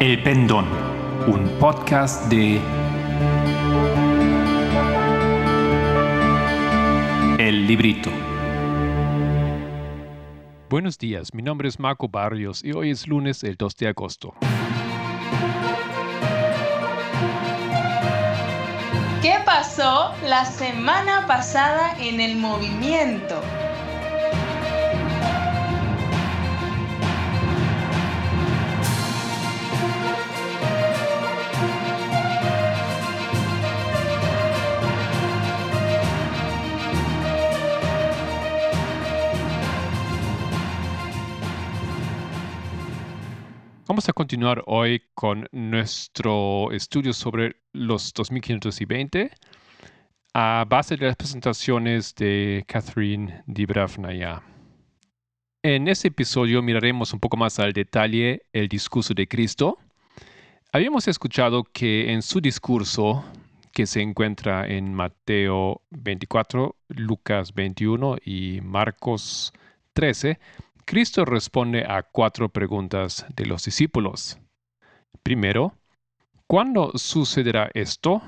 El 0.00 0.22
Pendón, 0.22 0.64
un 1.26 1.48
podcast 1.58 2.30
de 2.30 2.60
El 7.36 7.66
Librito. 7.66 8.08
Buenos 10.70 10.98
días, 10.98 11.34
mi 11.34 11.42
nombre 11.42 11.68
es 11.68 11.80
Marco 11.80 12.06
Barrios 12.08 12.62
y 12.62 12.70
hoy 12.70 12.90
es 12.90 13.08
lunes 13.08 13.42
el 13.42 13.56
2 13.56 13.76
de 13.76 13.88
agosto. 13.88 14.34
¿Qué 19.20 19.34
pasó 19.44 20.12
la 20.28 20.44
semana 20.44 21.26
pasada 21.26 21.96
en 21.98 22.20
el 22.20 22.36
movimiento? 22.36 23.42
Vamos 43.98 44.08
a 44.10 44.12
continuar 44.12 44.62
hoy 44.66 45.02
con 45.12 45.48
nuestro 45.50 46.70
estudio 46.70 47.12
sobre 47.12 47.56
los 47.72 48.12
2520 48.14 49.32
a 50.34 50.64
base 50.68 50.96
de 50.96 51.06
las 51.06 51.16
presentaciones 51.16 52.14
de 52.14 52.62
Catherine 52.68 53.42
Dibravnaya. 53.48 54.40
En 55.64 55.88
este 55.88 56.06
episodio 56.06 56.62
miraremos 56.62 57.12
un 57.12 57.18
poco 57.18 57.36
más 57.36 57.58
al 57.58 57.72
detalle 57.72 58.42
el 58.52 58.68
discurso 58.68 59.14
de 59.14 59.26
Cristo. 59.26 59.78
Habíamos 60.70 61.08
escuchado 61.08 61.64
que 61.64 62.12
en 62.12 62.22
su 62.22 62.40
discurso, 62.40 63.24
que 63.72 63.84
se 63.84 64.00
encuentra 64.00 64.68
en 64.68 64.94
Mateo 64.94 65.82
24, 65.90 66.76
Lucas 66.86 67.52
21 67.52 68.18
y 68.24 68.60
Marcos 68.62 69.52
13, 69.94 70.38
Cristo 70.88 71.26
responde 71.26 71.84
a 71.86 72.02
cuatro 72.02 72.48
preguntas 72.48 73.26
de 73.36 73.44
los 73.44 73.62
discípulos. 73.62 74.38
Primero, 75.22 75.74
¿cuándo 76.46 76.92
sucederá 76.94 77.70
esto? 77.74 78.22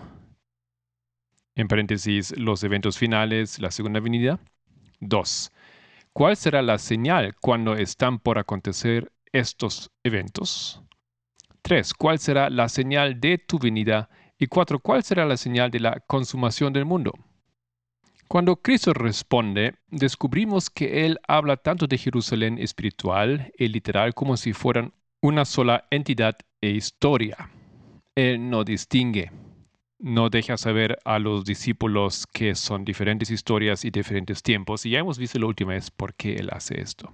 En 1.54 1.68
paréntesis, 1.68 2.36
los 2.36 2.62
eventos 2.62 2.98
finales, 2.98 3.58
la 3.60 3.70
segunda 3.70 4.00
venida. 4.00 4.40
Dos, 5.00 5.50
¿cuál 6.12 6.36
será 6.36 6.60
la 6.60 6.76
señal 6.76 7.34
cuando 7.40 7.76
están 7.76 8.18
por 8.18 8.38
acontecer 8.38 9.10
estos 9.32 9.90
eventos? 10.04 10.82
Tres, 11.62 11.94
¿cuál 11.94 12.18
será 12.18 12.50
la 12.50 12.68
señal 12.68 13.22
de 13.22 13.38
tu 13.38 13.58
venida? 13.58 14.10
Y 14.38 14.48
cuatro, 14.48 14.80
¿cuál 14.80 15.02
será 15.02 15.24
la 15.24 15.38
señal 15.38 15.70
de 15.70 15.80
la 15.80 16.00
consumación 16.00 16.74
del 16.74 16.84
mundo? 16.84 17.14
Cuando 18.32 18.54
Cristo 18.54 18.94
responde, 18.94 19.74
descubrimos 19.88 20.70
que 20.70 21.04
Él 21.04 21.18
habla 21.26 21.56
tanto 21.56 21.88
de 21.88 21.98
Jerusalén 21.98 22.58
espiritual 22.58 23.52
y 23.58 23.66
literal 23.66 24.14
como 24.14 24.36
si 24.36 24.52
fueran 24.52 24.92
una 25.20 25.44
sola 25.44 25.88
entidad 25.90 26.36
e 26.60 26.70
historia. 26.70 27.50
Él 28.14 28.48
no 28.48 28.62
distingue, 28.62 29.32
no 29.98 30.30
deja 30.30 30.56
saber 30.56 30.96
a 31.04 31.18
los 31.18 31.44
discípulos 31.44 32.24
que 32.32 32.54
son 32.54 32.84
diferentes 32.84 33.32
historias 33.32 33.84
y 33.84 33.90
diferentes 33.90 34.44
tiempos, 34.44 34.86
y 34.86 34.90
ya 34.90 35.00
hemos 35.00 35.18
visto 35.18 35.40
la 35.40 35.46
última 35.46 35.72
vez 35.72 35.90
por 35.90 36.14
qué 36.14 36.36
Él 36.36 36.50
hace 36.52 36.80
esto. 36.80 37.12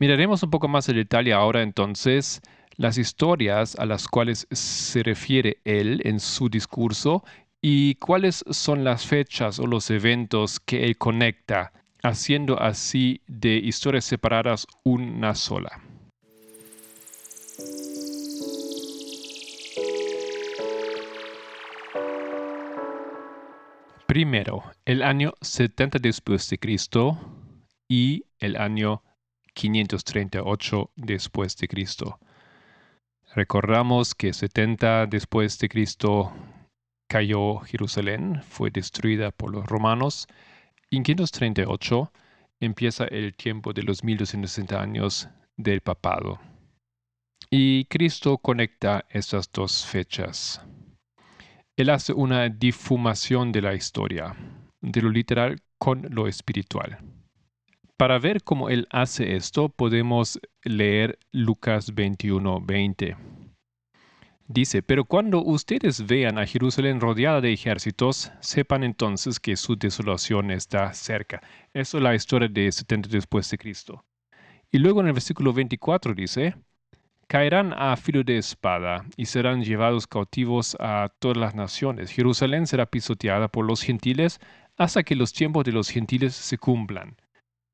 Miraremos 0.00 0.42
un 0.42 0.50
poco 0.50 0.66
más 0.66 0.88
en 0.88 0.96
detalle 0.96 1.32
ahora 1.32 1.62
entonces 1.62 2.40
las 2.74 2.98
historias 2.98 3.76
a 3.76 3.86
las 3.86 4.08
cuales 4.08 4.48
se 4.50 5.04
refiere 5.04 5.58
Él 5.62 6.00
en 6.02 6.18
su 6.18 6.48
discurso 6.48 7.22
y 7.62 7.96
cuáles 7.96 8.44
son 8.50 8.84
las 8.84 9.06
fechas 9.06 9.58
o 9.58 9.66
los 9.66 9.90
eventos 9.90 10.60
que 10.60 10.84
él 10.84 10.96
conecta, 10.96 11.72
haciendo 12.02 12.60
así 12.60 13.20
de 13.26 13.56
historias 13.56 14.04
separadas 14.04 14.66
una 14.82 15.34
sola. 15.34 15.82
Primero, 24.06 24.64
el 24.84 25.02
año 25.02 25.34
70 25.40 25.98
después 26.00 26.50
de 26.50 26.58
Cristo 26.58 27.16
y 27.86 28.24
el 28.40 28.56
año 28.56 29.04
538 29.54 30.90
después 30.96 31.56
de 31.58 31.68
Cristo. 31.68 32.18
Recordamos 33.36 34.16
que 34.16 34.32
70 34.32 35.06
después 35.06 35.58
de 35.60 35.68
Cristo 35.68 36.32
cayó 37.10 37.58
Jerusalén, 37.58 38.40
fue 38.48 38.70
destruida 38.70 39.32
por 39.32 39.50
los 39.50 39.66
romanos. 39.66 40.28
En 40.92 41.02
538 41.02 42.12
empieza 42.60 43.04
el 43.06 43.34
tiempo 43.34 43.72
de 43.72 43.82
los 43.82 44.04
1260 44.04 44.80
años 44.80 45.28
del 45.56 45.80
papado. 45.80 46.38
Y 47.50 47.86
Cristo 47.86 48.38
conecta 48.38 49.06
estas 49.10 49.50
dos 49.50 49.84
fechas. 49.84 50.64
Él 51.76 51.90
hace 51.90 52.12
una 52.12 52.48
difumación 52.48 53.50
de 53.50 53.62
la 53.62 53.74
historia, 53.74 54.36
de 54.80 55.02
lo 55.02 55.10
literal 55.10 55.60
con 55.78 56.06
lo 56.10 56.28
espiritual. 56.28 56.98
Para 57.96 58.20
ver 58.20 58.44
cómo 58.44 58.68
Él 58.68 58.86
hace 58.90 59.34
esto, 59.34 59.68
podemos 59.68 60.38
leer 60.62 61.18
Lucas 61.32 61.92
21, 61.92 62.60
20. 62.60 63.16
Dice, 64.52 64.82
pero 64.82 65.04
cuando 65.04 65.44
ustedes 65.44 66.08
vean 66.08 66.36
a 66.36 66.44
Jerusalén 66.44 67.00
rodeada 67.00 67.40
de 67.40 67.52
ejércitos, 67.52 68.32
sepan 68.40 68.82
entonces 68.82 69.38
que 69.38 69.54
su 69.54 69.76
desolación 69.76 70.50
está 70.50 70.92
cerca. 70.92 71.40
Eso 71.72 71.98
es 71.98 72.02
la 72.02 72.16
historia 72.16 72.48
de 72.48 72.72
70 72.72 73.10
después 73.10 73.48
de 73.48 73.58
Cristo. 73.58 74.04
Y 74.72 74.78
luego 74.78 75.02
en 75.02 75.06
el 75.06 75.12
versículo 75.12 75.52
24 75.52 76.14
dice, 76.14 76.56
caerán 77.28 77.72
a 77.74 77.96
filo 77.96 78.24
de 78.24 78.38
espada 78.38 79.04
y 79.16 79.26
serán 79.26 79.62
llevados 79.62 80.08
cautivos 80.08 80.76
a 80.80 81.12
todas 81.20 81.36
las 81.36 81.54
naciones. 81.54 82.10
Jerusalén 82.10 82.66
será 82.66 82.86
pisoteada 82.86 83.46
por 83.46 83.64
los 83.64 83.82
gentiles 83.82 84.40
hasta 84.76 85.04
que 85.04 85.14
los 85.14 85.32
tiempos 85.32 85.62
de 85.62 85.70
los 85.70 85.90
gentiles 85.90 86.34
se 86.34 86.58
cumplan. 86.58 87.14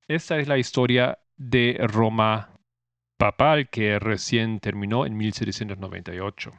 Esta 0.09 0.37
es 0.37 0.47
la 0.47 0.59
historia 0.59 1.21
de 1.39 1.79
Roma 1.81 2.51
papal 3.17 3.71
que 3.71 3.99
recién 3.99 4.61
terminó 4.61 5.07
en 5.07 5.17
1798. 5.17 6.53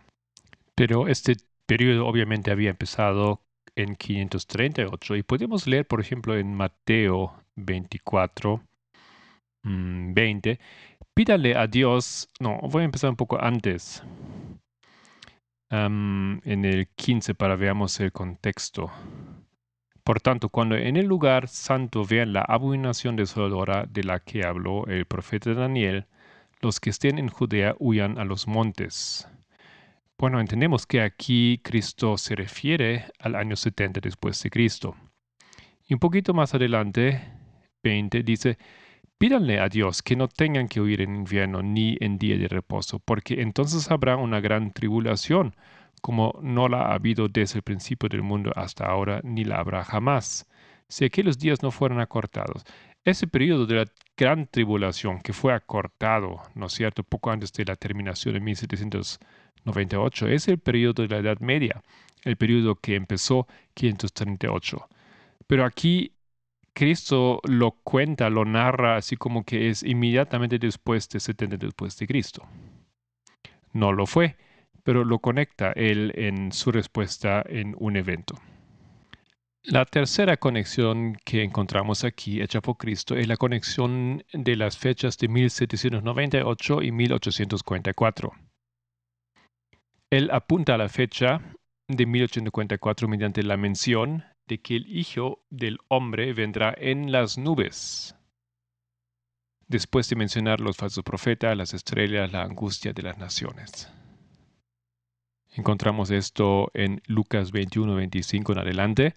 Pero 0.77 1.07
este 1.07 1.37
periodo 1.65 2.05
obviamente 2.05 2.51
había 2.51 2.69
empezado 2.69 3.41
en 3.75 3.95
538 3.95 5.15
y 5.15 5.23
podemos 5.23 5.65
leer, 5.65 5.87
por 5.87 5.99
ejemplo, 5.99 6.37
en 6.37 6.53
Mateo 6.53 7.33
24, 7.55 8.61
20, 9.63 10.53
mm, 10.53 10.57
pídale 11.15 11.57
a 11.57 11.65
Dios, 11.65 12.29
no, 12.39 12.59
voy 12.61 12.83
a 12.83 12.85
empezar 12.85 13.09
un 13.09 13.15
poco 13.15 13.41
antes, 13.41 14.03
en 15.71 16.65
el 16.65 16.87
15 16.95 17.33
para 17.33 17.55
veamos 17.55 17.99
el 17.99 18.11
contexto. 18.11 18.91
Por 20.03 20.21
tanto, 20.21 20.49
cuando 20.49 20.75
en 20.75 20.95
el 20.95 21.07
lugar 21.07 21.47
santo 21.47 22.05
vean 22.05 22.33
la 22.33 22.41
abominación 22.41 23.15
desoladora 23.15 23.87
de 23.89 24.03
la 24.03 24.19
que 24.19 24.45
habló 24.45 24.85
el 24.85 25.05
profeta 25.05 25.55
Daniel, 25.55 26.05
los 26.61 26.79
que 26.79 26.91
estén 26.91 27.17
en 27.17 27.29
Judea 27.29 27.75
huyan 27.79 28.19
a 28.19 28.25
los 28.25 28.47
montes. 28.47 29.27
Bueno, 30.19 30.39
entendemos 30.39 30.87
que 30.87 31.01
aquí 31.01 31.59
Cristo 31.63 32.17
se 32.17 32.35
refiere 32.35 33.05
al 33.19 33.35
año 33.35 33.55
70 33.55 33.99
después 33.99 34.41
de 34.41 34.49
Cristo. 34.49 34.95
Y 35.87 35.93
un 35.93 35.99
poquito 35.99 36.33
más 36.33 36.55
adelante, 36.55 37.21
20, 37.83 38.23
dice, 38.23 38.57
pídanle 39.19 39.59
a 39.59 39.69
Dios 39.69 40.01
que 40.01 40.15
no 40.15 40.27
tengan 40.27 40.67
que 40.69 40.81
huir 40.81 41.01
en 41.01 41.15
invierno 41.15 41.61
ni 41.61 41.97
en 41.99 42.17
día 42.17 42.35
de 42.35 42.47
reposo, 42.47 42.97
porque 42.97 43.41
entonces 43.43 43.91
habrá 43.91 44.17
una 44.17 44.39
gran 44.39 44.71
tribulación, 44.71 45.55
como 46.01 46.39
no 46.41 46.67
la 46.67 46.87
ha 46.87 46.95
habido 46.95 47.27
desde 47.27 47.59
el 47.59 47.63
principio 47.63 48.09
del 48.09 48.23
mundo 48.23 48.51
hasta 48.55 48.87
ahora, 48.87 49.21
ni 49.23 49.43
la 49.43 49.57
habrá 49.59 49.83
jamás, 49.83 50.47
si 50.89 51.05
aquellos 51.05 51.37
días 51.37 51.61
no 51.61 51.69
fueran 51.69 51.99
acortados. 51.99 52.63
Ese 53.05 53.27
periodo 53.27 53.67
de 53.67 53.75
la 53.75 53.85
gran 54.17 54.47
tribulación 54.47 55.21
que 55.21 55.31
fue 55.31 55.53
acortado, 55.53 56.41
¿no 56.55 56.65
es 56.65 56.73
cierto?, 56.73 57.03
poco 57.03 57.29
antes 57.29 57.53
de 57.53 57.65
la 57.65 57.75
terminación 57.75 58.33
de 58.33 58.39
1700 58.39 59.19
98. 59.65 60.27
Es 60.27 60.47
el 60.47 60.59
periodo 60.59 61.03
de 61.03 61.09
la 61.09 61.17
Edad 61.17 61.39
Media, 61.39 61.81
el 62.23 62.37
periodo 62.37 62.75
que 62.75 62.95
empezó 62.95 63.47
538. 63.73 64.87
Pero 65.47 65.65
aquí 65.65 66.11
Cristo 66.73 67.41
lo 67.43 67.71
cuenta, 67.71 68.29
lo 68.29 68.45
narra 68.45 68.97
así 68.97 69.15
como 69.15 69.43
que 69.43 69.69
es 69.69 69.81
inmediatamente 69.81 70.59
después 70.59 71.09
de 71.09 71.19
70 71.19 71.57
después 71.57 71.97
de 71.97 72.05
Cristo. 72.05 72.45
No 73.73 73.93
lo 73.93 74.05
fue, 74.05 74.35
pero 74.83 75.03
lo 75.03 75.19
conecta 75.19 75.71
él 75.71 76.11
en 76.15 76.51
su 76.51 76.71
respuesta 76.71 77.43
en 77.47 77.75
un 77.79 77.95
evento. 77.95 78.35
La 79.63 79.85
tercera 79.85 80.37
conexión 80.37 81.17
que 81.25 81.43
encontramos 81.43 82.05
aquí 82.05 82.41
hecha 82.41 82.61
por 82.61 82.77
Cristo 82.77 83.17
es 83.17 83.27
la 83.27 83.35
conexión 83.35 84.23
de 84.31 84.55
las 84.55 84.77
fechas 84.77 85.17
de 85.17 85.27
1798 85.27 86.83
y 86.83 86.91
1844. 86.91 88.31
Él 90.09 90.29
apunta 90.31 90.75
a 90.75 90.77
la 90.77 90.87
fecha 90.87 91.41
de 91.89 92.05
1854 92.05 93.07
mediante 93.09 93.43
la 93.43 93.57
mención 93.57 94.23
de 94.47 94.61
que 94.61 94.77
el 94.77 94.87
Hijo 94.87 95.43
del 95.49 95.79
Hombre 95.89 96.31
vendrá 96.33 96.73
en 96.77 97.11
las 97.11 97.37
nubes. 97.37 98.15
Después 99.67 100.09
de 100.09 100.15
mencionar 100.15 100.61
los 100.61 100.77
falsos 100.77 101.03
profetas, 101.03 101.57
las 101.57 101.73
estrellas, 101.73 102.31
la 102.31 102.43
angustia 102.43 102.93
de 102.93 103.01
las 103.01 103.17
naciones. 103.17 103.91
Encontramos 105.53 106.09
esto 106.09 106.71
en 106.73 107.01
Lucas 107.07 107.51
21, 107.51 107.95
25 107.95 108.53
en 108.53 108.59
adelante. 108.59 109.15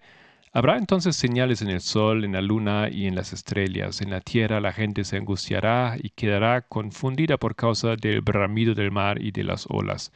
Habrá 0.51 0.77
entonces 0.77 1.15
señales 1.15 1.61
en 1.61 1.69
el 1.69 1.79
sol, 1.79 2.25
en 2.25 2.33
la 2.33 2.41
luna 2.41 2.89
y 2.91 3.07
en 3.07 3.15
las 3.15 3.31
estrellas. 3.31 4.01
En 4.01 4.09
la 4.09 4.19
tierra 4.19 4.59
la 4.59 4.73
gente 4.73 5.05
se 5.05 5.15
angustiará 5.15 5.95
y 6.01 6.09
quedará 6.09 6.63
confundida 6.63 7.37
por 7.37 7.55
causa 7.55 7.95
del 7.95 8.19
bramido 8.19 8.73
del 8.73 8.91
mar 8.91 9.21
y 9.21 9.31
de 9.31 9.45
las 9.45 9.67
olas. 9.69 10.11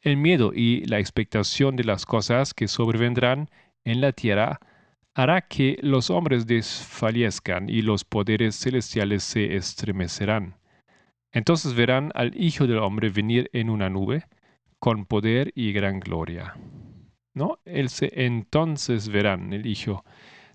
El 0.00 0.16
miedo 0.16 0.52
y 0.54 0.84
la 0.86 1.00
expectación 1.00 1.74
de 1.76 1.84
las 1.84 2.06
cosas 2.06 2.54
que 2.54 2.68
sobrevendrán 2.68 3.50
en 3.84 4.00
la 4.00 4.12
tierra 4.12 4.60
hará 5.14 5.40
que 5.42 5.78
los 5.82 6.10
hombres 6.10 6.46
desfallezcan 6.46 7.68
y 7.68 7.82
los 7.82 8.04
poderes 8.04 8.56
celestiales 8.56 9.24
se 9.24 9.56
estremecerán. 9.56 10.54
Entonces 11.32 11.74
verán 11.74 12.12
al 12.14 12.40
Hijo 12.40 12.68
del 12.68 12.78
Hombre 12.78 13.10
venir 13.10 13.50
en 13.52 13.70
una 13.70 13.90
nube, 13.90 14.24
con 14.78 15.06
poder 15.06 15.52
y 15.56 15.72
gran 15.72 15.98
gloria. 15.98 16.54
¿No? 17.34 17.58
entonces 17.64 19.08
verán 19.08 19.52
el 19.52 19.66
Hijo, 19.66 20.04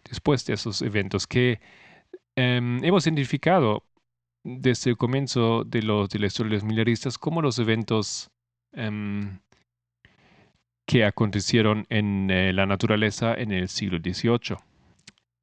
después 0.10 0.46
de 0.46 0.54
esos 0.54 0.82
eventos 0.82 1.28
que 1.28 1.60
em, 2.36 2.84
hemos 2.84 3.06
identificado 3.06 3.84
desde 4.44 4.92
el 4.92 4.98
comienzo 4.98 5.64
de, 5.66 5.82
los, 5.82 6.10
de 6.10 6.20
la 6.20 6.28
historia 6.28 6.60
de 6.60 6.64
los 6.64 7.18
como 7.18 7.42
los 7.42 7.60
eventos 7.60 8.33
em, 8.74 9.40
que 10.86 11.06
acontecieron 11.06 11.86
en 11.90 12.30
eh, 12.30 12.54
la 12.54 12.66
naturaleza 12.66 13.34
en 13.34 13.52
el 13.52 13.70
siglo 13.70 14.00
XVIII. 14.00 14.58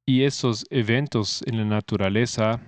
Y 0.05 0.23
esos 0.23 0.65
eventos 0.69 1.43
en 1.47 1.57
la 1.57 1.65
naturaleza, 1.65 2.59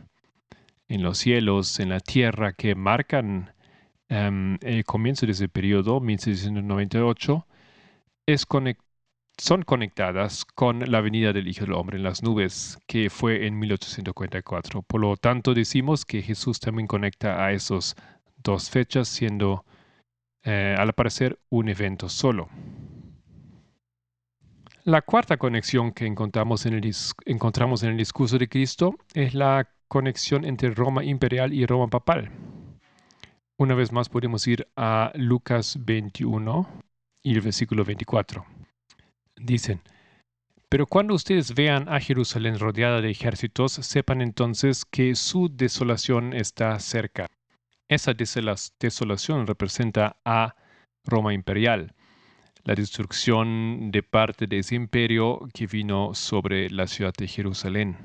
en 0.87 1.03
los 1.03 1.17
cielos, 1.17 1.79
en 1.79 1.89
la 1.89 1.99
tierra, 1.99 2.53
que 2.53 2.75
marcan 2.75 3.53
em, 4.09 4.57
el 4.61 4.83
comienzo 4.85 5.25
de 5.25 5.33
ese 5.33 5.49
periodo, 5.49 5.99
1698, 5.99 7.47
es 8.27 8.45
son 9.37 9.63
conectadas 9.63 10.45
con 10.45 10.79
la 10.91 11.01
venida 11.01 11.33
del 11.33 11.47
Hijo 11.47 11.65
del 11.65 11.73
Hombre 11.73 11.97
en 11.97 12.03
las 12.03 12.21
nubes, 12.21 12.77
que 12.87 13.09
fue 13.09 13.47
en 13.47 13.57
1844. 13.59 14.83
Por 14.83 15.01
lo 15.01 15.17
tanto, 15.17 15.53
decimos 15.53 16.05
que 16.05 16.21
Jesús 16.21 16.59
también 16.59 16.87
conecta 16.87 17.43
a 17.43 17.51
esas 17.51 17.95
dos 18.37 18.69
fechas, 18.69 19.07
siendo 19.07 19.65
eh, 20.43 20.75
al 20.77 20.93
parecer 20.93 21.39
un 21.49 21.69
evento 21.69 22.09
solo. 22.09 22.49
La 24.83 25.01
cuarta 25.01 25.37
conexión 25.37 25.93
que 25.93 26.05
encontramos 26.05 26.65
en, 26.65 26.73
el, 26.73 26.95
encontramos 27.25 27.83
en 27.83 27.91
el 27.91 27.97
discurso 27.97 28.37
de 28.37 28.49
Cristo 28.49 28.95
es 29.13 29.33
la 29.33 29.69
conexión 29.87 30.43
entre 30.43 30.71
Roma 30.71 31.05
imperial 31.05 31.53
y 31.53 31.65
Roma 31.65 31.87
papal. 31.87 32.31
Una 33.57 33.75
vez 33.75 33.93
más 33.93 34.09
podemos 34.09 34.45
ir 34.47 34.67
a 34.75 35.13
Lucas 35.15 35.77
21 35.79 36.67
y 37.21 37.33
el 37.33 37.41
versículo 37.41 37.85
24. 37.85 38.45
Dicen, 39.37 39.81
pero 40.67 40.87
cuando 40.87 41.13
ustedes 41.13 41.53
vean 41.53 41.87
a 41.87 41.99
Jerusalén 41.99 42.57
rodeada 42.57 42.99
de 42.99 43.11
ejércitos, 43.11 43.73
sepan 43.73 44.21
entonces 44.21 44.85
que 44.85 45.13
su 45.13 45.47
desolación 45.47 46.33
está 46.33 46.79
cerca. 46.79 47.27
Esa 47.87 48.13
desolación 48.13 49.45
representa 49.45 50.17
a 50.25 50.55
Roma 51.05 51.33
imperial, 51.33 51.93
la 52.63 52.75
destrucción 52.75 53.91
de 53.91 54.03
parte 54.03 54.47
de 54.47 54.59
ese 54.59 54.75
imperio 54.75 55.47
que 55.53 55.67
vino 55.67 56.13
sobre 56.13 56.69
la 56.69 56.87
ciudad 56.87 57.13
de 57.17 57.27
Jerusalén. 57.27 57.97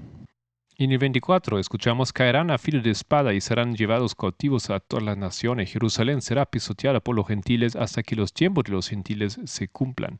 En 0.76 0.92
el 0.92 0.98
24 0.98 1.58
escuchamos, 1.58 2.12
caerán 2.12 2.50
a 2.50 2.58
filo 2.58 2.80
de 2.80 2.90
espada 2.90 3.34
y 3.34 3.40
serán 3.40 3.74
llevados 3.74 4.14
cautivos 4.14 4.70
a 4.70 4.78
todas 4.78 5.04
las 5.04 5.16
naciones. 5.16 5.72
Jerusalén 5.72 6.22
será 6.22 6.46
pisoteada 6.46 7.00
por 7.00 7.16
los 7.16 7.26
gentiles 7.26 7.74
hasta 7.74 8.02
que 8.04 8.14
los 8.14 8.32
tiempos 8.32 8.64
de 8.64 8.72
los 8.72 8.88
gentiles 8.88 9.40
se 9.44 9.68
cumplan. 9.68 10.18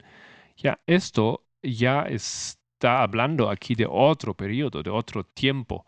Ya, 0.57 0.81
esto 0.87 1.45
ya 1.63 2.03
está 2.03 3.03
hablando 3.03 3.51
aquí 3.51 3.77
de 3.77 3.87
otro 3.89 4.35
periodo, 4.35 4.83
de 4.83 4.91
otro 4.91 5.25
tiempo. 5.25 5.87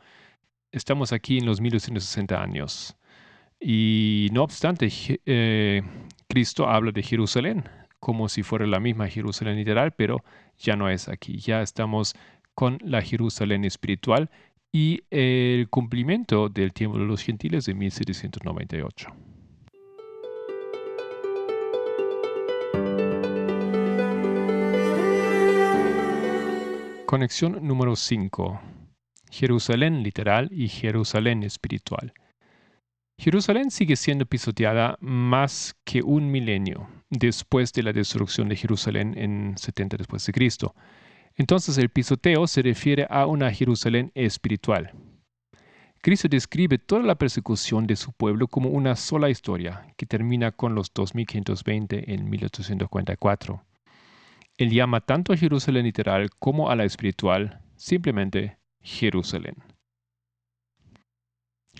Estamos 0.70 1.12
aquí 1.12 1.38
en 1.38 1.46
los 1.46 1.60
1260 1.60 2.40
años. 2.40 2.96
Y 3.60 4.28
no 4.32 4.42
obstante, 4.42 4.90
eh, 5.26 5.82
Cristo 6.28 6.68
habla 6.68 6.92
de 6.92 7.02
Jerusalén 7.02 7.64
como 8.00 8.30
si 8.30 8.42
fuera 8.42 8.66
la 8.66 8.80
misma 8.80 9.08
Jerusalén 9.08 9.56
literal, 9.56 9.92
pero 9.92 10.24
ya 10.58 10.74
no 10.74 10.88
es 10.88 11.08
aquí. 11.08 11.36
Ya 11.36 11.62
estamos 11.62 12.14
con 12.54 12.78
la 12.82 13.02
Jerusalén 13.02 13.64
espiritual 13.64 14.30
y 14.72 15.02
el 15.10 15.68
cumplimiento 15.68 16.48
del 16.48 16.72
tiempo 16.72 16.98
de 16.98 17.04
los 17.04 17.22
gentiles 17.22 17.66
de 17.66 17.74
1798. 17.74 19.08
Conexión 27.06 27.58
número 27.66 27.96
5. 27.96 28.60
Jerusalén 29.30 30.02
literal 30.02 30.48
y 30.52 30.68
Jerusalén 30.68 31.42
espiritual. 31.42 32.14
Jerusalén 33.20 33.70
sigue 33.70 33.96
siendo 33.96 34.24
pisoteada 34.24 34.96
más 34.98 35.76
que 35.84 36.00
un 36.02 36.30
milenio 36.30 36.88
después 37.10 37.70
de 37.74 37.82
la 37.82 37.92
destrucción 37.92 38.48
de 38.48 38.56
Jerusalén 38.56 39.12
en 39.14 39.58
70 39.58 39.98
después 39.98 40.24
de 40.24 40.32
Cristo. 40.32 40.74
Entonces 41.36 41.76
el 41.76 41.90
pisoteo 41.90 42.46
se 42.46 42.62
refiere 42.62 43.06
a 43.10 43.26
una 43.26 43.52
Jerusalén 43.52 44.10
espiritual. 44.14 44.92
Cristo 46.00 46.28
describe 46.28 46.78
toda 46.78 47.02
la 47.02 47.16
persecución 47.16 47.86
de 47.86 47.96
su 47.96 48.10
pueblo 48.14 48.48
como 48.48 48.70
una 48.70 48.96
sola 48.96 49.28
historia 49.28 49.92
que 49.98 50.06
termina 50.06 50.50
con 50.50 50.74
los 50.74 50.90
2520 50.94 52.14
en 52.14 52.30
1844. 52.30 53.62
Él 54.56 54.70
llama 54.70 55.02
tanto 55.02 55.34
a 55.34 55.36
Jerusalén 55.36 55.84
literal 55.84 56.30
como 56.38 56.70
a 56.70 56.74
la 56.74 56.84
espiritual 56.84 57.60
simplemente 57.76 58.56
Jerusalén. 58.80 59.56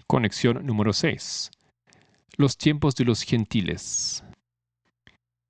Conexión 0.06 0.64
número 0.66 0.92
6. 0.92 1.50
Los 2.37 2.56
tiempos 2.56 2.94
de 2.94 3.04
los 3.04 3.23
gentiles. 3.23 4.25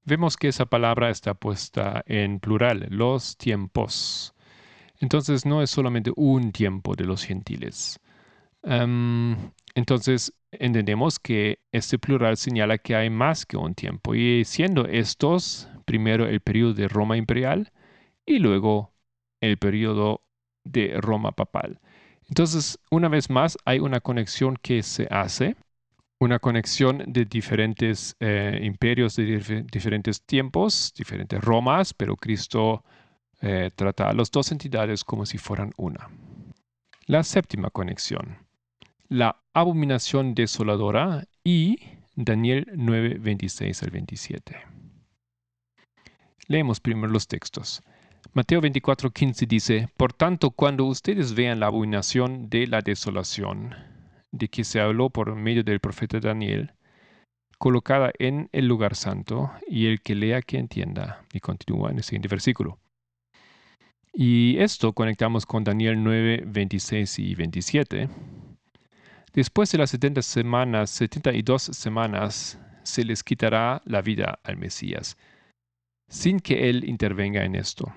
Vemos 0.05 0.37
que 0.37 0.49
esa 0.49 0.67
palabra 0.67 1.11
está 1.11 1.35
puesta 1.35 2.03
en 2.07 2.41
plural, 2.41 2.87
los 2.91 3.37
tiempos. 3.37 4.35
Entonces 4.99 5.47
no 5.47 5.63
es 5.63 5.71
solamente 5.71 6.13
un 6.17 6.53
tiempo 6.53 6.95
de 6.95 7.05
los 7.05 7.25
gentiles. 7.25 7.99
entonces 9.75 10.33
entendemos 10.53 11.19
que 11.19 11.61
este 11.73 11.99
plural 11.99 12.37
señala 12.37 12.79
que 12.79 12.95
hay 12.97 13.09
más 13.09 13.47
que 13.47 13.57
un 13.57 13.75
tiempo. 13.75 14.15
Y 14.15 14.45
siendo 14.45 14.87
estos, 14.87 15.69
primero 15.85 16.27
el 16.27 16.41
periodo 16.41 16.75
de 16.75 16.89
Roma 16.89 17.17
imperial 17.17 17.73
y 18.27 18.39
luego 18.39 18.93
el 19.41 19.59
periodo 19.59 20.23
de 20.65 20.95
Roma 21.01 21.33
papal. 21.33 21.81
Entonces, 22.31 22.79
una 22.93 23.09
vez 23.09 23.29
más, 23.29 23.59
hay 23.65 23.81
una 23.81 24.01
conexión 24.01 24.57
que 24.63 24.85
se 24.85 25.09
hace, 25.11 25.57
una 26.21 26.39
conexión 26.39 27.03
de 27.09 27.25
diferentes 27.25 28.15
eh, 28.21 28.61
imperios 28.63 29.17
de 29.17 29.65
diferentes 29.73 30.23
tiempos, 30.23 30.95
diferentes 30.97 31.41
Romas, 31.41 31.93
pero 31.93 32.15
Cristo 32.15 32.85
eh, 33.41 33.71
trata 33.75 34.09
a 34.09 34.13
las 34.13 34.31
dos 34.31 34.53
entidades 34.53 35.03
como 35.03 35.27
si 35.27 35.39
fueran 35.39 35.73
una. 35.77 36.09
La 37.07 37.25
séptima 37.25 37.71
conexión, 37.71 38.39
la 39.09 39.43
abominación 39.53 40.37
desoladora 40.37 41.25
y 41.43 41.81
Daniel 42.15 42.69
9, 42.77 43.19
26 43.19 43.83
al 43.83 43.91
27. 43.91 44.57
Leemos 46.47 46.79
primero 46.79 47.13
los 47.13 47.27
textos. 47.27 47.83
Mateo 48.33 48.61
24:15 48.61 49.47
dice, 49.49 49.89
Por 49.97 50.13
tanto, 50.13 50.53
cuando 50.53 50.85
ustedes 50.85 51.35
vean 51.35 51.59
la 51.59 51.67
abominación 51.67 52.49
de 52.49 52.69
la 52.69 52.81
desolación, 52.81 53.75
de 54.31 54.47
que 54.47 54.63
se 54.63 54.81
habló 54.81 55.11
por 55.11 55.35
medio 55.35 55.65
del 55.65 55.81
profeta 55.81 56.21
Daniel, 56.21 56.75
colocada 57.59 58.13
en 58.21 58.49
el 58.53 58.69
lugar 58.69 58.95
santo, 58.95 59.51
y 59.67 59.87
el 59.87 60.01
que 60.01 60.15
lea 60.15 60.43
que 60.43 60.59
entienda, 60.59 61.25
y 61.33 61.41
continúa 61.41 61.91
en 61.91 61.97
el 61.97 62.05
siguiente 62.05 62.29
versículo. 62.29 62.79
Y 64.13 64.59
esto 64.59 64.93
conectamos 64.93 65.45
con 65.45 65.65
Daniel 65.65 66.01
9, 66.01 66.45
26 66.47 67.19
y 67.19 67.35
27. 67.35 68.09
Después 69.33 69.73
de 69.73 69.79
las 69.79 69.91
70 69.91 70.23
semanas, 70.23 70.91
72 70.91 71.63
semanas, 71.63 72.61
se 72.85 73.05
les 73.05 73.25
quitará 73.25 73.83
la 73.85 74.03
vida 74.03 74.39
al 74.45 74.57
Mesías 74.57 75.17
sin 76.11 76.41
que 76.41 76.69
él 76.69 76.85
intervenga 76.85 77.45
en 77.45 77.55
esto. 77.55 77.95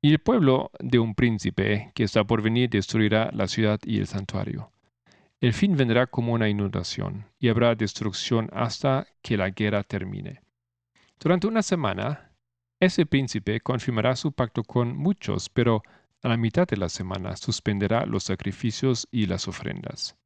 Y 0.00 0.12
el 0.12 0.20
pueblo 0.20 0.70
de 0.78 1.00
un 1.00 1.14
príncipe 1.14 1.90
que 1.94 2.04
está 2.04 2.22
por 2.22 2.42
venir 2.42 2.70
destruirá 2.70 3.30
la 3.32 3.48
ciudad 3.48 3.80
y 3.84 3.98
el 3.98 4.06
santuario. 4.06 4.70
El 5.40 5.54
fin 5.54 5.76
vendrá 5.76 6.06
como 6.06 6.34
una 6.34 6.48
inundación, 6.48 7.26
y 7.38 7.48
habrá 7.48 7.74
destrucción 7.74 8.50
hasta 8.52 9.06
que 9.22 9.36
la 9.36 9.50
guerra 9.50 9.82
termine. 9.82 10.42
Durante 11.18 11.46
una 11.46 11.62
semana, 11.62 12.32
ese 12.80 13.06
príncipe 13.06 13.60
confirmará 13.60 14.14
su 14.14 14.32
pacto 14.32 14.62
con 14.62 14.96
muchos, 14.96 15.48
pero 15.48 15.82
a 16.22 16.28
la 16.28 16.36
mitad 16.36 16.66
de 16.68 16.76
la 16.76 16.88
semana 16.88 17.36
suspenderá 17.36 18.04
los 18.04 18.24
sacrificios 18.24 19.08
y 19.10 19.26
las 19.26 19.48
ofrendas. 19.48 20.16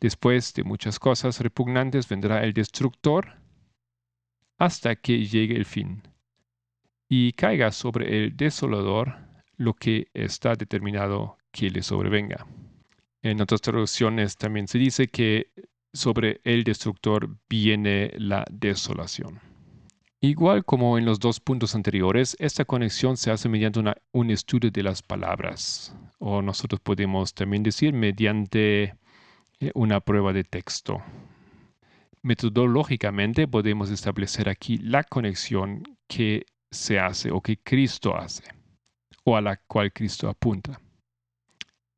Después 0.00 0.54
de 0.54 0.62
muchas 0.62 0.98
cosas 1.00 1.40
repugnantes 1.40 2.08
vendrá 2.08 2.44
el 2.44 2.52
destructor 2.52 3.40
hasta 4.56 4.94
que 4.96 5.24
llegue 5.26 5.56
el 5.56 5.64
fin 5.64 6.02
y 7.08 7.32
caiga 7.32 7.72
sobre 7.72 8.16
el 8.16 8.36
desolador 8.36 9.16
lo 9.56 9.74
que 9.74 10.08
está 10.14 10.54
determinado 10.54 11.38
que 11.50 11.70
le 11.70 11.82
sobrevenga. 11.82 12.46
En 13.22 13.40
otras 13.40 13.60
traducciones 13.60 14.36
también 14.36 14.68
se 14.68 14.78
dice 14.78 15.08
que 15.08 15.50
sobre 15.92 16.40
el 16.44 16.64
destructor 16.64 17.36
viene 17.48 18.12
la 18.16 18.44
desolación. 18.50 19.40
Igual 20.20 20.64
como 20.64 20.98
en 20.98 21.04
los 21.04 21.20
dos 21.20 21.38
puntos 21.40 21.74
anteriores, 21.74 22.36
esta 22.40 22.64
conexión 22.64 23.16
se 23.16 23.30
hace 23.30 23.48
mediante 23.48 23.80
un 24.12 24.30
estudio 24.30 24.70
de 24.70 24.82
las 24.82 25.00
palabras, 25.00 25.94
o 26.18 26.42
nosotros 26.42 26.80
podemos 26.80 27.34
también 27.34 27.62
decir 27.62 27.92
mediante 27.92 28.96
eh, 29.60 29.70
una 29.74 30.00
prueba 30.00 30.32
de 30.32 30.42
texto. 30.42 31.00
Metodológicamente 32.22 33.46
podemos 33.46 33.90
establecer 33.90 34.48
aquí 34.48 34.78
la 34.78 35.04
conexión 35.04 35.84
que 36.08 36.46
se 36.70 36.98
hace 36.98 37.30
o 37.30 37.40
que 37.40 37.56
Cristo 37.58 38.16
hace, 38.16 38.44
o 39.24 39.36
a 39.36 39.40
la 39.40 39.56
cual 39.56 39.92
Cristo 39.92 40.28
apunta. 40.28 40.80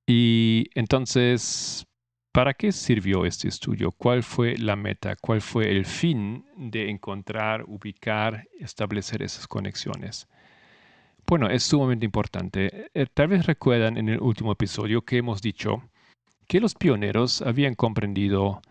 Y 0.07 0.67
entonces 0.75 1.87
¿Para 2.33 2.55
qué 2.55 2.71
sirvió 2.71 3.27
este 3.27 3.49
estudio? 3.49 3.91
¿Cuál 3.91 4.23
fue 4.23 4.57
la 4.57 4.77
meta? 4.77 5.17
¿Cuál 5.17 5.41
fue 5.41 5.69
el 5.69 5.85
fin 5.85 6.45
de 6.57 6.89
encontrar, 6.89 7.65
ubicar, 7.67 8.47
establecer 8.61 9.21
esas 9.23 9.49
conexiones? 9.49 10.29
Bueno, 11.27 11.51
es 11.51 11.65
sumamente 11.65 12.07
importante. 12.07 12.89
Eh, 12.95 13.07
tal 13.13 13.29
vez 13.29 13.47
recuerdan 13.47 13.97
en 13.97 14.11
el 14.11 14.21
último 14.21 14.53
episodio 14.53 15.03
que 15.03 15.17
hemos 15.17 15.43
dicho 15.43 15.83
que 16.47 16.61
los 16.61 16.77
pioneros 16.77 17.43
habían 17.43 17.75
comprendido 17.75 18.63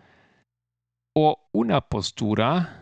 o 1.13 1.49
una 1.51 1.81
postura 1.81 2.78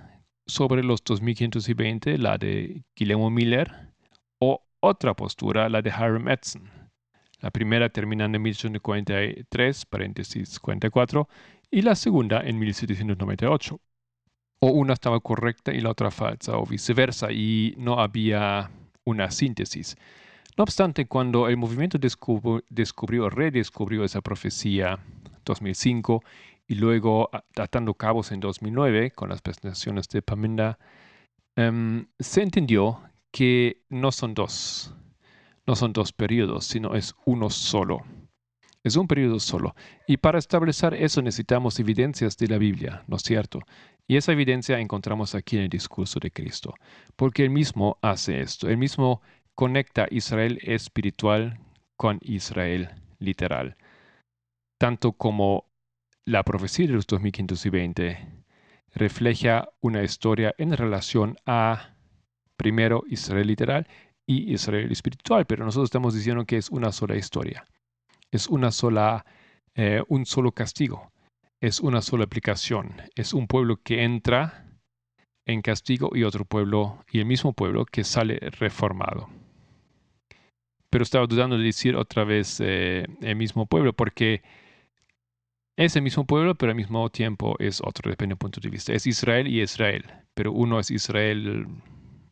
sobre 0.48 0.84
los 0.84 1.04
2520, 1.04 2.18
la 2.18 2.38
de 2.38 2.84
Guillermo 2.96 3.30
Miller, 3.30 3.92
o 4.39 4.63
otra 4.80 5.13
postura, 5.13 5.70
la 5.70 5.82
de 5.82 5.89
Hiram 5.89 6.27
Edson. 6.30 6.70
La 7.39 7.51
primera 7.51 7.89
terminando 7.89 8.38
en 8.38 8.42
1843, 8.44 9.86
paréntesis 9.86 10.60
44, 10.60 11.27
y 11.70 11.82
la 11.82 11.96
segunda 11.96 12.42
en 12.42 12.58
1798. 12.58 13.80
O 14.60 14.68
una 14.72 14.94
estaba 14.94 15.20
correcta 15.20 15.72
y 15.72 15.82
la 15.82 15.92
otra 15.92 16.10
falsa, 16.10 16.58
o 16.58 16.66
viceversa, 16.66 17.32
y 17.32 17.75
no 17.77 18.00
había 18.00 18.72
una 19.04 19.30
síntesis. 19.30 19.96
No 20.58 20.63
obstante, 20.63 21.06
cuando 21.06 21.48
el 21.48 21.58
movimiento 21.58 22.00
descubrió, 22.00 23.30
redescubrió 23.30 24.04
esa 24.04 24.22
profecía 24.22 24.98
2005 25.46 26.24
y 26.67 26.75
luego 26.75 27.29
atando 27.55 27.93
cabos 27.93 28.31
en 28.31 28.39
2009 28.39 29.12
con 29.12 29.29
las 29.29 29.41
presentaciones 29.41 30.07
de 30.09 30.21
Pamenda, 30.21 30.77
em, 31.55 32.07
se 32.19 32.43
entendió 32.43 33.01
que 33.31 33.83
no 33.89 34.12
son 34.12 34.33
dos, 34.33 34.93
no 35.65 35.75
son 35.75 35.93
dos 35.93 36.12
periodos, 36.12 36.65
sino 36.65 36.95
es 36.95 37.15
uno 37.25 37.50
solo. 37.50 38.00
Es 38.83 38.95
un 38.95 39.07
periodo 39.07 39.39
solo. 39.39 39.75
Y 40.07 40.17
para 40.17 40.39
establecer 40.39 40.93
eso 40.93 41.21
necesitamos 41.21 41.79
evidencias 41.79 42.38
de 42.38 42.47
la 42.47 42.57
Biblia, 42.57 43.03
¿no 43.07 43.17
es 43.17 43.24
cierto? 43.24 43.59
Y 44.07 44.15
esa 44.15 44.31
evidencia 44.31 44.79
encontramos 44.79 45.36
aquí 45.36 45.57
en 45.57 45.63
el 45.63 45.69
discurso 45.69 46.19
de 46.19 46.31
Cristo, 46.31 46.74
porque 47.17 47.43
él 47.43 47.50
mismo 47.50 47.97
hace 48.01 48.39
esto. 48.39 48.69
Él 48.69 48.77
mismo 48.77 49.21
conecta 49.55 50.07
Israel 50.09 50.59
espiritual 50.62 51.59
con 51.97 52.19
Israel 52.21 52.89
literal. 53.19 53.75
Tanto 54.79 55.12
como 55.13 55.65
la 56.27 56.43
profecía 56.43 56.88
de 56.88 56.93
los 56.93 57.07
2520 57.07 58.17
refleja 58.93 59.69
una 59.79 60.03
historia 60.03 60.53
en 60.57 60.75
relación 60.75 61.38
a, 61.46 61.96
primero, 62.57 63.03
Israel 63.07 63.48
literal 63.48 63.88
y 64.25 64.51
Israel 64.53 64.91
espiritual, 64.91 65.46
pero 65.46 65.63
nosotros 65.63 65.88
estamos 65.88 66.13
diciendo 66.13 66.43
que 66.43 66.57
es 66.57 66.69
una 66.69 66.91
sola 66.91 67.15
historia, 67.15 67.65
es 68.29 68.50
una 68.50 68.72
sola, 68.72 69.25
eh, 69.74 70.03
un 70.10 70.25
solo 70.25 70.51
castigo, 70.51 71.13
es 71.62 71.79
una 71.79 72.01
sola 72.01 72.25
aplicación, 72.25 72.93
es 73.15 73.34
un 73.34 73.48
pueblo 73.48 73.77
que 73.81 74.03
entra 74.03 74.65
en 75.46 75.62
castigo 75.62 76.10
y 76.13 76.24
otro 76.24 76.43
pueblo, 76.43 77.05
y 77.10 77.19
el 77.19 77.25
mismo 77.25 77.53
pueblo 77.53 77.86
que 77.86 78.03
sale 78.03 78.38
reformado. 78.60 79.29
Pero 80.89 81.03
estaba 81.03 81.25
dudando 81.25 81.57
de 81.57 81.63
decir 81.63 81.96
otra 81.96 82.25
vez 82.25 82.60
eh, 82.60 83.05
el 83.22 83.38
mismo 83.38 83.65
pueblo, 83.65 83.93
porque 83.93 84.41
es 85.77 85.96
el 85.96 86.01
mismo 86.01 86.25
pueblo, 86.25 86.55
pero 86.55 86.72
al 86.72 86.75
mismo 86.75 87.10
tiempo 87.10 87.55
es 87.60 87.81
otro, 87.81 88.10
depende 88.10 88.34
del 88.34 88.39
punto 88.39 88.60
de 88.60 88.69
vista. 88.69 88.93
Es 88.93 89.05
Israel 89.05 89.48
y 89.48 89.62
Israel, 89.62 90.03
pero 90.34 90.51
uno 90.51 90.79
es 90.79 90.89
Israel 90.89 91.67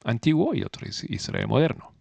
antiguo 0.04 0.56
y 0.56 0.64
otro 0.64 0.88
es 0.88 1.04
Israel 1.04 1.48
moderno. 1.48 1.94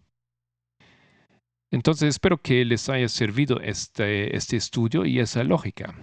Entonces 1.71 2.09
espero 2.09 2.39
que 2.39 2.65
les 2.65 2.89
haya 2.89 3.07
servido 3.07 3.59
este, 3.59 4.35
este 4.35 4.57
estudio 4.57 5.05
y 5.05 5.19
esa 5.19 5.43
lógica, 5.43 5.93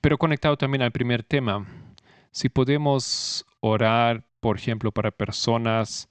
pero 0.00 0.16
conectado 0.16 0.56
también 0.56 0.80
al 0.80 0.92
primer 0.92 1.22
tema. 1.22 1.66
Si 2.30 2.48
podemos 2.48 3.44
orar, 3.60 4.24
por 4.40 4.56
ejemplo, 4.56 4.92
para 4.92 5.10
personas, 5.10 6.08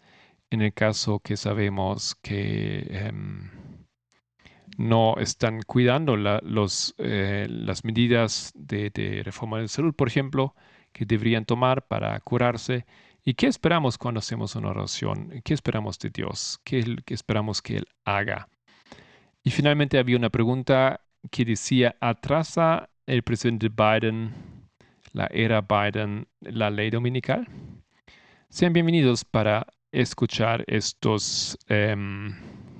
en 0.52 0.62
el 0.62 0.76
caso 0.76 1.20
que 1.20 1.38
sabemos 1.38 2.14
que 2.22 2.86
em, 2.92 3.50
no 4.78 5.16
están 5.18 5.64
cuidando 5.64 6.16
los, 6.18 6.94
eh, 7.00 7.48
las 7.50 7.84
medidas 7.84 8.52
de, 8.54 9.24
reforma 9.26 9.60
de 9.62 9.68
salud, 9.68 9.96
por 9.96 10.08
ejemplo, 10.08 10.54
que 10.94 11.06
deberían 11.06 11.46
tomar 11.46 11.88
para 11.88 12.20
curarse. 12.20 12.86
¿Y 13.24 13.34
qué 13.34 13.48
esperamos 13.48 13.98
cuando 13.98 14.20
hacemos 14.20 14.56
una 14.56 14.70
oración? 14.70 15.42
¿Qué 15.44 15.56
esperamos 15.56 15.98
de 15.98 16.12
Dios? 16.12 16.60
¿Qué, 16.64 16.98
qué 17.04 17.16
esperamos 17.16 17.64
que 17.64 17.78
Él 17.78 17.88
haga? 18.04 18.50
Y 19.46 19.52
finalmente 19.52 20.00
había 20.00 20.18
una 20.18 20.32
pregunta 20.32 21.02
que 21.30 21.46
decía, 21.46 21.96
¿atrasa 22.02 22.90
el 23.06 23.22
presidente 23.22 23.70
Biden, 23.70 24.34
la 25.14 25.28
era 25.28 25.62
Biden, 25.62 26.28
la 26.42 26.72
ley 26.72 26.90
dominical? 26.90 27.48
Sean 28.50 28.74
bienvenidos 28.74 29.24
para 29.24 29.68
escuchar 29.92 30.64
estos 30.66 31.60
em, 31.68 32.34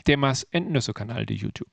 temas 0.04 0.48
en 0.52 0.72
nuestro 0.74 0.96
canal 0.96 1.24
de 1.28 1.38
YouTube. 1.38 1.70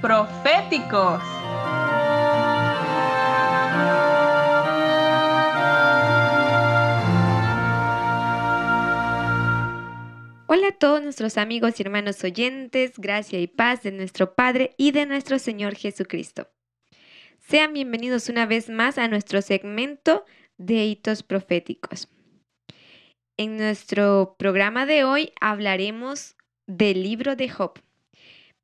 Proféticos. 0.00 1.20
Hola 10.46 10.68
a 10.68 10.78
todos 10.78 11.02
nuestros 11.02 11.36
amigos 11.36 11.78
y 11.78 11.82
hermanos 11.82 12.24
oyentes, 12.24 12.92
gracia 12.96 13.38
y 13.40 13.46
paz 13.46 13.82
de 13.82 13.92
nuestro 13.92 14.34
Padre 14.34 14.74
y 14.78 14.92
de 14.92 15.04
nuestro 15.04 15.38
Señor 15.38 15.74
Jesucristo. 15.74 16.48
Sean 17.40 17.74
bienvenidos 17.74 18.30
una 18.30 18.46
vez 18.46 18.70
más 18.70 18.96
a 18.96 19.06
nuestro 19.08 19.42
segmento 19.42 20.24
de 20.56 20.86
hitos 20.86 21.22
proféticos. 21.22 22.08
En 23.36 23.58
nuestro 23.58 24.34
programa 24.38 24.86
de 24.86 25.04
hoy 25.04 25.32
hablaremos 25.42 26.36
del 26.66 27.02
libro 27.02 27.36
de 27.36 27.50
Job. 27.50 27.74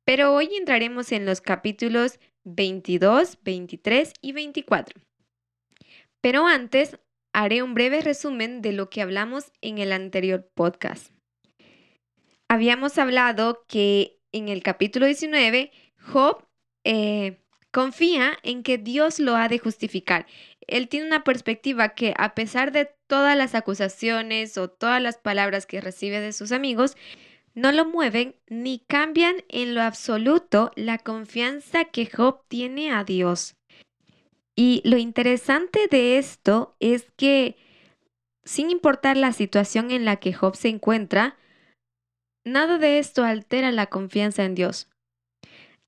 Pero 0.07 0.33
hoy 0.33 0.55
entraremos 0.55 1.11
en 1.11 1.25
los 1.25 1.41
capítulos 1.41 2.17
22, 2.45 3.39
23 3.43 4.13
y 4.21 4.31
24. 4.31 5.01
Pero 6.21 6.47
antes 6.47 6.97
haré 7.33 7.61
un 7.61 7.73
breve 7.73 7.99
resumen 7.99 8.61
de 8.61 8.71
lo 8.71 8.89
que 8.89 9.01
hablamos 9.01 9.51
en 9.59 9.79
el 9.79 9.91
anterior 9.91 10.49
podcast. 10.55 11.11
Habíamos 12.47 12.97
hablado 12.97 13.65
que 13.67 14.21
en 14.31 14.47
el 14.47 14.63
capítulo 14.63 15.07
19 15.07 15.73
Job 15.99 16.41
eh, 16.85 17.41
confía 17.71 18.31
en 18.43 18.63
que 18.63 18.77
Dios 18.77 19.19
lo 19.19 19.35
ha 19.35 19.49
de 19.49 19.59
justificar. 19.59 20.25
Él 20.67 20.87
tiene 20.87 21.07
una 21.07 21.25
perspectiva 21.25 21.89
que 21.95 22.13
a 22.17 22.33
pesar 22.33 22.71
de 22.71 22.89
todas 23.07 23.35
las 23.35 23.55
acusaciones 23.55 24.57
o 24.57 24.69
todas 24.69 25.01
las 25.01 25.17
palabras 25.17 25.65
que 25.65 25.81
recibe 25.81 26.21
de 26.21 26.31
sus 26.31 26.53
amigos, 26.53 26.95
no 27.57 27.71
lo 27.71 27.85
mueven 27.85 28.35
ni 28.47 28.77
cambian 28.77 29.37
en 29.49 29.73
lo 29.73 29.81
absoluto 29.81 30.71
la 30.75 30.99
confianza 30.99 31.85
que 31.85 32.05
Job 32.05 32.43
tiene 32.47 32.91
a 32.91 33.03
Dios. 33.03 33.55
Y 34.55 34.83
lo 34.85 34.97
interesante 34.97 35.87
de 35.89 36.19
esto 36.19 36.75
es 36.79 37.07
que, 37.17 37.57
sin 38.43 38.69
importar 38.69 39.17
la 39.17 39.33
situación 39.33 39.89
en 39.89 40.05
la 40.05 40.17
que 40.17 40.33
Job 40.33 40.55
se 40.55 40.69
encuentra, 40.69 41.35
nada 42.45 42.77
de 42.77 42.99
esto 42.99 43.23
altera 43.23 43.71
la 43.71 43.87
confianza 43.87 44.45
en 44.45 44.53
Dios. 44.53 44.87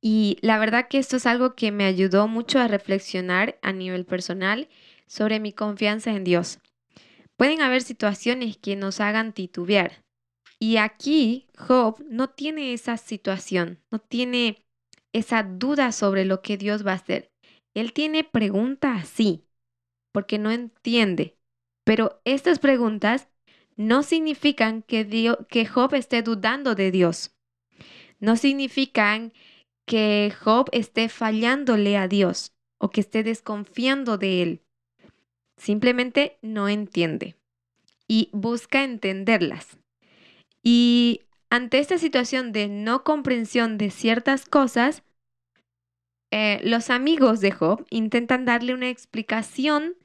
Y 0.02 0.40
la 0.42 0.58
verdad 0.58 0.88
que 0.90 0.98
esto 0.98 1.18
es 1.18 1.28
algo 1.28 1.54
que 1.54 1.72
me 1.72 1.86
ayudó 1.86 2.28
mucho 2.28 2.58
a 2.58 2.68
reflexionar 2.68 3.60
a 3.62 3.74
nivel 3.74 4.06
personal 4.06 4.70
sobre 5.06 5.40
mi 5.40 5.54
confianza 5.54 6.10
en 6.10 6.24
Dios. 6.24 6.58
Pueden 7.38 7.62
haber 7.62 7.84
situaciones 7.84 8.58
que 8.58 8.76
nos 8.76 9.00
hagan 9.02 9.34
titubear, 9.34 10.02
y 10.60 10.78
aquí 10.78 11.48
Job 11.58 12.04
no 12.10 12.30
tiene 12.30 12.74
esa 12.74 12.98
situación, 12.98 13.80
no 13.90 14.00
tiene 14.00 14.66
esa 15.14 15.44
duda 15.44 15.92
sobre 15.92 16.26
lo 16.26 16.42
que 16.42 16.58
Dios 16.58 16.86
va 16.86 16.92
a 16.92 16.96
hacer. 16.96 17.32
Él 17.74 17.94
tiene 17.94 18.24
preguntas, 18.24 19.08
sí, 19.08 19.46
porque 20.12 20.38
no 20.38 20.52
entiende. 20.52 21.38
Pero 21.86 22.22
estas 22.26 22.60
preguntas 22.60 23.30
no 23.78 24.04
significan 24.04 24.82
que, 24.84 25.34
que 25.48 25.66
Job 25.66 25.94
esté 25.96 26.22
dudando 26.22 26.76
de 26.76 26.92
Dios. 26.92 27.34
No 28.20 28.36
significan 28.36 29.32
que 29.88 30.34
Job 30.44 30.70
esté 30.74 31.08
fallándole 31.08 31.98
a 31.98 32.08
Dios 32.08 32.54
o 32.78 32.90
que 32.90 33.02
esté 33.02 33.24
desconfiando 33.24 34.18
de 34.18 34.42
él. 34.42 34.62
Simplemente 35.58 36.38
no 36.42 36.68
entiende 36.68 37.38
y 38.08 38.30
busca 38.34 38.84
entenderlas. 38.84 39.79
Y 40.64 41.22
ante 41.50 41.80
esta 41.80 41.98
situación 41.98 42.52
de 42.52 42.68
no 42.68 43.04
comprensión 43.04 43.78
de 43.78 43.90
ciertas 43.90 44.46
cosas, 44.46 45.04
eh, 46.32 46.60
los 46.64 46.90
amigos 46.90 47.42
de 47.42 47.52
Job 47.52 47.86
intentan 47.90 48.46
darle 48.46 48.74
una 48.74 48.90
explicación, 48.90 49.96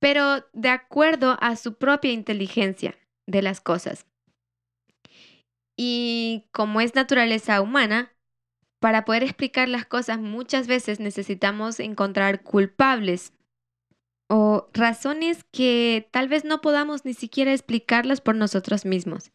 pero 0.00 0.46
de 0.52 0.68
acuerdo 0.68 1.36
a 1.40 1.56
su 1.56 1.74
propia 1.74 2.12
inteligencia 2.12 2.96
de 3.26 3.42
las 3.42 3.60
cosas. 3.60 4.06
Y 5.76 6.44
como 6.52 6.80
es 6.80 6.94
naturaleza 6.94 7.60
humana, 7.60 8.12
para 8.78 9.04
poder 9.04 9.22
explicar 9.22 9.68
las 9.68 9.86
cosas 9.86 10.18
muchas 10.18 10.66
veces 10.66 11.00
necesitamos 11.00 11.80
encontrar 11.80 12.42
culpables 12.42 13.32
o 14.28 14.68
razones 14.72 15.44
que 15.52 16.08
tal 16.10 16.28
vez 16.28 16.44
no 16.44 16.60
podamos 16.60 17.04
ni 17.04 17.14
siquiera 17.14 17.52
explicarlas 17.52 18.20
por 18.20 18.34
nosotros 18.34 18.84
mismos 18.84 19.30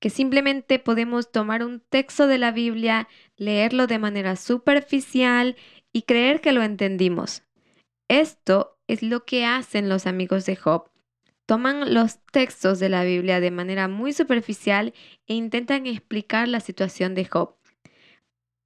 que 0.00 0.10
simplemente 0.10 0.78
podemos 0.78 1.32
tomar 1.32 1.64
un 1.64 1.80
texto 1.80 2.26
de 2.26 2.38
la 2.38 2.52
Biblia, 2.52 3.08
leerlo 3.36 3.86
de 3.86 3.98
manera 3.98 4.36
superficial 4.36 5.56
y 5.92 6.02
creer 6.02 6.40
que 6.40 6.52
lo 6.52 6.62
entendimos. 6.62 7.42
Esto 8.08 8.78
es 8.86 9.02
lo 9.02 9.24
que 9.24 9.44
hacen 9.44 9.88
los 9.88 10.06
amigos 10.06 10.46
de 10.46 10.56
Job. 10.56 10.90
Toman 11.46 11.94
los 11.94 12.24
textos 12.26 12.78
de 12.78 12.88
la 12.88 13.04
Biblia 13.04 13.40
de 13.40 13.50
manera 13.50 13.88
muy 13.88 14.12
superficial 14.12 14.94
e 15.26 15.34
intentan 15.34 15.86
explicar 15.86 16.46
la 16.46 16.60
situación 16.60 17.14
de 17.14 17.24
Job. 17.24 17.56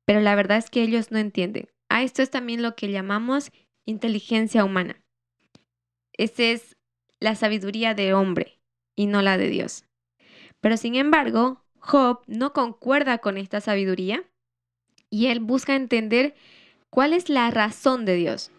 Pero 0.04 0.20
la 0.20 0.34
verdad 0.34 0.58
es 0.58 0.68
que 0.68 0.82
ellos 0.82 1.10
no 1.10 1.18
entienden. 1.18 1.68
A 1.88 2.02
esto 2.02 2.22
es 2.22 2.30
también 2.30 2.62
lo 2.62 2.74
que 2.74 2.90
llamamos 2.90 3.52
inteligencia 3.86 4.64
humana. 4.64 5.02
Esa 6.12 6.42
es 6.44 6.76
la 7.20 7.34
sabiduría 7.34 7.94
de 7.94 8.14
hombre 8.14 8.60
y 8.96 9.06
no 9.06 9.22
la 9.22 9.38
de 9.38 9.48
Dios. 9.48 9.84
Pero 10.62 10.78
sin 10.78 10.94
embargo, 10.94 11.60
Job 11.80 12.22
no 12.28 12.54
concuerda 12.54 13.18
con 13.18 13.36
esta 13.36 13.60
sabiduría 13.60 14.24
y 15.10 15.26
él 15.26 15.40
busca 15.40 15.74
entender 15.74 16.34
cuál 16.88 17.12
es 17.12 17.28
la 17.28 17.50
razón 17.50 18.06
de 18.06 18.14
Dios. 18.14 18.52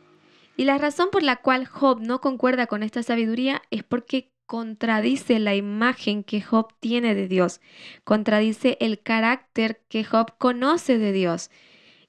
Y 0.57 0.65
la 0.65 0.77
razón 0.77 1.09
por 1.11 1.23
la 1.23 1.37
cual 1.37 1.65
Job 1.65 2.01
no 2.01 2.19
concuerda 2.19 2.67
con 2.67 2.83
esta 2.83 3.01
sabiduría 3.01 3.63
es 3.71 3.83
porque 3.83 4.33
contradice 4.45 5.39
la 5.39 5.55
imagen 5.55 6.25
que 6.25 6.41
Job 6.41 6.73
tiene 6.81 7.15
de 7.15 7.29
Dios, 7.29 7.61
contradice 8.03 8.77
el 8.81 9.01
carácter 9.01 9.81
que 9.87 10.03
Job 10.03 10.37
conoce 10.37 10.97
de 10.97 11.13
Dios. 11.13 11.49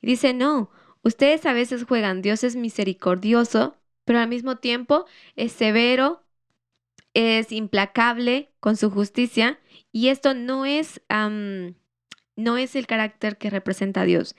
Y 0.03 0.09
dice, 0.09 0.35
no, 0.35 0.71
ustedes 1.03 1.47
a 1.47 1.53
veces 1.53 1.85
juegan, 1.85 2.21
Dios 2.21 2.43
es 2.43 2.57
misericordioso, 2.57 3.77
pero 4.05 4.19
al 4.19 4.29
mismo 4.29 4.57
tiempo 4.57 5.07
es 5.37 5.53
severo, 5.53 6.25
es 7.15 7.53
implacable 7.53 8.51
con 8.59 8.77
su 8.77 8.91
justicia 8.91 9.61
y 9.95 10.09
esto 10.09 10.35
no 10.35 10.67
es, 10.67 11.01
no 11.09 12.57
es 12.57 12.75
el 12.75 12.87
carácter 12.89 13.39
que 13.39 13.49
representa 13.49 14.05
Dios. 14.05 14.35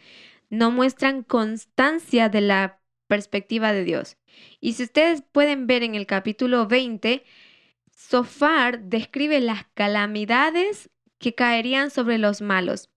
No 0.49 0.69
muestran 0.69 1.23
constancia 1.23 2.27
de 2.27 2.41
la 2.41 2.81
perspectiva 3.07 3.71
de 3.71 3.85
Dios. 3.85 4.17
Y 4.59 4.73
si 4.73 4.83
ustedes 4.83 5.23
pueden 5.31 5.65
ver 5.65 5.81
en 5.83 5.95
el 5.95 6.07
capítulo 6.07 6.67
20, 6.67 7.23
Sofar 7.89 8.81
describe 8.81 9.39
las 9.39 9.65
calamidades 9.75 10.89
que 11.19 11.35
caerían 11.35 11.89
sobre 11.89 12.17
los 12.17 12.41
malos, 12.41 12.89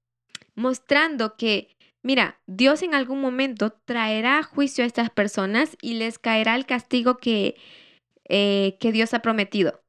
mostrando 0.57 1.37
que 1.37 1.77
mira, 2.03 2.41
Dios 2.49 2.83
en 2.83 2.93
algún 2.93 3.21
momento 3.21 3.71
traerá 3.71 4.43
juicio 4.43 4.83
a 4.83 4.89
estas 4.89 5.11
personas 5.11 5.77
y 5.81 5.95
les 5.95 6.19
caerá 6.19 6.57
el 6.57 6.67
castigo 6.67 7.19
que, 7.19 7.55
eh, 8.25 8.77
que 8.81 8.91
Dios 8.91 9.15
ha 9.15 9.23
prometido. 9.23 9.81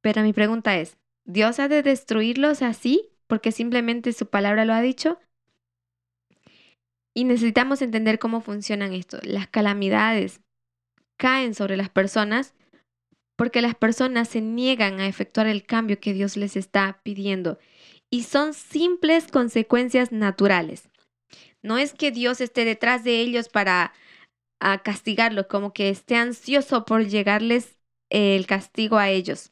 Pero 0.00 0.22
mi 0.22 0.32
pregunta 0.32 0.78
es, 0.78 0.96
¿Dios 1.32 1.58
ha 1.60 1.68
de 1.68 1.82
destruirlos 1.82 2.60
así 2.60 3.08
porque 3.26 3.52
simplemente 3.52 4.12
su 4.12 4.26
palabra 4.26 4.66
lo 4.66 4.74
ha 4.74 4.82
dicho? 4.82 5.18
Y 7.14 7.24
necesitamos 7.24 7.80
entender 7.80 8.18
cómo 8.18 8.42
funcionan 8.42 8.92
esto. 8.92 9.18
Las 9.22 9.46
calamidades 9.46 10.40
caen 11.16 11.54
sobre 11.54 11.76
las 11.78 11.88
personas 11.88 12.54
porque 13.36 13.62
las 13.62 13.74
personas 13.74 14.28
se 14.28 14.42
niegan 14.42 15.00
a 15.00 15.06
efectuar 15.06 15.46
el 15.46 15.64
cambio 15.64 15.98
que 16.00 16.12
Dios 16.12 16.36
les 16.36 16.54
está 16.54 17.00
pidiendo. 17.02 17.58
Y 18.10 18.24
son 18.24 18.52
simples 18.52 19.28
consecuencias 19.28 20.12
naturales. 20.12 20.90
No 21.62 21.78
es 21.78 21.94
que 21.94 22.10
Dios 22.10 22.42
esté 22.42 22.66
detrás 22.66 23.04
de 23.04 23.20
ellos 23.20 23.48
para 23.48 23.94
castigarlos, 24.84 25.46
como 25.46 25.72
que 25.72 25.88
esté 25.88 26.16
ansioso 26.16 26.84
por 26.84 27.06
llegarles 27.06 27.78
el 28.10 28.46
castigo 28.46 28.98
a 28.98 29.08
ellos. 29.08 29.50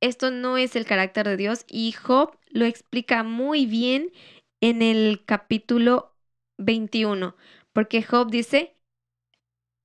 Esto 0.00 0.30
no 0.30 0.56
es 0.56 0.76
el 0.76 0.86
carácter 0.86 1.26
de 1.26 1.36
Dios 1.36 1.64
y 1.68 1.92
Job 1.92 2.36
lo 2.48 2.64
explica 2.64 3.22
muy 3.22 3.66
bien 3.66 4.12
en 4.60 4.82
el 4.82 5.24
capítulo 5.24 6.14
21, 6.58 7.36
porque 7.72 8.02
Job 8.02 8.30
dice, 8.30 8.76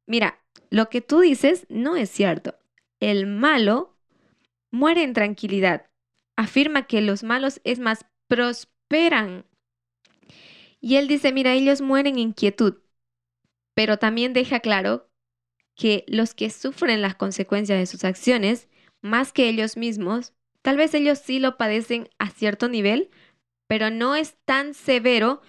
mira, 0.07 0.43
lo 0.69 0.89
que 0.89 1.01
tú 1.01 1.19
dices 1.19 1.65
no 1.69 1.95
es 1.95 2.09
cierto. 2.09 2.55
El 2.99 3.27
malo 3.27 3.95
muere 4.71 5.03
en 5.03 5.13
tranquilidad. 5.13 5.89
Afirma 6.37 6.87
que 6.87 7.01
los 7.01 7.23
malos, 7.23 7.61
es 7.63 7.79
más, 7.79 8.05
prosperan. 8.27 9.45
Y 10.81 10.97
él 10.97 11.07
dice, 11.07 11.31
mira, 11.31 11.53
ellos 11.53 11.81
mueren 11.81 12.19
en 12.19 12.33
quietud. 12.33 12.81
Pero 13.73 13.97
también 13.97 14.33
deja 14.33 14.59
claro 14.59 15.09
que 15.75 16.05
los 16.07 16.33
que 16.33 16.49
sufren 16.49 17.01
las 17.01 17.15
consecuencias 17.15 17.79
de 17.79 17.85
sus 17.85 18.03
acciones, 18.03 18.69
más 19.05 19.31
que 19.31 19.47
ellos 19.47 19.77
mismos, 19.77 20.33
tal 20.61 20.77
vez 20.77 20.93
ellos 20.93 21.19
sí 21.19 21.39
lo 21.39 21.57
padecen 21.57 22.09
a 22.17 22.29
cierto 22.29 22.67
nivel, 22.67 23.09
pero 23.67 23.89
no 23.89 24.15
es 24.15 24.35
tan 24.45 24.73
severo 24.73 25.41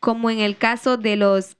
como 0.00 0.30
en 0.30 0.40
el 0.40 0.56
caso 0.56 0.96
de 0.96 1.16
los 1.16 1.56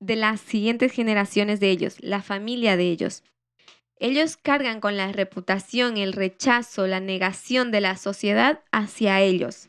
de 0.00 0.16
las 0.16 0.40
siguientes 0.40 0.92
generaciones 0.92 1.60
de 1.60 1.70
ellos, 1.70 1.96
la 2.00 2.22
familia 2.22 2.76
de 2.78 2.90
ellos. 2.90 3.22
Ellos 3.96 4.38
cargan 4.38 4.80
con 4.80 4.96
la 4.96 5.12
reputación, 5.12 5.98
el 5.98 6.14
rechazo, 6.14 6.86
la 6.86 7.00
negación 7.00 7.70
de 7.70 7.82
la 7.82 7.98
sociedad 7.98 8.62
hacia 8.72 9.20
ellos. 9.20 9.68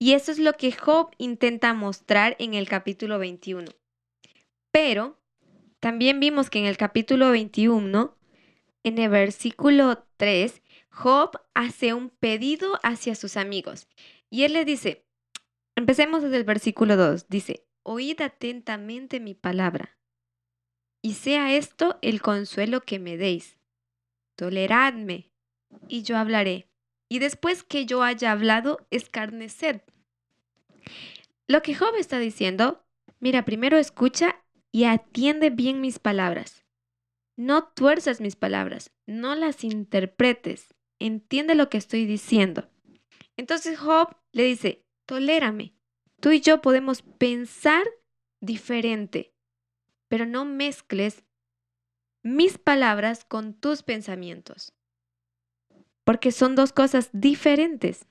Y 0.00 0.14
eso 0.14 0.32
es 0.32 0.40
lo 0.40 0.54
que 0.54 0.72
Job 0.72 1.12
intenta 1.18 1.72
mostrar 1.72 2.34
en 2.40 2.54
el 2.54 2.68
capítulo 2.68 3.20
21. 3.20 3.70
Pero 4.72 5.20
también 5.78 6.18
vimos 6.18 6.50
que 6.50 6.58
en 6.58 6.64
el 6.64 6.76
capítulo 6.76 7.30
21, 7.30 8.16
en 8.84 8.98
el 8.98 9.10
versículo 9.10 10.06
3, 10.18 10.62
Job 10.90 11.40
hace 11.54 11.92
un 11.94 12.10
pedido 12.10 12.78
hacia 12.82 13.14
sus 13.14 13.36
amigos. 13.36 13.88
Y 14.30 14.44
él 14.44 14.52
le 14.52 14.64
dice, 14.64 15.04
empecemos 15.74 16.22
desde 16.22 16.36
el 16.36 16.44
versículo 16.44 16.96
2, 16.96 17.28
dice, 17.28 17.66
oíd 17.82 18.20
atentamente 18.20 19.20
mi 19.20 19.34
palabra, 19.34 19.98
y 21.02 21.14
sea 21.14 21.54
esto 21.54 21.98
el 22.02 22.22
consuelo 22.22 22.82
que 22.82 22.98
me 22.98 23.16
deis. 23.16 23.58
Toleradme, 24.36 25.32
y 25.88 26.02
yo 26.02 26.16
hablaré, 26.16 26.68
y 27.08 27.18
después 27.18 27.62
que 27.62 27.86
yo 27.86 28.02
haya 28.02 28.32
hablado, 28.32 28.86
escarneced. 28.90 29.82
Lo 31.46 31.62
que 31.62 31.74
Job 31.74 31.94
está 31.96 32.18
diciendo, 32.18 32.84
mira, 33.20 33.44
primero 33.44 33.78
escucha 33.78 34.42
y 34.72 34.84
atiende 34.84 35.50
bien 35.50 35.80
mis 35.80 35.98
palabras. 35.98 36.63
No 37.36 37.64
tuerzas 37.68 38.20
mis 38.20 38.36
palabras, 38.36 38.92
no 39.06 39.34
las 39.34 39.64
interpretes, 39.64 40.74
entiende 40.98 41.54
lo 41.54 41.68
que 41.68 41.78
estoy 41.78 42.06
diciendo. 42.06 42.70
Entonces 43.36 43.78
Job 43.78 44.16
le 44.32 44.44
dice, 44.44 44.84
tolérame, 45.06 45.74
Tú 46.24 46.32
y 46.32 46.40
yo 46.40 46.62
podemos 46.62 47.02
pensar 47.02 47.84
diferente, 48.40 49.34
pero 50.08 50.24
no 50.24 50.46
mezcles 50.46 51.22
mis 52.22 52.56
palabras 52.56 53.26
con 53.26 53.52
tus 53.52 53.82
pensamientos, 53.82 54.72
porque 56.02 56.32
son 56.32 56.54
dos 56.54 56.72
cosas 56.72 57.10
diferentes. 57.12 58.06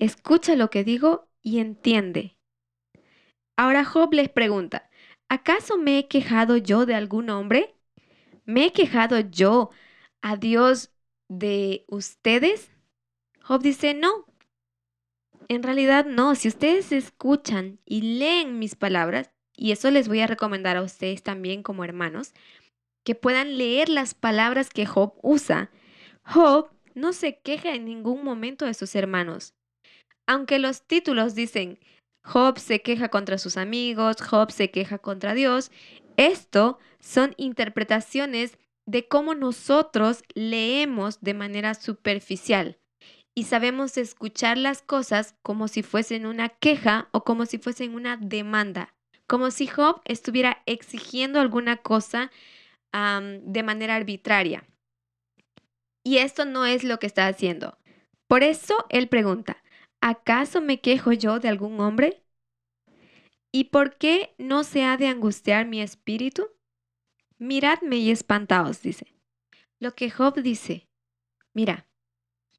Escucha 0.00 0.56
lo 0.56 0.70
que 0.70 0.82
digo 0.82 1.30
y 1.40 1.60
entiende. 1.60 2.36
Ahora 3.56 3.84
Job 3.84 4.12
les 4.12 4.28
pregunta, 4.28 4.87
¿acaso 5.28 5.76
me 5.78 5.98
he 5.98 6.08
quejado 6.08 6.56
yo 6.56 6.86
de 6.86 6.94
algún 6.94 7.30
hombre? 7.30 7.74
¿Me 8.44 8.66
he 8.66 8.72
quejado 8.72 9.20
yo 9.20 9.70
a 10.22 10.36
Dios 10.36 10.90
de 11.28 11.84
ustedes? 11.88 12.70
Job 13.42 13.62
dice, 13.62 13.94
no, 13.94 14.26
en 15.48 15.62
realidad 15.62 16.04
no, 16.04 16.34
si 16.34 16.48
ustedes 16.48 16.92
escuchan 16.92 17.80
y 17.86 18.18
leen 18.18 18.58
mis 18.58 18.74
palabras, 18.74 19.30
y 19.56 19.72
eso 19.72 19.90
les 19.90 20.06
voy 20.06 20.20
a 20.20 20.26
recomendar 20.26 20.76
a 20.76 20.82
ustedes 20.82 21.22
también 21.22 21.62
como 21.62 21.84
hermanos, 21.84 22.32
que 23.04 23.14
puedan 23.14 23.56
leer 23.56 23.88
las 23.88 24.14
palabras 24.14 24.68
que 24.68 24.84
Job 24.84 25.14
usa. 25.22 25.70
Job 26.22 26.70
no 26.94 27.12
se 27.12 27.38
queja 27.40 27.74
en 27.74 27.86
ningún 27.86 28.22
momento 28.22 28.66
de 28.66 28.74
sus 28.74 28.94
hermanos. 28.94 29.54
Aunque 30.26 30.58
los 30.58 30.86
títulos 30.86 31.34
dicen 31.34 31.78
Job 32.24 32.58
se 32.58 32.82
queja 32.82 33.08
contra 33.08 33.38
sus 33.38 33.56
amigos, 33.56 34.20
Job 34.20 34.50
se 34.50 34.70
queja 34.70 34.98
contra 34.98 35.34
Dios, 35.34 35.70
esto 36.16 36.78
son 37.00 37.34
interpretaciones 37.36 38.58
de 38.86 39.06
cómo 39.06 39.34
nosotros 39.34 40.22
leemos 40.34 41.20
de 41.20 41.34
manera 41.34 41.74
superficial 41.74 42.78
y 43.38 43.44
sabemos 43.44 43.96
escuchar 43.96 44.58
las 44.58 44.82
cosas 44.82 45.36
como 45.42 45.68
si 45.68 45.84
fuesen 45.84 46.26
una 46.26 46.48
queja 46.48 47.08
o 47.12 47.22
como 47.22 47.46
si 47.46 47.58
fuesen 47.58 47.94
una 47.94 48.16
demanda, 48.16 48.96
como 49.28 49.52
si 49.52 49.68
Job 49.68 50.00
estuviera 50.06 50.62
exigiendo 50.66 51.38
alguna 51.38 51.76
cosa 51.76 52.32
de 52.92 53.62
manera 53.62 53.94
arbitraria. 53.94 54.64
Y 56.02 56.18
esto 56.18 56.46
no 56.46 56.66
es 56.66 56.82
lo 56.82 56.98
que 56.98 57.06
está 57.06 57.28
haciendo. 57.28 57.78
Por 58.26 58.42
eso 58.42 58.74
él 58.88 59.08
pregunta, 59.08 59.62
¿acaso 60.00 60.60
me 60.60 60.80
quejo 60.80 61.12
yo 61.12 61.40
de 61.40 61.48
algún 61.48 61.80
hombre? 61.80 62.22
¿Y 63.52 63.64
por 63.64 63.96
qué 63.96 64.34
no 64.38 64.64
se 64.64 64.84
ha 64.84 64.96
de 64.96 65.06
angustiar 65.06 65.66
mi 65.66 65.80
espíritu? 65.80 66.48
Miradme 67.38 67.96
y 67.96 68.10
espantaos, 68.10 68.82
dice. 68.82 69.14
Lo 69.80 69.94
que 69.94 70.10
Job 70.10 70.42
dice, 70.42 70.88
mira, 71.54 71.88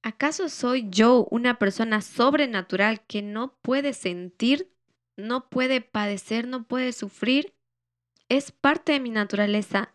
¿Acaso 0.01 0.47
soy 0.47 0.87
yo 0.89 1.27
una 1.29 1.59
persona 1.59 2.01
sobrenatural 2.01 3.05
que 3.05 3.21
no 3.21 3.57
puede 3.61 3.93
sentir, 3.93 4.71
no 5.17 5.49
puede 5.49 5.81
padecer, 5.81 6.47
no 6.47 6.63
puede 6.63 6.93
sufrir? 6.93 7.53
Es 8.29 8.51
parte 8.51 8.93
de 8.93 9.01
mi 9.01 9.09
naturaleza 9.09 9.91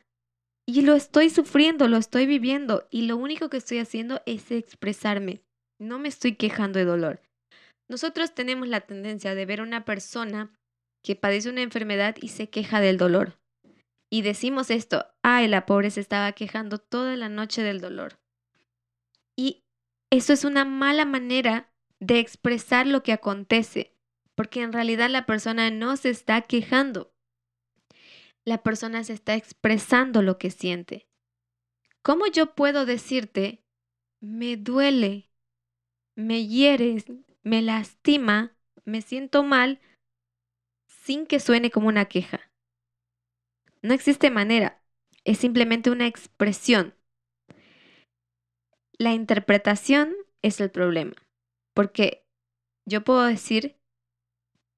y 0.66 0.82
lo 0.82 0.94
estoy 0.94 1.30
sufriendo, 1.30 1.88
lo 1.88 1.96
estoy 1.96 2.26
viviendo 2.26 2.86
y 2.90 3.02
lo 3.02 3.16
único 3.16 3.48
que 3.48 3.56
estoy 3.56 3.78
haciendo 3.78 4.20
es 4.26 4.50
expresarme. 4.50 5.42
No 5.78 5.98
me 5.98 6.08
estoy 6.08 6.36
quejando 6.36 6.78
de 6.78 6.84
dolor. 6.84 7.22
Nosotros 7.88 8.34
tenemos 8.34 8.68
la 8.68 8.80
tendencia 8.80 9.34
de 9.34 9.46
ver 9.46 9.60
a 9.60 9.64
una 9.64 9.84
persona 9.84 10.58
que 11.02 11.16
padece 11.16 11.50
una 11.50 11.62
enfermedad 11.62 12.16
y 12.20 12.28
se 12.28 12.48
queja 12.48 12.80
del 12.80 12.96
dolor. 12.96 13.38
Y 14.10 14.22
decimos 14.22 14.70
esto, 14.70 15.06
ay, 15.22 15.48
la 15.48 15.66
pobre 15.66 15.90
se 15.90 16.00
estaba 16.00 16.32
quejando 16.32 16.78
toda 16.78 17.16
la 17.16 17.28
noche 17.28 17.62
del 17.62 17.80
dolor. 17.80 18.20
Y 19.36 19.64
eso 20.10 20.32
es 20.32 20.44
una 20.44 20.64
mala 20.64 21.04
manera 21.04 21.72
de 22.00 22.20
expresar 22.20 22.86
lo 22.86 23.02
que 23.02 23.12
acontece, 23.12 23.96
porque 24.34 24.62
en 24.62 24.72
realidad 24.72 25.10
la 25.10 25.26
persona 25.26 25.70
no 25.70 25.96
se 25.96 26.10
está 26.10 26.42
quejando. 26.42 27.12
La 28.44 28.62
persona 28.62 29.04
se 29.04 29.14
está 29.14 29.34
expresando 29.34 30.22
lo 30.22 30.38
que 30.38 30.50
siente. 30.50 31.08
¿Cómo 32.02 32.26
yo 32.26 32.54
puedo 32.54 32.86
decirte, 32.86 33.64
me 34.20 34.56
duele, 34.56 35.30
me 36.14 36.46
hieres, 36.46 37.06
me 37.44 37.62
lastima, 37.62 38.56
me 38.84 39.02
siento 39.02 39.44
mal, 39.44 39.80
sin 40.88 41.26
que 41.26 41.38
suene 41.38 41.70
como 41.70 41.88
una 41.88 42.06
queja? 42.06 42.50
No 43.82 43.92
existe 43.92 44.30
manera, 44.30 44.82
es 45.24 45.38
simplemente 45.38 45.90
una 45.90 46.06
expresión. 46.06 46.94
La 48.98 49.12
interpretación 49.12 50.14
es 50.42 50.60
el 50.60 50.70
problema, 50.70 51.14
porque 51.74 52.26
yo 52.86 53.04
puedo 53.04 53.24
decir, 53.24 53.76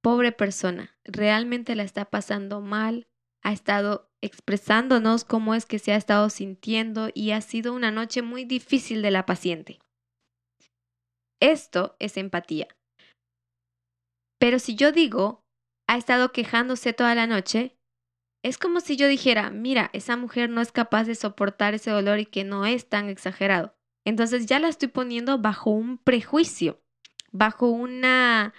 pobre 0.02 0.33
persona, 0.33 0.96
realmente 1.05 1.76
la 1.76 1.85
está 1.85 2.07
pasando 2.07 2.61
mal, 2.61 3.07
ha 3.42 3.52
estado 3.52 4.11
expresándonos 4.22 5.24
cómo 5.24 5.55
es 5.55 5.66
que 5.66 5.79
se 5.79 5.92
ha 5.92 5.96
estado 5.96 6.31
sintiendo 6.31 7.11
y 7.14 7.31
ha 7.31 7.40
sido 7.40 7.72
una 7.74 7.92
noche 7.92 8.22
muy 8.22 8.44
difícil 8.44 9.02
de 9.02 9.12
la 9.12 9.26
paciente. 9.26 9.79
Esto 11.40 11.96
es 11.99 12.16
empatía. 12.16 12.68
Pero 14.38 14.59
si 14.59 14.75
yo 14.75 14.92
digo, 14.92 15.42
ha 15.88 15.96
estado 15.96 16.33
quejándose 16.33 16.92
toda 16.92 17.14
la 17.14 17.27
noche, 17.27 17.77
es 18.44 18.59
como 18.59 18.81
si 18.81 18.96
yo 18.96 19.09
dijera, 19.09 19.51
mira, 19.51 19.90
esa 19.92 20.16
mujer 20.16 20.51
no 20.51 20.61
es 20.61 20.72
capaz 20.72 21.05
de 21.05 21.14
soportar 21.14 21.75
ese 21.75 21.90
dolor 21.90 22.20
y 22.20 22.27
que 22.27 22.44
no 22.44 22.64
es 22.64 22.88
tan 22.88 23.09
exagerado. 23.09 23.75
Entonces 24.07 24.46
ya 24.46 24.61
la 24.61 24.68
estoy 24.68 24.88
poniendo 24.88 25.38
bajo 25.38 25.70
un 25.70 25.99
prejuicio, 25.99 26.81
bajo 27.33 27.68
una, 27.68 28.55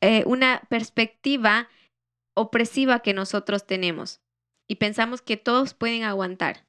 eh, 0.00 0.24
una 0.26 0.62
perspectiva 0.68 1.68
opresiva 2.36 3.00
que 3.00 3.14
nosotros 3.14 3.66
tenemos. 3.66 4.20
Y 4.68 4.76
pensamos 4.76 5.22
que 5.22 5.36
todos 5.36 5.74
pueden 5.74 6.02
aguantar, 6.02 6.66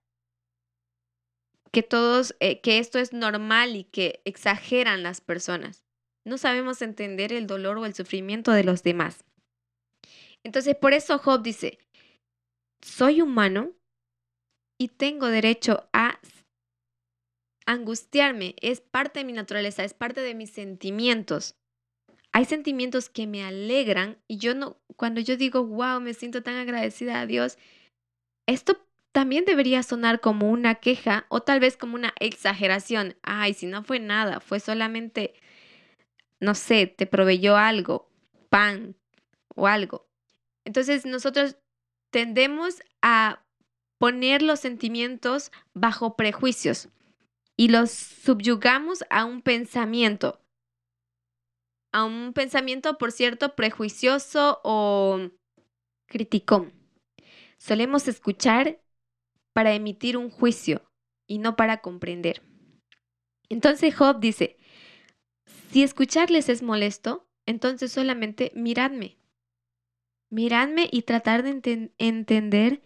que 1.73 1.83
todos, 1.83 2.35
eh, 2.39 2.59
que 2.61 2.79
esto 2.79 2.99
es 2.99 3.13
normal 3.13 3.75
y 3.75 3.85
que 3.85 4.21
exageran 4.25 5.03
las 5.03 5.21
personas. 5.21 5.83
No 6.25 6.37
sabemos 6.37 6.81
entender 6.81 7.33
el 7.33 7.47
dolor 7.47 7.77
o 7.77 7.85
el 7.85 7.95
sufrimiento 7.95 8.51
de 8.51 8.63
los 8.63 8.83
demás. 8.83 9.23
Entonces, 10.43 10.75
por 10.75 10.93
eso 10.93 11.17
Job 11.17 11.41
dice, 11.41 11.79
soy 12.83 13.21
humano 13.21 13.71
y 14.79 14.89
tengo 14.89 15.27
derecho 15.27 15.87
a 15.93 16.19
angustiarme. 17.65 18.55
Es 18.61 18.81
parte 18.81 19.19
de 19.19 19.25
mi 19.25 19.33
naturaleza, 19.33 19.83
es 19.83 19.93
parte 19.93 20.21
de 20.21 20.35
mis 20.35 20.51
sentimientos. 20.51 21.55
Hay 22.33 22.45
sentimientos 22.45 23.09
que 23.09 23.27
me 23.27 23.43
alegran 23.43 24.17
y 24.27 24.37
yo 24.37 24.55
no, 24.55 24.77
cuando 24.95 25.21
yo 25.21 25.37
digo, 25.37 25.65
wow, 25.65 25.99
me 25.99 26.13
siento 26.13 26.43
tan 26.43 26.55
agradecida 26.55 27.19
a 27.19 27.25
Dios, 27.25 27.57
esto 28.47 28.85
también 29.11 29.45
debería 29.45 29.83
sonar 29.83 30.21
como 30.21 30.49
una 30.49 30.75
queja 30.75 31.25
o 31.29 31.41
tal 31.41 31.59
vez 31.59 31.77
como 31.77 31.95
una 31.95 32.13
exageración. 32.19 33.15
Ay, 33.23 33.53
si 33.53 33.65
no 33.65 33.83
fue 33.83 33.99
nada, 33.99 34.39
fue 34.39 34.59
solamente, 34.59 35.33
no 36.39 36.55
sé, 36.55 36.87
te 36.87 37.05
proveyó 37.05 37.57
algo, 37.57 38.09
pan 38.49 38.95
o 39.55 39.67
algo. 39.67 40.07
Entonces 40.63 41.05
nosotros 41.05 41.57
tendemos 42.09 42.81
a 43.01 43.43
poner 43.97 44.41
los 44.41 44.59
sentimientos 44.59 45.51
bajo 45.73 46.15
prejuicios 46.15 46.89
y 47.57 47.67
los 47.67 47.91
subyugamos 47.91 49.03
a 49.09 49.25
un 49.25 49.41
pensamiento. 49.41 50.41
A 51.91 52.05
un 52.05 52.31
pensamiento, 52.33 52.97
por 52.97 53.11
cierto, 53.11 53.55
prejuicioso 53.55 54.61
o 54.63 55.19
criticón. 56.07 56.73
Solemos 57.57 58.07
escuchar 58.07 58.80
para 59.53 59.73
emitir 59.73 60.17
un 60.17 60.29
juicio 60.29 60.89
y 61.27 61.39
no 61.39 61.55
para 61.55 61.81
comprender. 61.81 62.41
Entonces 63.49 63.95
Job 63.95 64.19
dice, 64.19 64.57
si 65.71 65.83
escucharles 65.83 66.49
es 66.49 66.61
molesto, 66.63 67.27
entonces 67.45 67.91
solamente 67.91 68.51
miradme, 68.55 69.17
Miradme 70.31 70.87
y 70.89 71.01
tratar 71.01 71.43
de 71.43 71.91
entender 71.97 72.81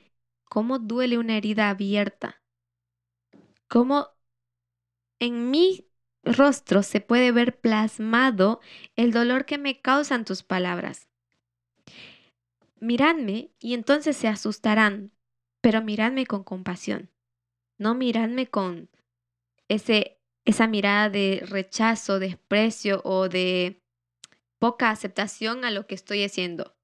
cómo 0.46 0.80
duele 0.80 1.20
una 1.20 1.38
herida 1.38 1.70
abierta. 1.70 2.42
Cómo 3.68 4.08
en 5.20 5.52
mi 5.52 5.88
rostro 6.24 6.82
se 6.82 7.02
puede 7.02 7.32
ver 7.32 7.60
plasmado 7.60 8.62
el 8.96 9.12
dolor 9.12 9.46
que 9.46 9.60
me 9.60 9.80
causan 9.80 10.26
tus 10.26 10.42
palabras. 10.42 11.08
Miradme 12.80 13.52
y 13.60 13.76
entonces 13.76 14.18
se 14.18 14.28
asustarán, 14.28 15.12
pero 15.66 15.82
miradme 15.82 16.28
con 16.28 16.44
compasión. 16.44 17.10
No 17.80 17.96
miradme 17.96 18.46
con 18.46 18.88
ese, 19.68 20.20
esa 20.46 20.68
mirada 20.68 21.10
de 21.10 21.44
rechazo, 21.44 22.20
desprecio 22.20 23.02
o 23.04 23.30
de 23.30 23.82
poca 24.60 24.92
aceptación 24.92 25.66
a 25.66 25.72
lo 25.72 25.88
que 25.88 25.96
estoy 25.96 26.24
haciendo. 26.24 26.76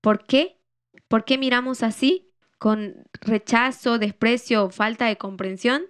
¿Por 0.00 0.24
qué? 0.24 0.58
¿Por 1.06 1.26
qué 1.26 1.36
miramos 1.36 1.82
así? 1.82 2.32
Con 2.56 3.04
rechazo, 3.20 3.98
desprecio 3.98 4.64
o 4.64 4.70
falta 4.70 5.04
de 5.04 5.18
comprensión. 5.18 5.82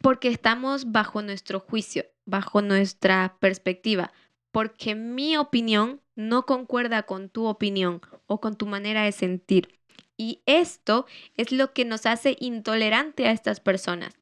Porque 0.00 0.28
estamos 0.28 0.90
bajo 0.90 1.20
nuestro 1.20 1.60
juicio, 1.60 2.06
bajo 2.24 2.62
nuestra 2.62 3.36
perspectiva. 3.40 4.10
Porque 4.52 4.94
mi 4.94 5.36
opinión 5.36 6.00
no 6.16 6.46
concuerda 6.46 7.02
con 7.02 7.28
tu 7.28 7.44
opinión 7.44 8.00
o 8.26 8.40
con 8.40 8.56
tu 8.56 8.64
manera 8.64 9.02
de 9.02 9.12
sentir. 9.12 9.77
Y 10.18 10.42
esto 10.44 11.06
es 11.36 11.52
lo 11.52 11.72
que 11.72 11.86
nos 11.86 12.04
hace 12.04 12.36
intolerante 12.40 13.26
a 13.26 13.32
estas 13.32 13.60
personas. 13.60 14.12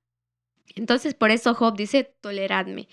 Entonces, 0.76 1.14
por 1.14 1.30
eso 1.30 1.54
Job 1.54 1.76
dice, 1.76 2.04
toleradme. 2.20 2.86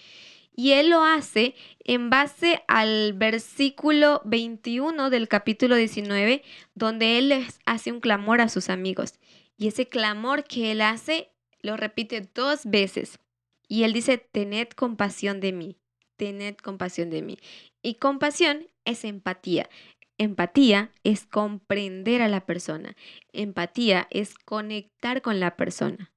Y 0.56 0.72
él 0.72 0.90
lo 0.90 1.04
hace 1.04 1.56
en 1.84 2.10
base 2.10 2.64
al 2.68 3.14
versículo 3.14 4.22
21 4.24 5.10
del 5.10 5.28
capítulo 5.28 5.76
19, 5.76 6.44
donde 6.76 7.18
él 7.18 7.30
les 7.30 7.60
hace 7.66 7.92
un 7.92 8.00
clamor 8.00 8.40
a 8.40 8.50
sus 8.50 8.70
amigos. 8.70 9.20
Y 9.58 9.68
ese 9.68 9.88
clamor 9.90 10.46
que 10.46 10.72
él 10.72 10.82
hace 10.82 11.30
lo 11.62 11.76
repite 11.76 12.30
dos 12.34 12.62
veces. 12.66 13.20
Y 13.68 13.84
él 13.84 13.94
dice, 13.94 14.18
tened 14.18 14.70
compasión 14.70 15.40
de 15.40 15.52
mí, 15.52 15.78
tened 16.16 16.56
compasión 16.58 17.10
de 17.10 17.22
mí. 17.22 17.38
Y 17.82 17.96
compasión 17.96 18.68
es 18.86 19.04
empatía. 19.04 19.70
Empatía 20.24 20.90
es 21.04 21.26
comprender 21.26 22.22
a 22.22 22.30
la 22.30 22.46
persona. 22.46 22.96
Empatía 23.34 24.08
es 24.10 24.36
conectar 24.36 25.22
con 25.22 25.42
la 25.42 25.58
persona. 25.58 26.14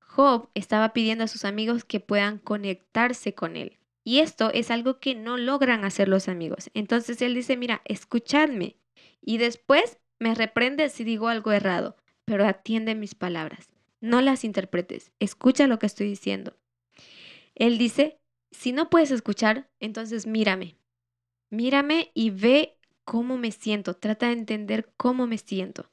Job 0.00 0.48
estaba 0.54 0.94
pidiendo 0.94 1.24
a 1.24 1.28
sus 1.28 1.44
amigos 1.44 1.84
que 1.84 2.00
puedan 2.00 2.38
conectarse 2.38 3.34
con 3.34 3.56
él. 3.56 3.78
Y 4.04 4.20
esto 4.20 4.50
es 4.52 4.70
algo 4.70 5.00
que 5.00 5.14
no 5.14 5.36
logran 5.36 5.84
hacer 5.84 6.08
los 6.08 6.28
amigos. 6.28 6.70
Entonces 6.72 7.20
él 7.20 7.34
dice, 7.34 7.58
mira, 7.58 7.82
escuchadme. 7.84 8.76
Y 9.20 9.36
después 9.36 9.98
me 10.18 10.34
reprende 10.34 10.88
si 10.88 11.04
digo 11.04 11.28
algo 11.28 11.52
errado, 11.52 11.96
pero 12.24 12.46
atiende 12.46 12.94
mis 12.94 13.14
palabras. 13.14 13.68
No 14.00 14.22
las 14.22 14.44
interpretes. 14.44 15.12
Escucha 15.20 15.66
lo 15.66 15.78
que 15.78 15.86
estoy 15.86 16.08
diciendo. 16.08 16.56
Él 17.54 17.76
dice, 17.76 18.18
si 18.50 18.72
no 18.72 18.88
puedes 18.88 19.10
escuchar, 19.10 19.68
entonces 19.78 20.26
mírame. 20.26 20.76
Mírame 21.50 22.10
y 22.14 22.30
ve 22.30 22.78
cómo 23.04 23.36
me 23.38 23.52
siento. 23.52 23.94
Trata 23.94 24.26
de 24.26 24.32
entender 24.32 24.90
cómo 24.96 25.26
me 25.26 25.38
siento. 25.38 25.88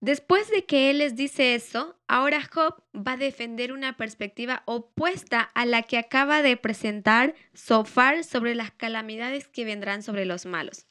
Después 0.00 0.48
de 0.50 0.64
que 0.64 0.90
él 0.90 0.98
les 0.98 1.16
dice 1.16 1.54
eso, 1.56 1.96
ahora 2.06 2.40
Job 2.42 2.82
va 2.94 3.12
a 3.12 3.16
defender 3.16 3.72
una 3.72 3.96
perspectiva 3.96 4.62
opuesta 4.64 5.40
a 5.40 5.66
la 5.66 5.82
que 5.82 5.98
acaba 5.98 6.40
de 6.42 6.56
presentar 6.56 7.34
Sofar 7.52 8.22
sobre 8.22 8.54
las 8.54 8.70
calamidades 8.70 9.48
que 9.48 9.64
vendrán 9.64 10.04
sobre 10.04 10.24
los 10.24 10.46
malos. 10.46 10.86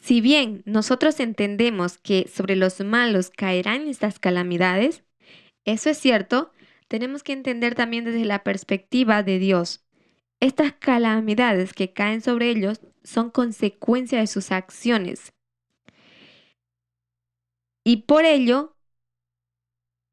Si 0.00 0.22
bien 0.22 0.62
nosotros 0.64 1.20
entendemos 1.20 1.98
que 1.98 2.28
sobre 2.32 2.56
los 2.56 2.80
malos 2.80 3.30
caerán 3.30 3.88
estas 3.88 4.18
calamidades, 4.18 5.02
eso 5.66 5.90
es 5.90 5.98
cierto, 5.98 6.50
tenemos 6.86 7.22
que 7.22 7.32
entender 7.32 7.74
también 7.74 8.04
desde 8.04 8.24
la 8.24 8.42
perspectiva 8.42 9.22
de 9.22 9.38
Dios. 9.38 9.84
Estas 10.40 10.72
calamidades 10.72 11.72
que 11.72 11.92
caen 11.92 12.20
sobre 12.20 12.50
ellos 12.50 12.80
son 13.02 13.30
consecuencia 13.30 14.20
de 14.20 14.26
sus 14.26 14.52
acciones 14.52 15.32
y 17.88 18.02
por 18.02 18.26
ello 18.26 18.76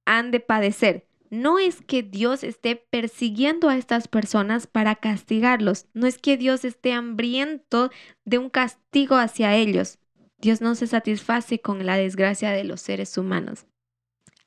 han 0.05 0.31
de 0.31 0.39
padecer. 0.39 1.09
No 1.29 1.59
es 1.59 1.81
que 1.81 2.03
Dios 2.03 2.45
esté 2.45 2.77
persiguiendo 2.77 3.67
a 3.67 3.75
estas 3.75 4.07
personas 4.07 4.65
para 4.65 4.95
castigarlos, 4.95 5.87
no 5.93 6.07
es 6.07 6.17
que 6.17 6.37
Dios 6.37 6.63
esté 6.63 6.93
hambriento 6.93 7.89
de 8.23 8.37
un 8.37 8.49
castigo 8.49 9.15
hacia 9.15 9.55
ellos. 9.55 9.99
Dios 10.37 10.61
no 10.61 10.75
se 10.75 10.87
satisface 10.87 11.59
con 11.59 11.85
la 11.85 11.97
desgracia 11.97 12.51
de 12.51 12.63
los 12.63 12.79
seres 12.79 13.17
humanos. 13.17 13.65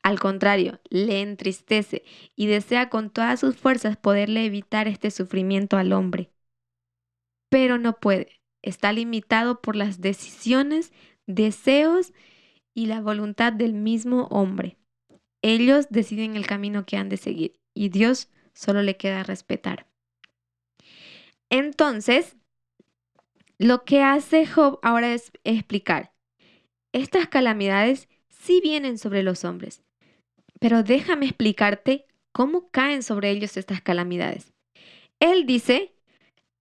Al 0.09 0.19
contrario, 0.19 0.81
le 0.89 1.21
entristece 1.21 2.03
y 2.35 2.47
desea 2.47 2.89
con 2.89 3.11
todas 3.11 3.41
sus 3.41 3.59
fuerzas 3.59 3.99
poderle 3.99 4.47
evitar 4.47 4.89
este 4.89 5.11
sufrimiento 5.11 5.77
al 5.77 5.93
hombre. 5.93 6.31
Pero 7.51 7.77
no 7.77 8.01
puede. 8.01 8.41
Está 8.63 8.91
limitado 8.95 9.61
por 9.61 9.77
las 9.77 10.01
decisiones, 10.01 10.95
deseos 11.27 12.15
y 12.73 12.87
la 12.87 13.03
voluntad 13.03 13.53
del 13.53 13.75
mismo 13.75 14.29
hombre. 14.31 14.79
Ellos 15.43 15.89
deciden 15.91 16.37
el 16.37 16.47
camino 16.47 16.87
que 16.87 16.97
han 16.97 17.11
de 17.11 17.19
seguir 17.19 17.61
y 17.75 17.91
Dios 17.91 18.31
solo 18.55 18.81
le 18.81 18.97
queda 18.97 19.25
respetar. 19.25 19.91
Entonces, 21.51 22.39
lo 23.59 23.85
que 23.85 24.03
hace 24.03 24.47
Job 24.47 24.79
ahora 24.83 25.13
es 25.13 25.33
explicar, 25.45 26.15
estas 26.93 27.29
calamidades 27.29 28.09
sí 28.31 28.63
vienen 28.63 28.97
sobre 28.97 29.23
los 29.23 29.45
hombres, 29.45 29.83
pero 30.61 30.83
déjame 30.83 31.27
explicarte 31.27 32.07
cómo 32.33 32.71
caen 32.71 33.03
sobre 33.03 33.31
ellos 33.31 33.57
estas 33.57 33.81
calamidades. 33.81 34.53
Él 35.21 35.47
dice, 35.47 35.93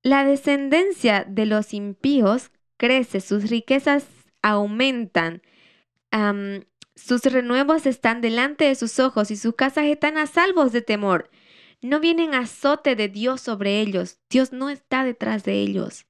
la 0.01 0.23
descendencia 0.23 1.25
de 1.27 1.45
los 1.45 1.73
impíos 1.73 2.51
crece, 2.77 3.21
sus 3.21 3.49
riquezas 3.49 4.05
aumentan, 4.41 5.41
sus 6.95 7.23
renuevos 7.23 7.85
están 7.85 8.21
delante 8.21 8.65
de 8.65 8.75
sus 8.75 8.99
ojos 8.99 9.29
y 9.29 9.35
sus 9.35 9.55
casas 9.55 9.85
están 9.85 10.17
a 10.17 10.25
salvos 10.25 10.71
de 10.71 10.81
temor. 10.81 11.29
No 11.81 11.99
vienen 11.99 12.33
azote 12.33 12.95
de 12.95 13.07
Dios 13.07 13.41
sobre 13.41 13.81
ellos. 13.81 14.19
Dios 14.31 14.51
no 14.51 14.71
está 14.71 15.03
detrás 15.03 15.43
de 15.43 15.61
ellos. 15.61 16.06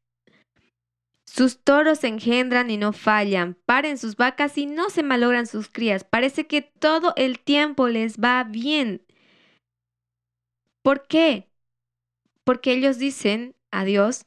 Sus 1.27 1.59
toros 1.59 2.03
engendran 2.05 2.71
y 2.71 2.77
no 2.77 2.93
fallan, 2.93 3.57
paren 3.65 3.97
sus 3.97 4.15
vacas 4.15 4.57
y 4.57 4.65
no 4.65 4.89
se 4.89 5.03
malogran 5.03 5.45
sus 5.45 5.67
crías. 5.67 6.05
Parece 6.05 6.47
que 6.47 6.61
todo 6.61 7.13
el 7.17 7.39
tiempo 7.39 7.89
les 7.89 8.17
va 8.17 8.43
bien. 8.45 9.05
¿Por 10.81 11.05
qué? 11.05 11.49
Porque 12.45 12.71
ellos 12.71 12.97
dicen 12.97 13.55
a 13.71 13.83
Dios, 13.83 14.25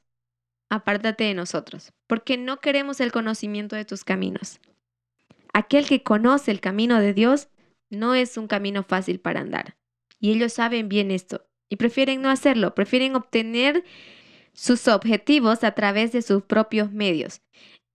apártate 0.69 1.25
de 1.25 1.35
nosotros, 1.35 1.93
porque 2.07 2.37
no 2.37 2.61
queremos 2.61 3.01
el 3.01 3.13
conocimiento 3.13 3.77
de 3.77 3.87
tus 3.87 4.05
caminos. 4.05 4.61
Aquel 5.55 5.87
que 5.89 6.03
conoce 6.03 6.51
el 6.51 6.61
camino 6.61 7.01
de 7.01 7.15
Dios 7.15 7.49
no 7.89 8.15
es 8.15 8.37
un 8.37 8.47
camino 8.47 8.85
fácil 8.85 9.21
para 9.21 9.41
andar. 9.41 9.77
Y 10.21 10.33
ellos 10.33 10.53
saben 10.53 10.91
bien 10.91 11.11
esto 11.11 11.47
y 11.71 11.77
prefieren 11.77 12.21
no 12.21 12.29
hacerlo, 12.29 12.75
prefieren 12.75 13.17
obtener 13.17 13.85
sus 14.53 14.89
objetivos 14.89 15.65
a 15.65 15.73
través 15.73 16.13
de 16.13 16.23
sus 16.23 16.43
propios 16.43 16.93
medios. 16.93 17.41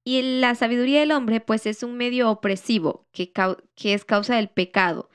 Y 0.04 0.22
la 0.39 0.54
sabiduría 0.56 1.00
del 1.00 1.12
hombre, 1.12 1.41
pues 1.41 1.65
es 1.65 1.82
un 1.82 1.98
medio 1.98 2.30
opresivo 2.30 3.08
que, 3.12 3.32
que 3.76 3.94
es 3.94 4.06
causa 4.06 4.36
del 4.36 4.50
pecado, 4.50 5.10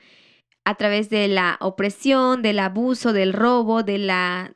a 0.64 0.74
través 0.74 1.10
de 1.10 1.28
la 1.28 1.56
opresión, 1.60 2.42
del 2.42 2.58
abuso, 2.58 3.12
del 3.12 3.32
robo, 3.32 3.82
de 3.82 3.98
la, 3.98 4.52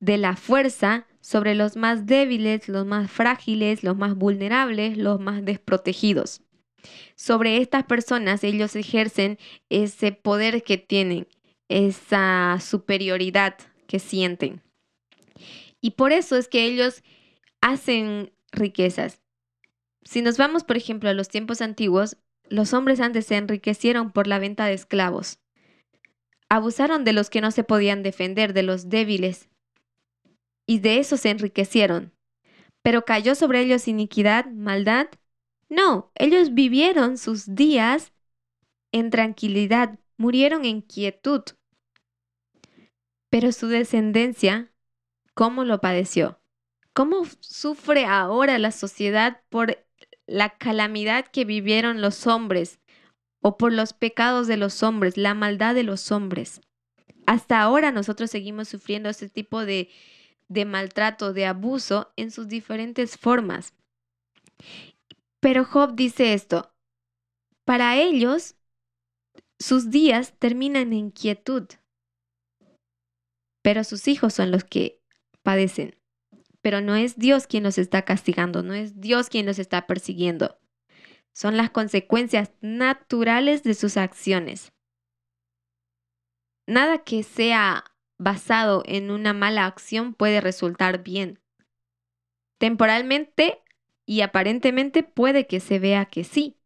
de 0.00 0.18
la 0.18 0.36
fuerza 0.36 1.06
sobre 1.20 1.54
los 1.54 1.76
más 1.76 2.06
débiles, 2.06 2.68
los 2.68 2.86
más 2.86 3.10
frágiles, 3.10 3.82
los 3.82 3.96
más 3.96 4.14
vulnerables, 4.14 4.96
los 4.96 5.20
más 5.20 5.44
desprotegidos. 5.44 6.42
Sobre 7.16 7.58
estas 7.58 7.84
personas 7.84 8.44
ellos 8.44 8.76
ejercen 8.76 9.38
ese 9.68 10.12
poder 10.12 10.62
que 10.62 10.78
tienen, 10.78 11.26
esa 11.68 12.58
superioridad 12.60 13.56
que 13.86 13.98
sienten. 13.98 14.62
Y 15.88 15.92
por 15.92 16.12
eso 16.12 16.36
es 16.36 16.48
que 16.48 16.66
ellos 16.66 17.02
hacen 17.62 18.30
riquezas. 18.52 19.22
Si 20.02 20.20
nos 20.20 20.36
vamos, 20.36 20.62
por 20.62 20.76
ejemplo, 20.76 21.08
a 21.08 21.14
los 21.14 21.30
tiempos 21.30 21.62
antiguos, 21.62 22.18
los 22.50 22.74
hombres 22.74 23.00
antes 23.00 23.24
se 23.24 23.36
enriquecieron 23.36 24.12
por 24.12 24.26
la 24.26 24.38
venta 24.38 24.66
de 24.66 24.74
esclavos. 24.74 25.38
Abusaron 26.50 27.04
de 27.04 27.14
los 27.14 27.30
que 27.30 27.40
no 27.40 27.52
se 27.52 27.64
podían 27.64 28.02
defender, 28.02 28.52
de 28.52 28.64
los 28.64 28.90
débiles. 28.90 29.48
Y 30.66 30.80
de 30.80 30.98
eso 30.98 31.16
se 31.16 31.30
enriquecieron. 31.30 32.12
Pero 32.82 33.06
cayó 33.06 33.34
sobre 33.34 33.62
ellos 33.62 33.88
iniquidad, 33.88 34.44
maldad. 34.44 35.06
No, 35.70 36.12
ellos 36.16 36.52
vivieron 36.52 37.16
sus 37.16 37.54
días 37.54 38.12
en 38.92 39.08
tranquilidad, 39.08 39.98
murieron 40.18 40.66
en 40.66 40.82
quietud. 40.82 41.44
Pero 43.30 43.52
su 43.52 43.68
descendencia 43.68 44.70
cómo 45.38 45.62
lo 45.62 45.80
padeció, 45.80 46.40
cómo 46.94 47.22
sufre 47.38 48.06
ahora 48.06 48.58
la 48.58 48.72
sociedad 48.72 49.40
por 49.50 49.86
la 50.26 50.58
calamidad 50.58 51.26
que 51.28 51.44
vivieron 51.44 52.00
los 52.00 52.26
hombres 52.26 52.80
o 53.40 53.56
por 53.56 53.72
los 53.72 53.92
pecados 53.92 54.48
de 54.48 54.56
los 54.56 54.82
hombres, 54.82 55.16
la 55.16 55.34
maldad 55.34 55.76
de 55.76 55.84
los 55.84 56.10
hombres. 56.10 56.60
Hasta 57.24 57.62
ahora 57.62 57.92
nosotros 57.92 58.32
seguimos 58.32 58.66
sufriendo 58.66 59.10
ese 59.10 59.28
tipo 59.28 59.64
de, 59.64 59.90
de 60.48 60.64
maltrato, 60.64 61.32
de 61.32 61.46
abuso 61.46 62.12
en 62.16 62.32
sus 62.32 62.48
diferentes 62.48 63.16
formas. 63.16 63.74
Pero 65.38 65.64
Job 65.64 65.94
dice 65.94 66.34
esto, 66.34 66.74
para 67.64 67.96
ellos 67.96 68.56
sus 69.60 69.90
días 69.90 70.34
terminan 70.40 70.92
en 70.92 71.12
quietud, 71.12 71.68
pero 73.62 73.84
sus 73.84 74.08
hijos 74.08 74.34
son 74.34 74.50
los 74.50 74.64
que 74.64 74.97
padecen. 75.48 75.96
Pero 76.60 76.82
no 76.82 76.94
es 76.94 77.18
Dios 77.18 77.46
quien 77.46 77.62
los 77.62 77.78
está 77.78 78.02
castigando, 78.02 78.62
no 78.62 78.74
es 78.74 79.00
Dios 79.00 79.30
quien 79.30 79.46
los 79.46 79.58
está 79.58 79.86
persiguiendo. 79.86 80.58
Son 81.32 81.56
las 81.56 81.70
consecuencias 81.70 82.52
naturales 82.60 83.62
de 83.62 83.72
sus 83.72 83.96
acciones. 83.96 84.74
Nada 86.66 86.98
que 86.98 87.22
sea 87.22 87.84
basado 88.18 88.82
en 88.84 89.10
una 89.10 89.32
mala 89.32 89.64
acción 89.64 90.12
puede 90.12 90.42
resultar 90.42 91.02
bien. 91.02 91.40
Temporalmente 92.58 93.62
y 94.04 94.20
aparentemente 94.20 95.02
puede 95.02 95.46
que 95.46 95.60
se 95.60 95.78
vea 95.78 96.04
que 96.04 96.24
sí, 96.24 96.58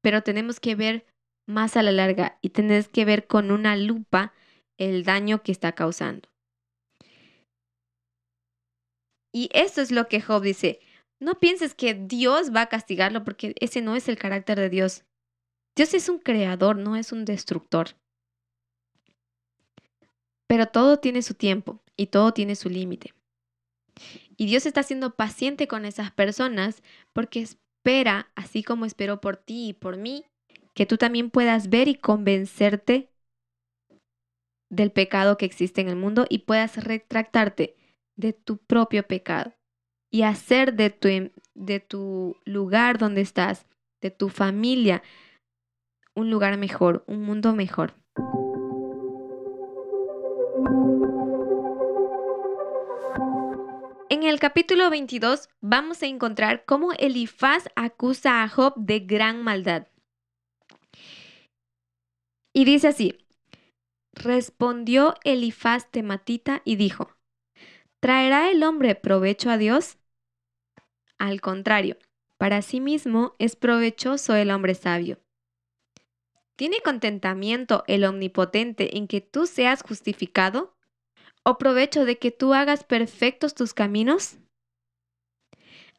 pero 0.00 0.22
tenemos 0.22 0.60
que 0.60 0.76
ver 0.76 1.06
más 1.44 1.76
a 1.76 1.82
la 1.82 1.90
larga 1.90 2.38
y 2.40 2.50
tenés 2.50 2.86
que 2.86 3.04
ver 3.04 3.26
con 3.26 3.50
una 3.50 3.74
lupa 3.74 4.32
el 4.76 5.02
daño 5.02 5.42
que 5.42 5.50
está 5.50 5.72
causando. 5.72 6.28
Y 9.32 9.50
eso 9.52 9.80
es 9.80 9.90
lo 9.90 10.08
que 10.08 10.20
Job 10.20 10.42
dice. 10.42 10.80
No 11.20 11.38
pienses 11.38 11.74
que 11.74 11.94
Dios 11.94 12.54
va 12.54 12.62
a 12.62 12.68
castigarlo 12.68 13.24
porque 13.24 13.54
ese 13.60 13.82
no 13.82 13.96
es 13.96 14.08
el 14.08 14.18
carácter 14.18 14.58
de 14.58 14.70
Dios. 14.70 15.04
Dios 15.74 15.94
es 15.94 16.08
un 16.08 16.18
creador, 16.18 16.76
no 16.76 16.96
es 16.96 17.12
un 17.12 17.24
destructor. 17.24 17.96
Pero 20.46 20.66
todo 20.66 20.98
tiene 20.98 21.22
su 21.22 21.34
tiempo 21.34 21.80
y 21.96 22.06
todo 22.06 22.32
tiene 22.32 22.56
su 22.56 22.68
límite. 22.68 23.14
Y 24.36 24.46
Dios 24.46 24.66
está 24.66 24.82
siendo 24.82 25.14
paciente 25.14 25.66
con 25.66 25.84
esas 25.84 26.12
personas 26.12 26.82
porque 27.12 27.40
espera, 27.40 28.30
así 28.34 28.62
como 28.62 28.84
esperó 28.84 29.20
por 29.20 29.36
ti 29.36 29.68
y 29.68 29.72
por 29.72 29.96
mí, 29.96 30.24
que 30.74 30.86
tú 30.86 30.96
también 30.96 31.30
puedas 31.30 31.68
ver 31.68 31.88
y 31.88 31.96
convencerte 31.96 33.10
del 34.70 34.92
pecado 34.92 35.36
que 35.36 35.46
existe 35.46 35.80
en 35.80 35.88
el 35.88 35.96
mundo 35.96 36.26
y 36.28 36.38
puedas 36.38 36.76
retractarte 36.82 37.77
de 38.18 38.32
tu 38.32 38.58
propio 38.58 39.04
pecado 39.04 39.54
y 40.10 40.22
hacer 40.22 40.74
de 40.74 40.90
tu, 40.90 41.08
em, 41.08 41.30
de 41.54 41.80
tu 41.80 42.36
lugar 42.44 42.98
donde 42.98 43.20
estás, 43.20 43.66
de 44.02 44.10
tu 44.10 44.28
familia, 44.28 45.02
un 46.14 46.30
lugar 46.30 46.58
mejor, 46.58 47.04
un 47.06 47.22
mundo 47.22 47.54
mejor. 47.54 47.94
En 54.10 54.24
el 54.24 54.40
capítulo 54.40 54.90
22 54.90 55.48
vamos 55.60 56.02
a 56.02 56.06
encontrar 56.06 56.64
cómo 56.64 56.92
Elifaz 56.92 57.68
acusa 57.76 58.42
a 58.42 58.48
Job 58.48 58.74
de 58.76 59.00
gran 59.00 59.44
maldad. 59.44 59.86
Y 62.52 62.64
dice 62.64 62.88
así, 62.88 63.16
respondió 64.12 65.14
Elifaz 65.22 65.88
tematita 65.90 66.62
y 66.64 66.74
dijo, 66.76 67.17
¿Traerá 68.00 68.48
el 68.52 68.62
hombre 68.62 68.94
provecho 68.94 69.50
a 69.50 69.58
Dios? 69.58 69.98
Al 71.18 71.40
contrario, 71.40 71.98
para 72.36 72.62
sí 72.62 72.80
mismo 72.80 73.34
es 73.40 73.56
provechoso 73.56 74.36
el 74.36 74.52
hombre 74.52 74.76
sabio. 74.76 75.18
¿Tiene 76.54 76.80
contentamiento 76.80 77.82
el 77.88 78.04
omnipotente 78.04 78.96
en 78.96 79.08
que 79.08 79.20
tú 79.20 79.46
seas 79.46 79.82
justificado? 79.82 80.76
¿O 81.42 81.58
provecho 81.58 82.04
de 82.04 82.18
que 82.18 82.30
tú 82.30 82.54
hagas 82.54 82.84
perfectos 82.84 83.56
tus 83.56 83.74
caminos? 83.74 84.38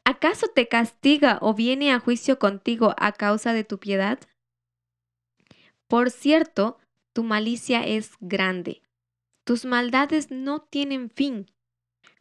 ¿Acaso 0.05 0.47
te 0.47 0.69
castiga 0.69 1.37
o 1.41 1.53
viene 1.53 1.91
a 1.91 1.99
juicio 1.99 2.39
contigo 2.39 2.95
a 2.97 3.11
causa 3.11 3.51
de 3.51 3.65
tu 3.65 3.77
piedad? 3.77 4.19
Por 5.87 6.11
cierto, 6.11 6.77
tu 7.11 7.23
malicia 7.23 7.85
es 7.85 8.11
grande. 8.21 8.81
Tus 9.43 9.65
maldades 9.65 10.31
no 10.31 10.61
tienen 10.61 11.09
fin 11.09 11.51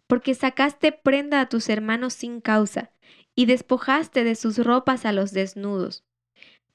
porque 0.09 0.35
sacaste 0.35 0.90
prenda 0.90 1.40
a 1.40 1.49
tus 1.49 1.68
hermanos 1.68 2.14
sin 2.14 2.40
causa, 2.40 2.90
y 3.37 3.47
despojaste 3.47 4.25
de 4.25 4.35
sus 4.35 4.59
ropas 4.59 5.05
a 5.05 5.12
los 5.12 5.33
desnudos. 5.33 6.05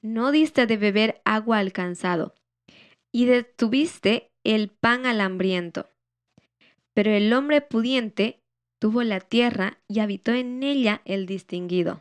No 0.00 0.30
diste 0.30 0.66
de 0.66 0.78
beber 0.78 1.20
agua 1.26 1.58
al 1.58 1.72
cansado, 1.72 2.34
y 3.12 3.26
detuviste 3.26 4.30
el 4.44 4.70
pan 4.70 5.04
al 5.04 5.20
hambriento. 5.20 5.90
Pero 6.94 7.10
el 7.10 7.32
hombre 7.32 7.60
pudiente 7.60 8.40
tuvo 8.78 9.02
la 9.02 9.20
tierra 9.20 9.78
y 9.88 10.00
habitó 10.00 10.32
en 10.32 10.62
ella 10.62 11.02
el 11.04 11.26
distinguido. 11.26 12.00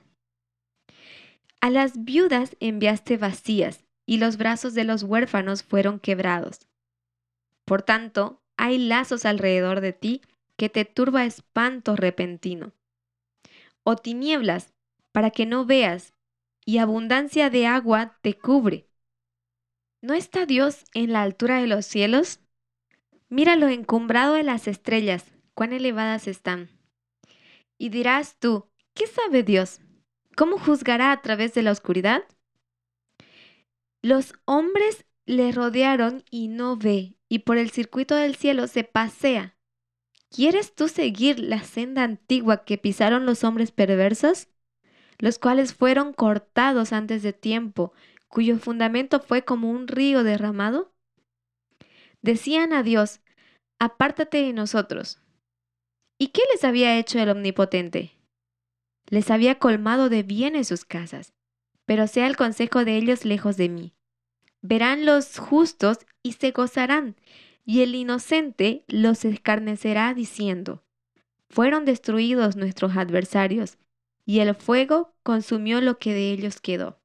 A 1.59 1.69
las 1.69 2.03
viudas 2.03 2.55
enviaste 2.59 3.17
vacías, 3.17 3.85
y 4.05 4.17
los 4.17 4.37
brazos 4.37 4.73
de 4.73 4.83
los 4.83 5.03
huérfanos 5.03 5.63
fueron 5.63 5.99
quebrados. 5.99 6.67
Por 7.65 7.81
tanto, 7.81 8.41
hay 8.57 8.77
lazos 8.77 9.25
alrededor 9.25 9.81
de 9.81 9.93
ti, 9.93 10.21
que 10.57 10.69
te 10.69 10.85
turba 10.85 11.25
espanto 11.25 11.95
repentino, 11.95 12.73
o 13.83 13.95
tinieblas 13.95 14.73
para 15.11 15.31
que 15.31 15.45
no 15.45 15.65
veas, 15.65 16.13
y 16.65 16.77
abundancia 16.77 17.49
de 17.49 17.67
agua 17.67 18.17
te 18.21 18.37
cubre. 18.37 18.87
¿No 20.01 20.13
está 20.13 20.45
Dios 20.45 20.85
en 20.93 21.13
la 21.13 21.21
altura 21.21 21.59
de 21.59 21.67
los 21.67 21.85
cielos? 21.85 22.39
Mira 23.29 23.55
lo 23.55 23.67
encumbrado 23.67 24.35
de 24.35 24.43
las 24.43 24.67
estrellas, 24.67 25.25
cuán 25.53 25.73
elevadas 25.73 26.27
están. 26.27 26.69
Y 27.77 27.89
dirás 27.89 28.37
tú, 28.37 28.69
¿qué 28.93 29.07
sabe 29.07 29.43
Dios? 29.43 29.81
¿Cómo 30.35 30.57
juzgará 30.57 31.11
a 31.11 31.21
través 31.21 31.53
de 31.53 31.63
la 31.63 31.71
oscuridad? 31.71 32.23
Los 34.01 34.33
hombres 34.45 35.05
le 35.25 35.51
rodearon 35.51 36.23
y 36.29 36.47
no 36.47 36.75
ve, 36.75 37.15
y 37.29 37.39
por 37.39 37.57
el 37.57 37.71
circuito 37.71 38.15
del 38.15 38.35
cielo 38.35 38.67
se 38.67 38.83
pasea, 38.83 39.55
¿Quieres 40.33 40.73
tú 40.73 40.87
seguir 40.87 41.39
la 41.39 41.63
senda 41.63 42.03
antigua 42.03 42.65
que 42.65 42.77
pisaron 42.77 43.25
los 43.25 43.43
hombres 43.43 43.71
perversos? 43.71 44.47
los 45.19 45.39
cuales 45.39 45.73
fueron 45.73 46.11
cortados 46.11 46.91
antes 46.91 47.23
de 47.23 47.31
tiempo, 47.31 47.93
cuyo 48.27 48.57
fundamento 48.57 49.21
fue 49.21 49.45
como 49.45 49.71
un 49.71 49.87
río 49.87 50.23
derramado? 50.23 50.93
Decían 52.21 52.73
a 52.73 52.83
Dios, 52.83 53.21
apártate 53.79 54.39
de 54.39 54.51
nosotros. 54.51 55.21
¿Y 56.17 56.29
qué 56.29 56.41
les 56.51 56.65
había 56.65 56.97
hecho 56.97 57.19
el 57.19 57.29
Omnipotente? 57.29 58.19
Les 59.07 59.31
había 59.31 59.59
colmado 59.59 60.09
de 60.09 60.23
bienes 60.23 60.67
sus 60.67 60.83
casas, 60.83 61.33
pero 61.85 62.07
sea 62.07 62.27
el 62.27 62.35
consejo 62.35 62.83
de 62.83 62.97
ellos 62.97 63.23
lejos 63.23 63.55
de 63.55 63.69
mí. 63.69 63.93
Verán 64.61 65.05
los 65.05 65.37
justos 65.37 65.99
y 66.21 66.33
se 66.33 66.51
gozarán, 66.51 67.15
y 67.65 67.81
el 67.81 67.95
inocente 67.95 68.83
los 68.87 69.25
escarnecerá 69.25 70.13
diciendo, 70.13 70.83
fueron 71.49 71.85
destruidos 71.85 72.55
nuestros 72.55 72.97
adversarios, 72.97 73.77
y 74.25 74.39
el 74.39 74.55
fuego 74.55 75.13
consumió 75.23 75.81
lo 75.81 75.99
que 75.99 76.13
de 76.13 76.31
ellos 76.31 76.61
quedó. 76.61 76.99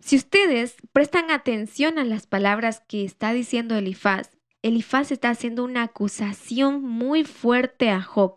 Si 0.00 0.16
ustedes 0.16 0.76
prestan 0.92 1.30
atención 1.30 1.98
a 1.98 2.04
las 2.04 2.26
palabras 2.26 2.82
que 2.86 3.04
está 3.04 3.32
diciendo 3.32 3.76
Elifaz, 3.76 4.30
Elifaz 4.62 5.12
está 5.12 5.30
haciendo 5.30 5.64
una 5.64 5.84
acusación 5.84 6.82
muy 6.82 7.24
fuerte 7.24 7.90
a 7.90 8.02
Job 8.02 8.36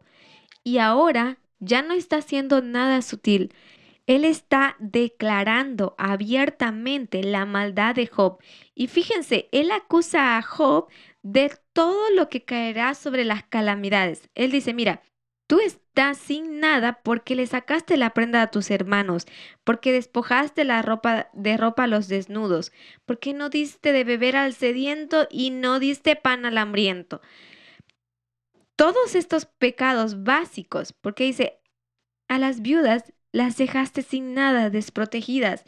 y 0.63 0.77
ahora 0.77 1.39
ya 1.59 1.81
no 1.81 1.93
está 1.93 2.17
haciendo 2.17 2.61
nada 2.61 3.01
sutil. 3.01 3.53
Él 4.07 4.23
está 4.23 4.75
declarando 4.79 5.95
abiertamente 5.97 7.23
la 7.23 7.45
maldad 7.45 7.95
de 7.95 8.07
Job. 8.07 8.39
Y 8.75 8.87
fíjense, 8.87 9.49
él 9.51 9.71
acusa 9.71 10.37
a 10.37 10.41
Job 10.41 10.87
de 11.23 11.51
todo 11.73 12.09
lo 12.11 12.29
que 12.29 12.43
caerá 12.43 12.93
sobre 12.93 13.25
las 13.25 13.43
calamidades. 13.43 14.29
Él 14.35 14.51
dice, 14.51 14.73
mira, 14.73 15.01
Tú 15.47 15.59
estás 15.59 16.17
sin 16.17 16.59
nada 16.59 17.01
porque 17.03 17.35
le 17.35 17.45
sacaste 17.45 17.97
la 17.97 18.15
prenda 18.15 18.41
a 18.41 18.49
tus 18.49 18.71
hermanos, 18.71 19.27
porque 19.63 19.91
despojaste 19.91 20.63
la 20.63 20.81
ropa 20.81 21.29
de 21.33 21.55
ropa 21.55 21.83
a 21.83 21.87
los 21.87 22.07
desnudos, 22.07 22.71
porque 23.05 23.33
no 23.33 23.49
diste 23.49 23.91
de 23.91 24.03
beber 24.03 24.37
al 24.37 24.53
sediento 24.53 25.27
y 25.29 25.51
no 25.51 25.79
diste 25.79 26.15
pan 26.15 26.47
al 26.47 26.57
hambriento. 26.57 27.21
Todos 28.75 29.13
estos 29.13 29.45
pecados 29.45 30.23
básicos, 30.23 30.93
porque 30.93 31.25
dice, 31.25 31.59
a 32.27 32.39
las 32.39 32.61
viudas 32.61 33.13
las 33.35 33.57
dejaste 33.57 34.01
sin 34.01 34.33
nada, 34.33 34.69
desprotegidas, 34.69 35.65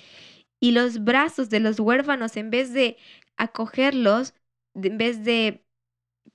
y 0.61 0.71
los 0.71 1.03
brazos 1.03 1.49
de 1.49 1.59
los 1.59 1.81
huérfanos, 1.81 2.37
en 2.37 2.49
vez 2.49 2.71
de 2.71 2.95
acogerlos, 3.35 4.33
en 4.73 4.97
vez 4.97 5.25
de 5.25 5.65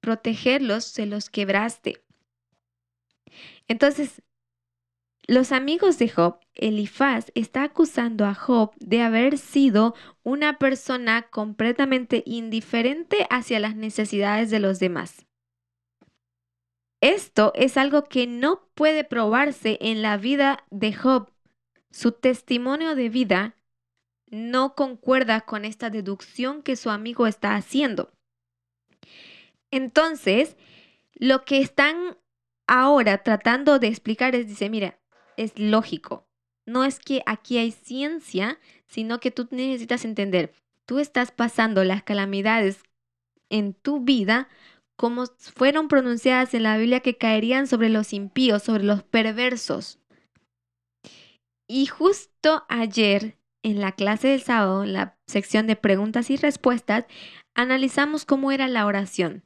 protegerlos, 0.01 0.85
se 0.85 1.07
los 1.07 1.31
quebraste. 1.31 2.05
Entonces, 3.67 4.23
los 5.27 5.53
amigos 5.53 5.99
de 5.99 6.11
Job, 6.11 6.39
Elifaz 6.53 7.33
está 7.35 7.63
acusando 7.63 8.27
a 8.27 8.35
Job 8.35 8.75
de 8.77 9.01
haber 9.01 9.39
sido 9.39 9.95
una 10.23 10.59
persona 10.59 11.23
completamente 11.31 12.23
indiferente 12.27 13.27
hacia 13.31 13.59
las 13.59 13.75
necesidades 13.75 14.51
de 14.51 14.61
los 14.61 14.81
demás. 14.81 15.27
Esto 17.03 17.53
es 17.57 17.77
algo 17.77 18.05
que 18.05 18.29
no 18.29 18.69
puede 18.75 19.03
probarse 19.03 19.77
en 19.81 20.03
la 20.03 20.17
vida 20.17 20.65
de 20.71 20.93
Job. 20.93 21.33
Su 21.91 22.13
testimonio 22.13 22.95
de 22.95 23.09
vida 23.09 23.57
no 24.31 24.77
concuerda 24.77 25.41
con 25.41 25.65
esta 25.65 25.91
deducción 25.91 26.63
que 26.63 26.77
su 26.77 26.91
amigo 26.91 27.27
está 27.27 27.57
haciendo. 27.57 28.13
Entonces, 29.73 30.57
lo 31.15 31.45
que 31.45 31.61
están 31.61 32.17
ahora 32.69 33.25
tratando 33.25 33.81
de 33.81 33.89
explicar 33.89 34.37
es, 34.37 34.47
dice, 34.47 34.71
mira, 34.71 35.01
es 35.37 35.59
lógico. 35.59 36.29
No 36.67 36.85
es 36.85 37.01
que 37.01 37.25
aquí 37.27 37.59
hay 37.59 37.73
ciencia, 37.73 38.61
sino 38.87 39.19
que 39.19 39.33
tú 39.33 39.49
necesitas 39.51 40.05
entender, 40.05 40.55
tú 40.87 41.01
estás 41.01 41.33
pasando 41.33 41.83
las 41.83 42.05
calamidades 42.05 42.85
en 43.51 43.75
tu 43.75 44.01
vida 44.01 44.49
como 45.03 45.27
fueron 45.27 45.89
pronunciadas 45.89 46.55
en 46.55 46.63
la 46.63 46.79
Biblia 46.79 47.01
que 47.01 47.17
caerían 47.17 47.67
sobre 47.67 47.89
los 47.89 48.13
impíos, 48.13 48.63
sobre 48.63 48.85
los 48.85 49.03
perversos. 49.03 49.99
Y 51.67 51.87
justo 51.87 52.65
ayer, 52.69 53.37
en 53.65 53.81
la 53.81 53.91
clase 53.91 54.29
del 54.29 54.43
sábado, 54.43 54.85
en 54.85 54.93
la 54.93 55.19
sección 55.27 55.67
de 55.67 55.75
preguntas 55.75 56.31
y 56.31 56.37
respuestas, 56.37 57.07
analizamos 57.53 58.25
cómo 58.25 58.53
era 58.53 58.69
la 58.69 58.87
oración 58.87 59.43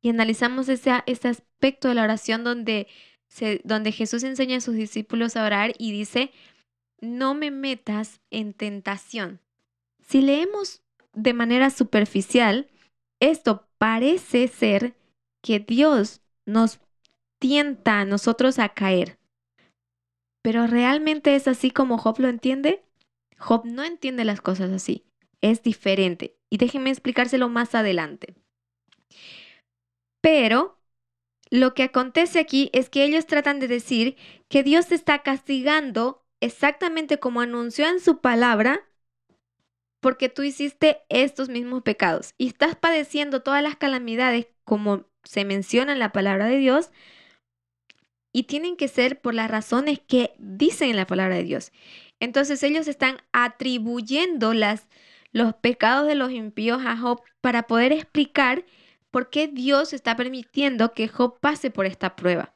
y 0.00 0.10
analizamos 0.10 0.68
ese, 0.68 0.92
aspecto 0.92 1.88
de 1.88 1.94
la 1.96 2.04
oración 2.04 2.44
donde 2.44 2.86
Jesús 3.92 4.22
enseña 4.22 4.58
a 4.58 4.60
sus 4.60 4.76
discípulos 4.76 5.34
a 5.34 5.44
orar 5.44 5.72
y 5.76 5.90
dice, 5.90 6.30
no 7.00 7.34
me 7.34 7.50
metas 7.50 8.20
en 8.30 8.54
tentación. 8.54 9.40
Si 10.06 10.20
leemos 10.20 10.82
de 11.14 11.32
manera 11.32 11.70
superficial, 11.70 12.68
esto 13.18 13.66
parece 13.76 14.46
ser 14.46 14.99
que 15.42 15.60
Dios 15.60 16.20
nos 16.46 16.80
tienta 17.38 18.00
a 18.00 18.04
nosotros 18.04 18.58
a 18.58 18.70
caer. 18.70 19.18
Pero 20.42 20.66
realmente 20.66 21.34
es 21.34 21.48
así 21.48 21.70
como 21.70 21.98
Job 21.98 22.18
lo 22.20 22.28
entiende. 22.28 22.84
Job 23.38 23.64
no 23.64 23.84
entiende 23.84 24.24
las 24.24 24.40
cosas 24.40 24.70
así. 24.70 25.04
Es 25.40 25.62
diferente. 25.62 26.36
Y 26.50 26.58
déjenme 26.58 26.90
explicárselo 26.90 27.48
más 27.48 27.74
adelante. 27.74 28.34
Pero 30.20 30.78
lo 31.50 31.74
que 31.74 31.82
acontece 31.82 32.38
aquí 32.38 32.70
es 32.72 32.88
que 32.88 33.04
ellos 33.04 33.26
tratan 33.26 33.58
de 33.58 33.68
decir 33.68 34.16
que 34.48 34.62
Dios 34.62 34.92
está 34.92 35.22
castigando 35.22 36.24
exactamente 36.40 37.18
como 37.18 37.40
anunció 37.40 37.88
en 37.88 38.00
su 38.00 38.20
palabra 38.20 38.86
porque 40.00 40.28
tú 40.28 40.42
hiciste 40.42 41.02
estos 41.08 41.48
mismos 41.48 41.82
pecados 41.82 42.34
y 42.38 42.48
estás 42.48 42.74
padeciendo 42.76 43.42
todas 43.42 43.62
las 43.62 43.76
calamidades 43.76 44.46
como 44.64 45.09
se 45.24 45.44
menciona 45.44 45.92
en 45.92 45.98
la 45.98 46.12
palabra 46.12 46.46
de 46.46 46.56
Dios 46.56 46.90
y 48.32 48.44
tienen 48.44 48.76
que 48.76 48.88
ser 48.88 49.20
por 49.20 49.34
las 49.34 49.50
razones 49.50 50.00
que 50.00 50.34
dicen 50.38 50.90
en 50.90 50.96
la 50.96 51.06
palabra 51.06 51.36
de 51.36 51.44
Dios. 51.44 51.72
Entonces 52.20 52.62
ellos 52.62 52.86
están 52.86 53.18
atribuyendo 53.32 54.54
las, 54.54 54.88
los 55.32 55.54
pecados 55.54 56.06
de 56.06 56.14
los 56.14 56.30
impíos 56.30 56.82
a 56.84 56.96
Job 56.96 57.22
para 57.40 57.66
poder 57.66 57.92
explicar 57.92 58.64
por 59.10 59.30
qué 59.30 59.48
Dios 59.48 59.92
está 59.92 60.16
permitiendo 60.16 60.92
que 60.92 61.08
Job 61.08 61.38
pase 61.40 61.70
por 61.70 61.86
esta 61.86 62.14
prueba. 62.14 62.54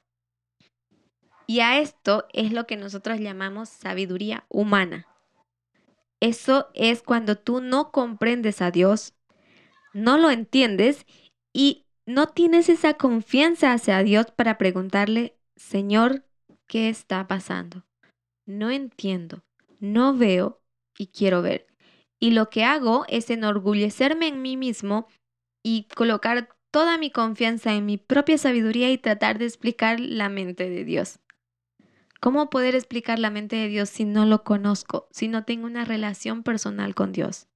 Y 1.47 1.61
a 1.61 1.81
esto 1.81 2.27
es 2.33 2.53
lo 2.53 2.67
que 2.67 2.77
nosotros 2.77 3.21
llamamos 3.21 3.69
sabiduría 3.69 4.45
humana. 4.49 5.07
Eso 6.21 6.71
es 6.75 7.03
cuando 7.03 7.37
tú 7.37 7.61
no 7.61 7.91
comprendes 7.91 8.63
a 8.63 8.71
Dios, 8.71 9.15
no 9.93 10.17
lo 10.17 10.31
entiendes 10.31 11.05
y 11.53 11.84
no 12.07 12.27
tienes 12.27 12.69
esa 12.69 12.95
confianza 12.95 13.73
hacia 13.73 14.03
Dios 14.03 14.27
para 14.31 14.59
preguntarle, 14.59 15.37
Señor, 15.57 16.25
¿qué 16.67 16.89
está 16.89 17.27
pasando? 17.27 17.87
No 18.47 18.71
entiendo, 18.71 19.43
no 19.81 20.17
veo 20.17 20.61
y 20.99 21.09
quiero 21.09 21.43
ver. 21.43 21.67
Y 22.21 22.33
lo 22.33 22.51
que 22.51 22.65
hago 22.65 23.05
es 23.09 23.31
enorgullecerme 23.31 24.29
en 24.29 24.43
mí 24.43 24.57
mismo 24.57 25.09
y 25.63 25.89
colocar 25.95 26.49
toda 26.71 26.99
mi 26.99 27.11
confianza 27.11 27.75
en 27.75 27.87
mi 27.87 27.97
propia 27.97 28.37
sabiduría 28.37 28.91
y 28.91 28.99
tratar 28.99 29.39
de 29.39 29.47
explicar 29.47 30.01
la 30.01 30.29
mente 30.29 30.69
de 30.69 30.85
Dios. 30.85 31.21
¿Cómo 32.21 32.51
poder 32.51 32.75
explicar 32.75 33.19
la 33.19 33.31
mente 33.31 33.57
de 33.57 33.69
Dios 33.69 33.89
si 33.91 34.05
no 34.05 34.25
lo 34.25 34.45
conozco, 34.45 35.09
si 35.11 35.29
no 35.29 35.45
tengo 35.45 35.67
una 35.67 35.85
relación 35.85 36.43
personal 36.43 36.95
con 36.95 37.13
Dios? 37.13 37.49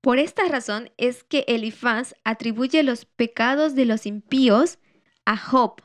Por 0.00 0.18
esta 0.18 0.46
razón 0.48 0.90
es 0.96 1.24
que 1.24 1.44
Elifaz 1.48 2.14
atribuye 2.24 2.82
los 2.82 3.04
pecados 3.04 3.74
de 3.74 3.84
los 3.84 4.06
impíos 4.06 4.78
a 5.24 5.36
Job, 5.36 5.82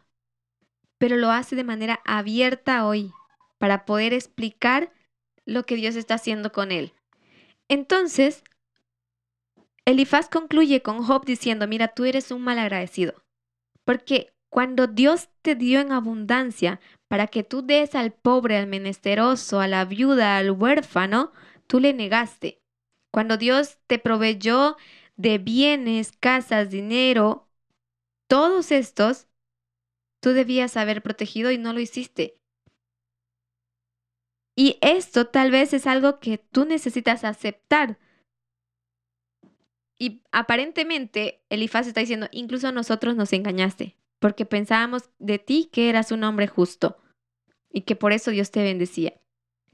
pero 0.98 1.18
lo 1.18 1.32
hace 1.32 1.56
de 1.56 1.64
manera 1.64 2.00
abierta 2.06 2.86
hoy 2.86 3.12
para 3.58 3.86
poder 3.86 4.14
explicar 4.14 4.94
lo 5.46 5.64
que 5.64 5.76
Dios 5.76 5.96
está 5.96 6.16
haciendo 6.16 6.52
con 6.52 6.72
él. 6.72 6.94
Entonces, 7.68 8.44
Elifaz 9.86 10.30
concluye 10.30 10.82
con 10.82 11.04
Job 11.04 11.26
diciendo, 11.26 11.68
mira, 11.68 11.90
tú 11.90 12.06
eres 12.06 12.32
un 12.32 12.42
mal 12.42 12.60
agradecido, 12.60 13.16
porque 13.84 14.34
cuando 14.50 14.88
Dios 14.88 15.30
te 15.42 15.56
dio 15.56 15.82
en 15.82 15.92
abundancia 15.92 16.80
para 17.10 17.28
que 17.28 17.44
tú 17.44 17.64
des 17.64 17.96
al 17.96 18.14
pobre, 18.14 18.58
al 18.58 18.68
menesteroso, 18.68 19.60
a 19.60 19.68
la 19.68 19.84
viuda, 19.84 20.38
al 20.38 20.52
huérfano, 20.52 21.34
tú 21.68 21.80
le 21.80 21.94
negaste. 21.94 22.63
Cuando 23.14 23.38
Dios 23.38 23.78
te 23.88 24.00
proveyó 24.00 24.76
de 25.16 25.38
bienes, 25.38 26.12
casas, 26.20 26.72
dinero, 26.72 27.48
todos 28.28 28.72
estos, 28.72 29.28
tú 30.20 30.32
debías 30.32 30.78
haber 30.78 31.04
protegido 31.04 31.52
y 31.52 31.58
no 31.58 31.74
lo 31.74 31.80
hiciste. 31.80 32.42
Y 34.56 34.78
esto 34.82 35.28
tal 35.28 35.52
vez 35.52 35.74
es 35.74 35.86
algo 35.86 36.20
que 36.20 36.40
tú 36.40 36.66
necesitas 36.66 37.24
aceptar 37.24 38.00
y 39.98 40.22
aparentemente 40.32 41.44
Elifaz 41.50 41.88
está 41.88 42.02
diciendo, 42.02 42.28
incluso 42.32 42.72
nosotros 42.72 43.16
nos 43.16 43.32
engañaste, 43.32 43.96
porque 44.20 44.46
pensábamos 44.46 45.10
de 45.20 45.40
ti 45.40 45.70
que 45.72 45.90
eras 45.90 46.12
un 46.12 46.24
hombre 46.24 46.48
justo. 46.48 46.98
y 47.72 47.82
que 47.82 47.96
por 47.96 48.14
eso 48.14 48.32
Dios 48.32 48.52
te 48.52 48.64
bendecía. 48.64 49.14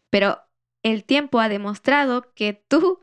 Pero 0.10 0.40
el 0.84 1.04
tiempo 1.04 1.40
ha 1.40 1.50
demostrado 1.50 2.34
que 2.34 2.54
tú 2.54 3.00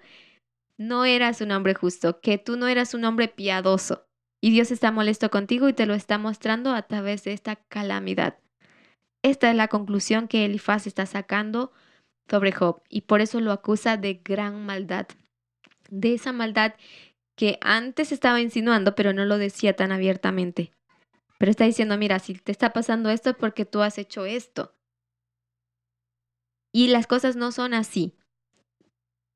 no 0.79 1.05
eras 1.05 1.41
un 1.41 1.53
hombre 1.53 1.74
justo, 1.74 2.20
que 2.20 2.39
tú 2.39 2.57
no 2.57 2.68
eras 2.68 2.95
un 2.95 3.05
hombre 3.05 3.29
piadoso. 3.29 4.07
Y 4.43 4.51
Dios 4.51 4.70
está 4.70 4.93
molesto 4.93 5.31
contigo 5.31 5.68
y 5.68 5.72
te 5.72 5.87
lo 5.87 5.95
está 5.95 6.18
mostrando 6.18 6.74
a 6.74 6.83
través 6.83 7.24
de 7.24 7.33
esta 7.33 7.57
calamidad. 7.57 8.39
Esta 9.24 9.51
es 9.51 9.57
la 9.57 9.68
conclusión 9.68 10.29
que 10.29 10.45
Elifaz 10.45 10.87
está 10.87 11.07
sacando 11.07 11.72
sobre 12.29 12.53
Job 12.53 12.83
y 12.89 13.03
por 13.03 13.20
eso 13.20 13.41
lo 13.41 13.53
acusa 13.53 13.97
de 13.97 14.20
gran 14.22 14.64
maldad. 14.64 15.07
De 15.89 16.14
esa 16.14 16.33
maldad 16.33 16.74
que 17.37 17.59
antes 17.61 18.12
estaba 18.12 18.41
insinuando, 18.41 18.95
pero 18.95 19.12
no 19.12 19.24
lo 19.24 19.39
decía 19.39 19.74
tan 19.74 19.93
abiertamente. 19.93 20.72
Pero 21.39 21.51
está 21.51 21.64
diciendo, 21.64 21.99
mira, 21.99 22.18
si 22.18 22.35
te 22.35 22.53
está 22.53 22.72
pasando 22.72 23.11
esto 23.11 23.31
es 23.31 23.37
porque 23.37 23.64
tú 23.64 23.83
has 23.83 23.99
hecho 23.99 24.27
esto. 24.27 24.74
Y 26.72 26.89
las 26.89 27.07
cosas 27.07 27.37
no 27.37 27.53
son 27.53 27.74
así. 27.74 28.14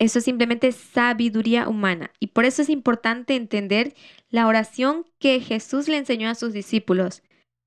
Eso 0.00 0.18
es 0.18 0.24
simplemente 0.24 0.72
sabiduría 0.72 1.68
humana. 1.68 2.10
Y 2.18 2.28
por 2.28 2.46
eso 2.46 2.62
es 2.62 2.70
importante 2.70 3.36
entender 3.36 3.94
la 4.30 4.46
oración 4.46 5.04
que 5.18 5.40
Jesús 5.40 5.88
le 5.88 5.98
enseñó 5.98 6.30
a 6.30 6.34
sus 6.34 6.54
discípulos, 6.54 7.22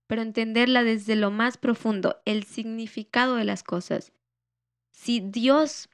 pero 0.07 0.23
entenderla 0.23 0.83
desde 0.83 1.15
lo 1.15 1.29
más 1.29 1.57
profundo, 1.57 2.17
el 2.25 2.43
significado 2.43 3.35
de 3.35 3.45
las 3.45 3.61
cosas. 3.61 4.13
Si 4.91 5.19
Dios 5.19 5.89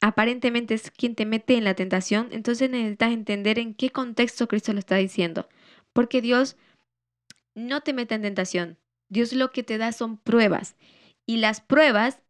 aparentemente 0.00 0.74
es 0.74 0.92
quien 0.92 1.16
te 1.16 1.26
mete 1.26 1.56
en 1.56 1.64
la 1.64 1.74
tentación, 1.74 2.28
entonces 2.30 2.70
necesitas 2.70 3.10
entender 3.10 3.58
en 3.58 3.74
qué 3.74 3.90
contexto 3.90 4.46
Cristo 4.46 4.72
lo 4.72 4.78
está 4.78 4.94
diciendo. 4.94 5.48
Porque 5.92 6.20
Dios 6.20 6.56
no 7.56 7.80
te 7.80 7.94
mete 7.94 8.14
en 8.14 8.22
tentación. 8.22 8.78
Dios 9.08 9.32
lo 9.32 9.50
que 9.50 9.64
te 9.64 9.76
da 9.76 9.90
son 9.90 10.18
pruebas. 10.18 10.76
Y 11.26 11.38
las 11.38 11.60
pruebas 11.60 12.20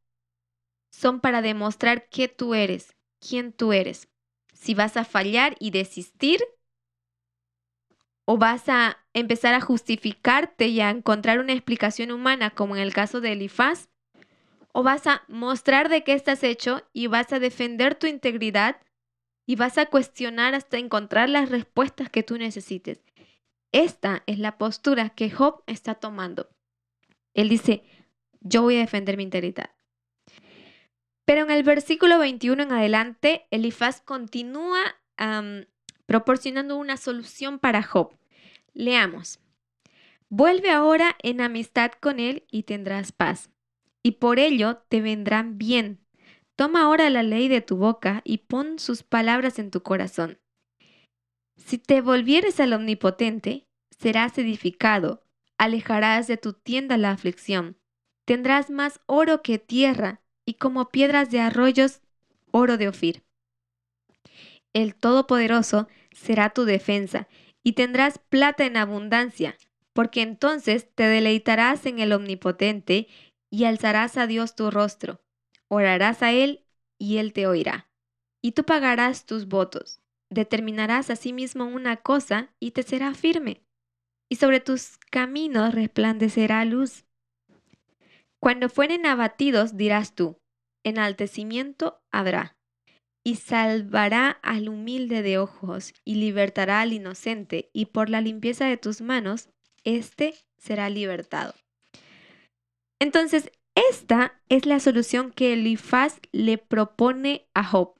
son 0.94 1.20
para 1.20 1.42
demostrar 1.42 2.08
qué 2.08 2.28
tú 2.28 2.54
eres, 2.54 2.94
quién 3.20 3.52
tú 3.52 3.72
eres. 3.72 4.08
Si 4.52 4.74
vas 4.74 4.96
a 4.96 5.04
fallar 5.04 5.56
y 5.58 5.70
desistir, 5.70 6.40
o 8.26 8.38
vas 8.38 8.68
a 8.68 8.98
empezar 9.12 9.54
a 9.54 9.60
justificarte 9.60 10.68
y 10.68 10.80
a 10.80 10.90
encontrar 10.90 11.40
una 11.40 11.52
explicación 11.52 12.10
humana, 12.10 12.50
como 12.50 12.76
en 12.76 12.82
el 12.82 12.94
caso 12.94 13.20
de 13.20 13.32
Elifaz, 13.32 13.88
o 14.72 14.82
vas 14.82 15.06
a 15.06 15.24
mostrar 15.28 15.88
de 15.88 16.04
qué 16.04 16.14
estás 16.14 16.42
hecho 16.42 16.82
y 16.92 17.08
vas 17.08 17.32
a 17.32 17.38
defender 17.38 17.96
tu 17.96 18.06
integridad 18.06 18.80
y 19.46 19.56
vas 19.56 19.76
a 19.78 19.86
cuestionar 19.86 20.54
hasta 20.54 20.78
encontrar 20.78 21.28
las 21.28 21.50
respuestas 21.50 22.08
que 22.08 22.22
tú 22.22 22.38
necesites. 22.38 23.00
Esta 23.72 24.22
es 24.26 24.38
la 24.38 24.56
postura 24.56 25.10
que 25.10 25.30
Job 25.30 25.62
está 25.66 25.96
tomando. 25.96 26.48
Él 27.34 27.48
dice, 27.48 27.82
yo 28.40 28.62
voy 28.62 28.76
a 28.76 28.80
defender 28.80 29.16
mi 29.16 29.24
integridad. 29.24 29.73
Pero 31.24 31.42
en 31.42 31.50
el 31.50 31.62
versículo 31.62 32.18
21 32.18 32.64
en 32.64 32.72
adelante, 32.72 33.46
Elifaz 33.50 34.00
continúa 34.00 34.80
proporcionando 36.06 36.76
una 36.76 36.96
solución 36.96 37.58
para 37.58 37.82
Job. 37.82 38.16
Leamos. 38.72 39.40
Vuelve 40.28 40.70
ahora 40.70 41.16
en 41.22 41.40
amistad 41.40 41.92
con 41.92 42.18
él 42.18 42.44
y 42.50 42.64
tendrás 42.64 43.12
paz, 43.12 43.50
y 44.02 44.12
por 44.12 44.38
ello 44.38 44.78
te 44.88 45.00
vendrán 45.00 45.58
bien. 45.58 46.00
Toma 46.56 46.82
ahora 46.82 47.08
la 47.10 47.22
ley 47.22 47.48
de 47.48 47.60
tu 47.60 47.76
boca 47.76 48.20
y 48.24 48.38
pon 48.38 48.78
sus 48.78 49.02
palabras 49.02 49.58
en 49.58 49.70
tu 49.70 49.82
corazón. 49.82 50.40
Si 51.56 51.78
te 51.78 52.00
volvieres 52.00 52.58
al 52.58 52.72
Omnipotente, 52.72 53.68
serás 53.96 54.36
edificado, 54.38 55.24
alejarás 55.56 56.26
de 56.26 56.36
tu 56.36 56.52
tienda 56.52 56.96
la 56.96 57.12
aflicción, 57.12 57.78
tendrás 58.24 58.70
más 58.70 59.00
oro 59.06 59.40
que 59.42 59.58
tierra 59.58 60.20
y 60.44 60.54
como 60.54 60.90
piedras 60.90 61.30
de 61.30 61.40
arroyos, 61.40 62.00
oro 62.50 62.76
de 62.76 62.88
Ofir. 62.88 63.22
El 64.72 64.94
Todopoderoso 64.94 65.88
será 66.12 66.50
tu 66.50 66.64
defensa, 66.64 67.28
y 67.62 67.72
tendrás 67.72 68.18
plata 68.18 68.66
en 68.66 68.76
abundancia, 68.76 69.56
porque 69.92 70.22
entonces 70.22 70.88
te 70.94 71.04
deleitarás 71.04 71.86
en 71.86 71.98
el 71.98 72.12
Omnipotente, 72.12 73.08
y 73.50 73.64
alzarás 73.64 74.16
a 74.16 74.26
Dios 74.26 74.56
tu 74.56 74.70
rostro, 74.70 75.22
orarás 75.68 76.22
a 76.22 76.32
Él, 76.32 76.64
y 76.98 77.18
Él 77.18 77.32
te 77.32 77.46
oirá. 77.46 77.88
Y 78.42 78.52
tú 78.52 78.64
pagarás 78.64 79.26
tus 79.26 79.46
votos, 79.46 80.00
determinarás 80.28 81.08
a 81.10 81.16
sí 81.16 81.32
mismo 81.32 81.64
una 81.64 81.96
cosa, 81.96 82.52
y 82.60 82.72
te 82.72 82.82
será 82.82 83.14
firme, 83.14 83.62
y 84.28 84.36
sobre 84.36 84.60
tus 84.60 84.98
caminos 85.10 85.74
resplandecerá 85.74 86.64
luz. 86.64 87.04
Cuando 88.44 88.68
fueren 88.68 89.06
abatidos, 89.06 89.74
dirás 89.78 90.14
tú, 90.14 90.38
enaltecimiento 90.82 92.02
habrá, 92.12 92.58
y 93.24 93.36
salvará 93.36 94.38
al 94.42 94.68
humilde 94.68 95.22
de 95.22 95.38
ojos, 95.38 95.94
y 96.04 96.16
libertará 96.16 96.82
al 96.82 96.92
inocente, 96.92 97.70
y 97.72 97.86
por 97.86 98.10
la 98.10 98.20
limpieza 98.20 98.66
de 98.66 98.76
tus 98.76 99.00
manos, 99.00 99.48
éste 99.82 100.34
será 100.58 100.90
libertado. 100.90 101.54
Entonces, 103.00 103.50
esta 103.74 104.38
es 104.50 104.66
la 104.66 104.78
solución 104.78 105.30
que 105.30 105.54
Elifaz 105.54 106.20
le 106.30 106.58
propone 106.58 107.48
a 107.54 107.64
Job. 107.64 107.94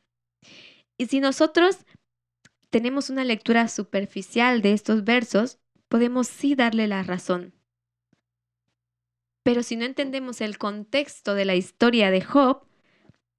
Y 0.99 1.07
si 1.07 1.20
nosotros 1.20 1.86
tenemos 2.68 3.09
una 3.09 3.24
lectura 3.24 3.66
superficial 3.68 4.61
de 4.61 4.74
estos 4.74 5.05
versos, 5.05 5.59
podemos 5.88 6.26
sí 6.26 6.55
darle 6.55 6.86
la 6.86 7.03
razón. 7.03 7.55
Pero 9.45 9.62
si 9.62 9.76
no 9.76 9.84
entendemos 9.84 10.40
el 10.40 10.59
contexto 10.59 11.34
de 11.34 11.45
la 11.45 11.55
historia 11.55 12.11
de 12.11 12.22
Job, 12.22 12.66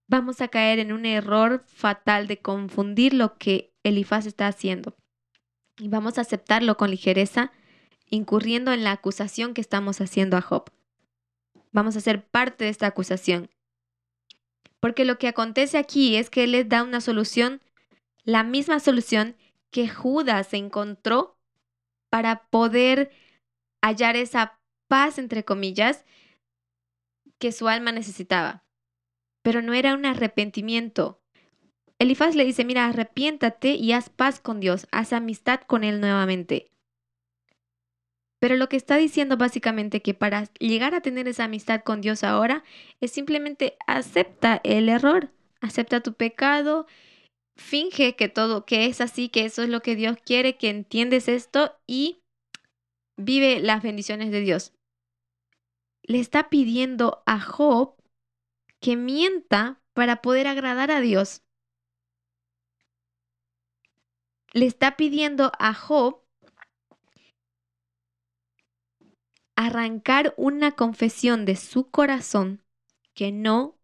vamos 0.08 0.40
a 0.40 0.48
caer 0.48 0.78
en 0.78 0.94
un 0.94 1.06
error 1.06 1.66
fatal 1.68 2.28
de 2.28 2.38
confundir 2.38 3.14
lo 3.14 3.38
que 3.38 3.74
Elifaz 3.84 4.28
está 4.28 4.48
haciendo. 4.48 4.96
Y 5.78 5.90
vamos 5.90 6.18
a 6.18 6.22
aceptarlo 6.22 6.78
con 6.78 6.92
ligereza, 6.92 7.52
incurriendo 8.08 8.72
en 8.72 8.84
la 8.84 8.92
acusación 8.92 9.56
que 9.56 9.62
estamos 9.62 10.00
haciendo 10.00 10.38
a 10.38 10.42
Job. 10.42 10.72
Vamos 11.72 11.98
a 11.98 12.02
ser 12.02 12.24
parte 12.24 12.66
de 12.66 12.70
esta 12.70 12.86
acusación. 12.86 13.50
Porque 14.80 15.06
lo 15.06 15.18
que 15.18 15.28
acontece 15.28 15.80
aquí 15.80 16.16
es 16.18 16.30
que 16.30 16.44
él 16.44 16.52
les 16.52 16.70
da 16.70 16.84
una 16.84 17.02
solución, 17.02 17.62
la 18.24 18.44
misma 18.44 18.80
solución 18.80 19.36
que 19.72 19.90
Judas 19.90 20.54
encontró 20.54 21.36
para 22.12 22.46
poder 22.50 23.12
hallar 23.82 24.16
esa 24.16 24.60
paz, 24.88 25.18
entre 25.18 25.44
comillas, 25.44 26.06
que 27.40 27.52
su 27.52 27.68
alma 27.68 27.92
necesitaba. 27.92 28.64
Pero 29.42 29.62
no 29.62 29.74
era 29.74 29.94
un 29.94 30.06
arrepentimiento. 30.06 31.22
Elifaz 32.00 32.36
le 32.36 32.46
dice, 32.46 32.66
mira, 32.66 32.88
arrepiéntate 32.88 33.76
y 33.76 33.94
haz 33.94 34.10
paz 34.10 34.40
con 34.40 34.60
Dios, 34.60 34.88
haz 34.92 35.14
amistad 35.14 35.62
con 35.62 35.84
Él 35.84 36.02
nuevamente. 36.02 36.72
Pero 38.40 38.58
lo 38.58 38.70
que 38.70 38.78
está 38.78 38.98
diciendo 38.98 39.38
básicamente 39.38 40.04
que 40.04 40.14
para 40.14 40.44
llegar 40.60 40.94
a 40.94 41.02
tener 41.02 41.28
esa 41.28 41.46
amistad 41.46 41.82
con 41.82 42.02
Dios 42.02 42.24
ahora 42.24 42.64
es 43.02 43.12
simplemente 43.12 43.76
acepta 43.88 44.62
el 44.64 44.90
error, 44.90 45.32
acepta 45.62 46.04
tu 46.04 46.14
pecado, 46.14 46.86
finge 47.58 48.16
que 48.16 48.30
todo, 48.30 48.66
que 48.66 48.86
es 48.86 49.02
así, 49.02 49.30
que 49.30 49.46
eso 49.46 49.64
es 49.64 49.70
lo 49.70 49.82
que 49.82 49.96
Dios 49.96 50.18
quiere, 50.24 50.58
que 50.58 50.70
entiendes 50.70 51.28
esto 51.28 51.76
y 51.88 52.20
vive 53.18 53.60
las 53.62 53.82
bendiciones 53.82 54.30
de 54.30 54.42
Dios. 54.42 54.75
Le 56.08 56.20
está 56.20 56.50
pidiendo 56.50 57.24
a 57.26 57.40
Job 57.40 57.96
que 58.80 58.96
mienta 58.96 59.82
para 59.94 60.22
poder 60.22 60.46
agradar 60.46 60.92
a 60.92 61.00
Dios. 61.00 61.42
Le 64.54 64.68
está 64.68 64.98
pidiendo 64.98 65.52
a 65.58 65.74
Job 65.74 66.22
arrancar 69.56 70.36
una 70.38 70.74
confesión 70.74 71.46
de 71.46 71.56
su 71.56 71.90
corazón 71.90 72.62
que 73.14 73.32
no 73.32 73.80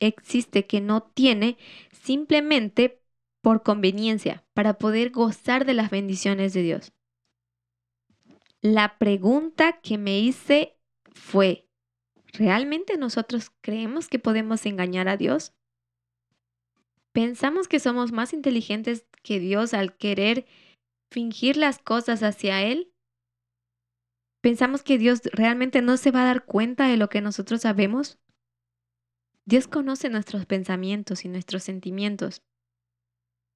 existe, 0.00 0.66
que 0.66 0.80
no 0.80 1.02
tiene, 1.02 1.58
simplemente 1.92 3.02
por 3.42 3.62
conveniencia, 3.62 4.44
para 4.54 4.78
poder 4.78 5.10
gozar 5.10 5.66
de 5.66 5.74
las 5.74 5.90
bendiciones 5.90 6.54
de 6.54 6.62
Dios. 6.62 6.92
La 8.62 8.96
pregunta 8.98 9.80
que 9.80 9.98
me 9.98 10.18
hice 10.18 10.77
fue, 11.18 11.68
¿realmente 12.32 12.96
nosotros 12.96 13.50
creemos 13.60 14.08
que 14.08 14.18
podemos 14.18 14.64
engañar 14.66 15.08
a 15.08 15.16
Dios? 15.16 15.52
¿Pensamos 17.12 17.68
que 17.68 17.80
somos 17.80 18.12
más 18.12 18.32
inteligentes 18.32 19.06
que 19.22 19.40
Dios 19.40 19.74
al 19.74 19.96
querer 19.96 20.46
fingir 21.10 21.56
las 21.56 21.78
cosas 21.78 22.22
hacia 22.22 22.62
Él? 22.62 22.92
¿Pensamos 24.40 24.82
que 24.82 24.98
Dios 24.98 25.22
realmente 25.32 25.82
no 25.82 25.96
se 25.96 26.10
va 26.10 26.22
a 26.22 26.26
dar 26.26 26.44
cuenta 26.44 26.86
de 26.86 26.96
lo 26.96 27.08
que 27.08 27.20
nosotros 27.20 27.62
sabemos? 27.62 28.18
Dios 29.44 29.66
conoce 29.66 30.10
nuestros 30.10 30.46
pensamientos 30.46 31.24
y 31.24 31.28
nuestros 31.28 31.64
sentimientos. 31.64 32.42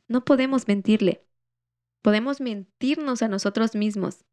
No 0.08 0.24
podemos 0.24 0.66
mentirle. 0.66 1.24
Podemos 2.02 2.40
mentirnos 2.40 3.22
a 3.22 3.28
nosotros 3.28 3.74
mismos 3.76 4.24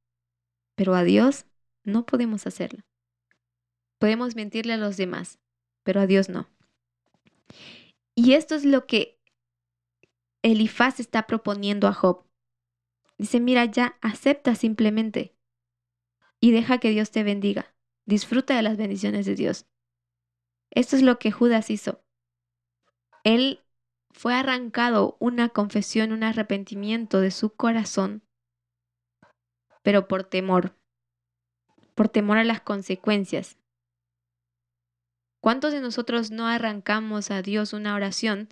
pero 0.79 0.95
a 0.95 1.03
Dios 1.03 1.45
no 1.83 2.05
podemos 2.05 2.47
hacerlo. 2.47 2.85
Podemos 3.99 4.35
mentirle 4.35 4.73
a 4.73 4.77
los 4.77 4.97
demás, 4.97 5.39
pero 5.83 6.01
a 6.01 6.07
Dios 6.07 6.29
no. 6.29 6.49
Y 8.15 8.33
esto 8.33 8.55
es 8.55 8.65
lo 8.65 8.87
que 8.87 9.19
Elifaz 10.41 10.99
está 10.99 11.27
proponiendo 11.27 11.87
a 11.87 11.93
Job. 11.93 12.25
Dice, 13.17 13.39
mira, 13.39 13.65
ya 13.65 13.97
acepta 14.01 14.55
simplemente 14.55 15.35
y 16.39 16.51
deja 16.51 16.79
que 16.79 16.89
Dios 16.89 17.11
te 17.11 17.23
bendiga. 17.23 17.73
Disfruta 18.05 18.55
de 18.55 18.63
las 18.63 18.77
bendiciones 18.77 19.25
de 19.25 19.35
Dios. 19.35 19.67
Esto 20.71 20.95
es 20.95 21.01
lo 21.01 21.19
que 21.19 21.31
Judas 21.31 21.69
hizo. 21.69 22.01
Él 23.23 23.61
fue 24.11 24.33
arrancado 24.33 25.17
una 25.19 25.49
confesión, 25.49 26.11
un 26.11 26.23
arrepentimiento 26.23 27.19
de 27.19 27.31
su 27.31 27.53
corazón, 27.55 28.23
pero 29.83 30.07
por 30.07 30.23
temor, 30.23 30.75
por 31.95 32.09
temor 32.09 32.37
a 32.37 32.43
las 32.43 32.61
consecuencias. 32.61 33.58
¿Cuántos 35.41 35.71
de 35.71 35.79
nosotros 35.79 36.31
no 36.31 36.47
arrancamos 36.47 37.31
a 37.31 37.41
Dios 37.41 37.73
una 37.73 37.95
oración 37.95 38.49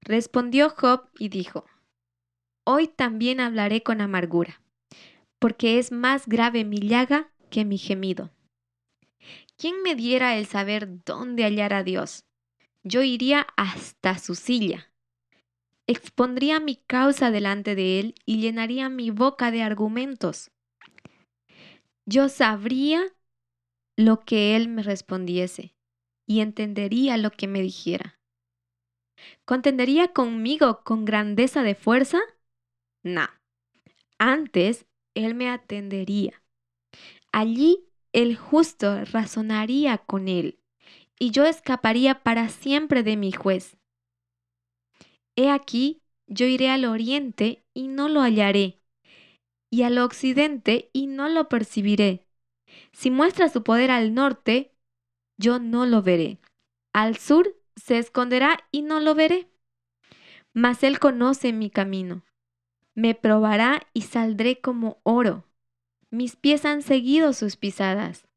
respondió 0.00 0.70
Job 0.70 1.10
y 1.18 1.28
dijo, 1.28 1.66
Hoy 2.64 2.88
también 2.88 3.40
hablaré 3.40 3.82
con 3.82 4.00
amargura, 4.00 4.62
porque 5.38 5.78
es 5.78 5.92
más 5.92 6.26
grave 6.26 6.64
mi 6.64 6.78
llaga 6.78 7.30
que 7.50 7.66
mi 7.66 7.76
gemido. 7.76 8.30
¿Quién 9.58 9.82
me 9.82 9.96
diera 9.96 10.38
el 10.38 10.46
saber 10.46 11.04
dónde 11.04 11.44
hallar 11.44 11.74
a 11.74 11.82
Dios? 11.82 12.24
Yo 12.82 13.02
iría 13.02 13.46
hasta 13.58 14.16
su 14.16 14.34
silla 14.34 14.90
expondría 15.86 16.60
mi 16.60 16.76
causa 16.76 17.30
delante 17.30 17.74
de 17.74 18.00
él 18.00 18.14
y 18.24 18.40
llenaría 18.40 18.88
mi 18.88 19.10
boca 19.10 19.50
de 19.50 19.62
argumentos. 19.62 20.50
Yo 22.06 22.28
sabría 22.28 23.02
lo 23.96 24.20
que 24.20 24.56
él 24.56 24.68
me 24.68 24.82
respondiese 24.82 25.74
y 26.26 26.40
entendería 26.40 27.16
lo 27.16 27.30
que 27.30 27.46
me 27.46 27.62
dijera. 27.62 28.18
¿Contendería 29.44 30.08
conmigo 30.08 30.82
con 30.84 31.04
grandeza 31.04 31.62
de 31.62 31.74
fuerza? 31.74 32.20
No. 33.02 33.28
Antes 34.18 34.86
él 35.14 35.34
me 35.34 35.48
atendería. 35.50 36.42
Allí 37.32 37.86
el 38.12 38.36
justo 38.36 39.04
razonaría 39.06 39.98
con 39.98 40.28
él, 40.28 40.60
y 41.18 41.30
yo 41.30 41.44
escaparía 41.44 42.22
para 42.22 42.48
siempre 42.48 43.02
de 43.02 43.16
mi 43.16 43.32
juez. 43.32 43.76
He 45.36 45.50
aquí, 45.50 46.02
yo 46.26 46.46
iré 46.46 46.70
al 46.70 46.84
oriente 46.84 47.64
y 47.74 47.88
no 47.88 48.08
lo 48.08 48.20
hallaré, 48.20 48.80
y 49.70 49.82
al 49.82 49.98
occidente 49.98 50.90
y 50.92 51.06
no 51.06 51.28
lo 51.28 51.48
percibiré. 51.48 52.26
Si 52.92 53.10
muestra 53.10 53.48
su 53.48 53.62
poder 53.62 53.90
al 53.90 54.14
norte, 54.14 54.72
yo 55.36 55.58
no 55.58 55.86
lo 55.86 56.02
veré. 56.02 56.38
Al 56.92 57.16
sur 57.16 57.56
se 57.76 57.98
esconderá 57.98 58.58
y 58.70 58.82
no 58.82 59.00
lo 59.00 59.14
veré. 59.14 59.48
Mas 60.52 60.84
él 60.84 61.00
conoce 61.00 61.52
mi 61.52 61.70
camino. 61.70 62.24
Me 62.94 63.16
probará 63.16 63.88
y 63.92 64.02
saldré 64.02 64.60
como 64.60 65.00
oro. 65.02 65.44
Mis 66.10 66.36
pies 66.36 66.64
han 66.64 66.82
seguido 66.82 67.32
sus 67.32 67.56
pisadas. 67.56 68.28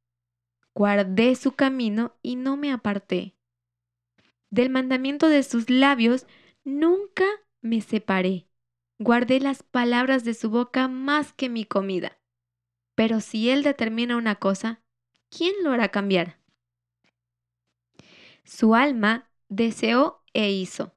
Guardé 0.73 1.35
su 1.35 1.51
camino 1.51 2.15
y 2.23 2.35
no 2.35 2.57
me 2.57 2.71
aparté. 2.71 3.35
Del 4.49 4.71
mandamiento 4.71 5.29
de 5.29 5.43
sus 5.43 5.69
labios 5.69 6.25
Nunca 6.67 7.23
me 7.61 7.79
separé. 7.79 8.49
Guardé 8.99 9.39
las 9.39 9.63
palabras 9.63 10.25
de 10.25 10.33
su 10.33 10.49
boca 10.49 10.89
más 10.89 11.31
que 11.31 11.47
mi 11.47 11.63
comida. 11.63 12.19
Pero 12.93 13.21
si 13.21 13.49
Él 13.49 13.63
determina 13.63 14.17
una 14.17 14.35
cosa, 14.35 14.83
¿quién 15.29 15.53
lo 15.63 15.71
hará 15.71 15.87
cambiar? 15.91 16.41
Su 18.43 18.75
alma 18.75 19.31
deseó 19.47 20.25
e 20.33 20.51
hizo. 20.51 20.93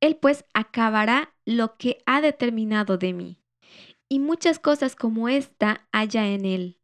Él 0.00 0.16
pues 0.16 0.46
acabará 0.54 1.36
lo 1.44 1.76
que 1.76 2.02
ha 2.06 2.22
determinado 2.22 2.96
de 2.96 3.12
mí. 3.12 3.42
Y 4.08 4.18
muchas 4.18 4.58
cosas 4.58 4.96
como 4.96 5.28
esta 5.28 5.86
haya 5.92 6.26
en 6.28 6.46
Él. 6.46 6.80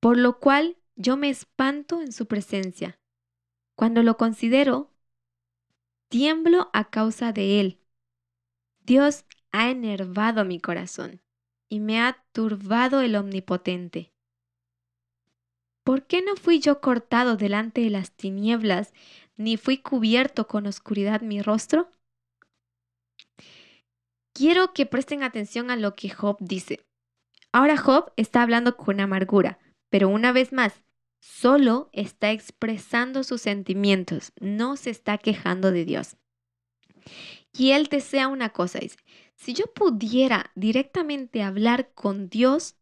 Por 0.00 0.18
lo 0.18 0.38
cual 0.38 0.76
yo 0.96 1.16
me 1.16 1.30
espanto 1.30 2.02
en 2.02 2.12
su 2.12 2.26
presencia. 2.26 3.00
Cuando 3.74 4.02
lo 4.02 4.18
considero, 4.18 4.89
tiemblo 6.10 6.68
a 6.72 6.90
causa 6.90 7.32
de 7.32 7.60
él. 7.60 7.80
Dios 8.80 9.24
ha 9.52 9.70
enervado 9.70 10.44
mi 10.44 10.60
corazón 10.60 11.22
y 11.68 11.80
me 11.80 12.00
ha 12.00 12.24
turbado 12.32 13.00
el 13.00 13.14
omnipotente. 13.14 14.12
¿Por 15.84 16.06
qué 16.06 16.20
no 16.20 16.36
fui 16.36 16.58
yo 16.58 16.80
cortado 16.80 17.36
delante 17.36 17.80
de 17.80 17.90
las 17.90 18.12
tinieblas, 18.12 18.92
ni 19.36 19.56
fui 19.56 19.78
cubierto 19.78 20.46
con 20.46 20.66
oscuridad 20.66 21.22
mi 21.22 21.40
rostro? 21.40 21.90
Quiero 24.34 24.72
que 24.72 24.86
presten 24.86 25.22
atención 25.22 25.70
a 25.70 25.76
lo 25.76 25.94
que 25.94 26.10
Job 26.10 26.36
dice. 26.40 26.84
Ahora 27.52 27.76
Job 27.76 28.12
está 28.16 28.42
hablando 28.42 28.76
con 28.76 29.00
amargura, 29.00 29.58
pero 29.90 30.08
una 30.08 30.32
vez 30.32 30.52
más, 30.52 30.82
Solo 31.20 31.90
está 31.92 32.32
expresando 32.32 33.24
sus 33.24 33.42
sentimientos, 33.42 34.32
no 34.40 34.76
se 34.76 34.90
está 34.90 35.18
quejando 35.18 35.70
de 35.70 35.84
Dios. 35.84 36.16
Y 37.52 37.72
él 37.72 37.86
desea 37.86 38.28
una 38.28 38.50
cosa, 38.50 38.78
dice, 38.78 38.96
si 39.36 39.54
yo 39.54 39.66
pudiera 39.72 40.50
directamente 40.54 41.42
hablar 41.42 41.92
con 41.94 42.28
Dios, 42.28 42.76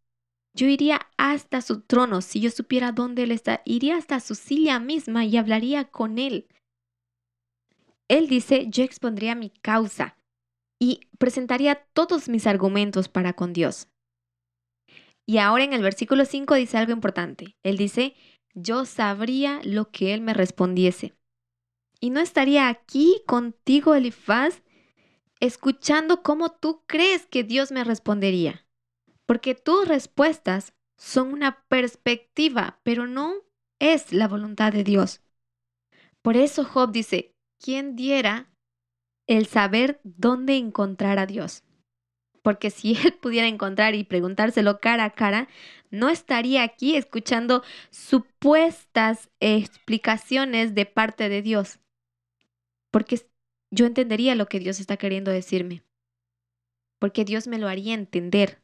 yo 0.54 0.66
iría 0.66 1.00
hasta 1.16 1.60
su 1.60 1.82
trono, 1.82 2.20
si 2.20 2.40
yo 2.40 2.50
supiera 2.50 2.90
dónde 2.90 3.22
Él 3.22 3.30
está, 3.30 3.62
iría 3.64 3.96
hasta 3.96 4.18
su 4.18 4.34
silla 4.34 4.80
misma 4.80 5.24
y 5.24 5.36
hablaría 5.36 5.84
con 5.84 6.18
Él. 6.18 6.48
Él 8.08 8.26
dice, 8.26 8.66
yo 8.68 8.82
expondría 8.82 9.34
mi 9.34 9.50
causa 9.50 10.16
y 10.80 11.00
presentaría 11.18 11.86
todos 11.92 12.28
mis 12.28 12.46
argumentos 12.46 13.08
para 13.08 13.34
con 13.34 13.52
Dios. 13.52 13.88
Y 15.28 15.36
ahora 15.36 15.62
en 15.62 15.74
el 15.74 15.82
versículo 15.82 16.24
5 16.24 16.54
dice 16.54 16.78
algo 16.78 16.92
importante. 16.92 17.54
Él 17.62 17.76
dice, 17.76 18.14
yo 18.54 18.86
sabría 18.86 19.60
lo 19.62 19.90
que 19.90 20.14
él 20.14 20.22
me 20.22 20.32
respondiese. 20.32 21.12
Y 22.00 22.08
no 22.08 22.20
estaría 22.20 22.68
aquí 22.68 23.20
contigo, 23.26 23.94
Elifaz, 23.94 24.62
escuchando 25.38 26.22
cómo 26.22 26.52
tú 26.52 26.82
crees 26.86 27.26
que 27.26 27.44
Dios 27.44 27.72
me 27.72 27.84
respondería. 27.84 28.66
Porque 29.26 29.54
tus 29.54 29.86
respuestas 29.86 30.72
son 30.96 31.34
una 31.34 31.62
perspectiva, 31.68 32.80
pero 32.82 33.06
no 33.06 33.34
es 33.78 34.14
la 34.14 34.28
voluntad 34.28 34.72
de 34.72 34.82
Dios. 34.82 35.20
Por 36.22 36.38
eso 36.38 36.64
Job 36.64 36.90
dice, 36.90 37.34
¿quién 37.62 37.96
diera 37.96 38.50
el 39.26 39.46
saber 39.46 40.00
dónde 40.04 40.56
encontrar 40.56 41.18
a 41.18 41.26
Dios? 41.26 41.64
Porque 42.48 42.70
si 42.70 42.94
él 42.94 43.12
pudiera 43.20 43.46
encontrar 43.46 43.94
y 43.94 44.04
preguntárselo 44.04 44.80
cara 44.80 45.04
a 45.04 45.10
cara, 45.10 45.48
no 45.90 46.08
estaría 46.08 46.62
aquí 46.62 46.96
escuchando 46.96 47.62
supuestas 47.90 49.28
explicaciones 49.38 50.74
de 50.74 50.86
parte 50.86 51.28
de 51.28 51.42
Dios. 51.42 51.78
Porque 52.90 53.20
yo 53.70 53.84
entendería 53.84 54.34
lo 54.34 54.46
que 54.46 54.60
Dios 54.60 54.80
está 54.80 54.96
queriendo 54.96 55.30
decirme. 55.30 55.82
Porque 56.98 57.26
Dios 57.26 57.48
me 57.48 57.58
lo 57.58 57.68
haría 57.68 57.92
entender. 57.92 58.62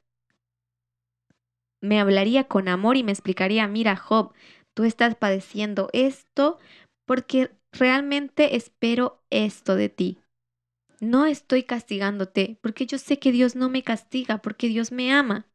Me 1.82 2.01
hablaría 2.01 2.45
con 2.45 2.68
amor 2.68 2.97
y 2.97 3.05
me 3.05 3.12
explicaría, 3.12 3.68
mira 3.68 3.97
Job, 3.97 4.32
tú 4.72 4.85
estás 4.85 5.14
padeciendo 5.14 5.91
esto 5.93 6.59
porque 7.05 7.51
realmente 7.70 8.57
espero 8.57 9.22
esto 9.28 9.76
de 9.76 9.91
ti. 9.91 10.24
No 11.05 11.26
estoy 11.26 11.64
castigándote 11.64 12.59
porque 12.62 12.86
yo 12.86 12.96
sé 12.96 13.18
que 13.18 13.30
Dios 13.30 13.57
no 13.57 13.68
me 13.68 13.82
castiga 13.82 14.38
porque 14.38 14.68
Dios 14.68 14.90
me 14.90 15.12
ama. 15.12 15.46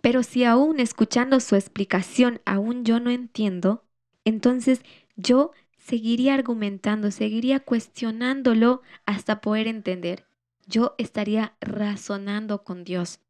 Pero 0.00 0.22
si 0.22 0.44
aún 0.44 0.80
escuchando 0.80 1.40
su 1.40 1.56
explicación 1.56 2.40
aún 2.46 2.84
yo 2.86 3.00
no 3.00 3.10
entiendo, 3.10 3.84
entonces 4.24 4.80
yo 5.14 5.52
seguiría 5.76 6.32
argumentando, 6.32 7.10
seguiría 7.10 7.60
cuestionándolo 7.60 8.80
hasta 9.04 9.42
poder 9.42 9.66
entender. 9.66 10.24
Yo 10.66 10.94
estaría 10.96 11.54
razonando 11.60 12.64
con 12.64 12.82
Dios. 12.84 13.20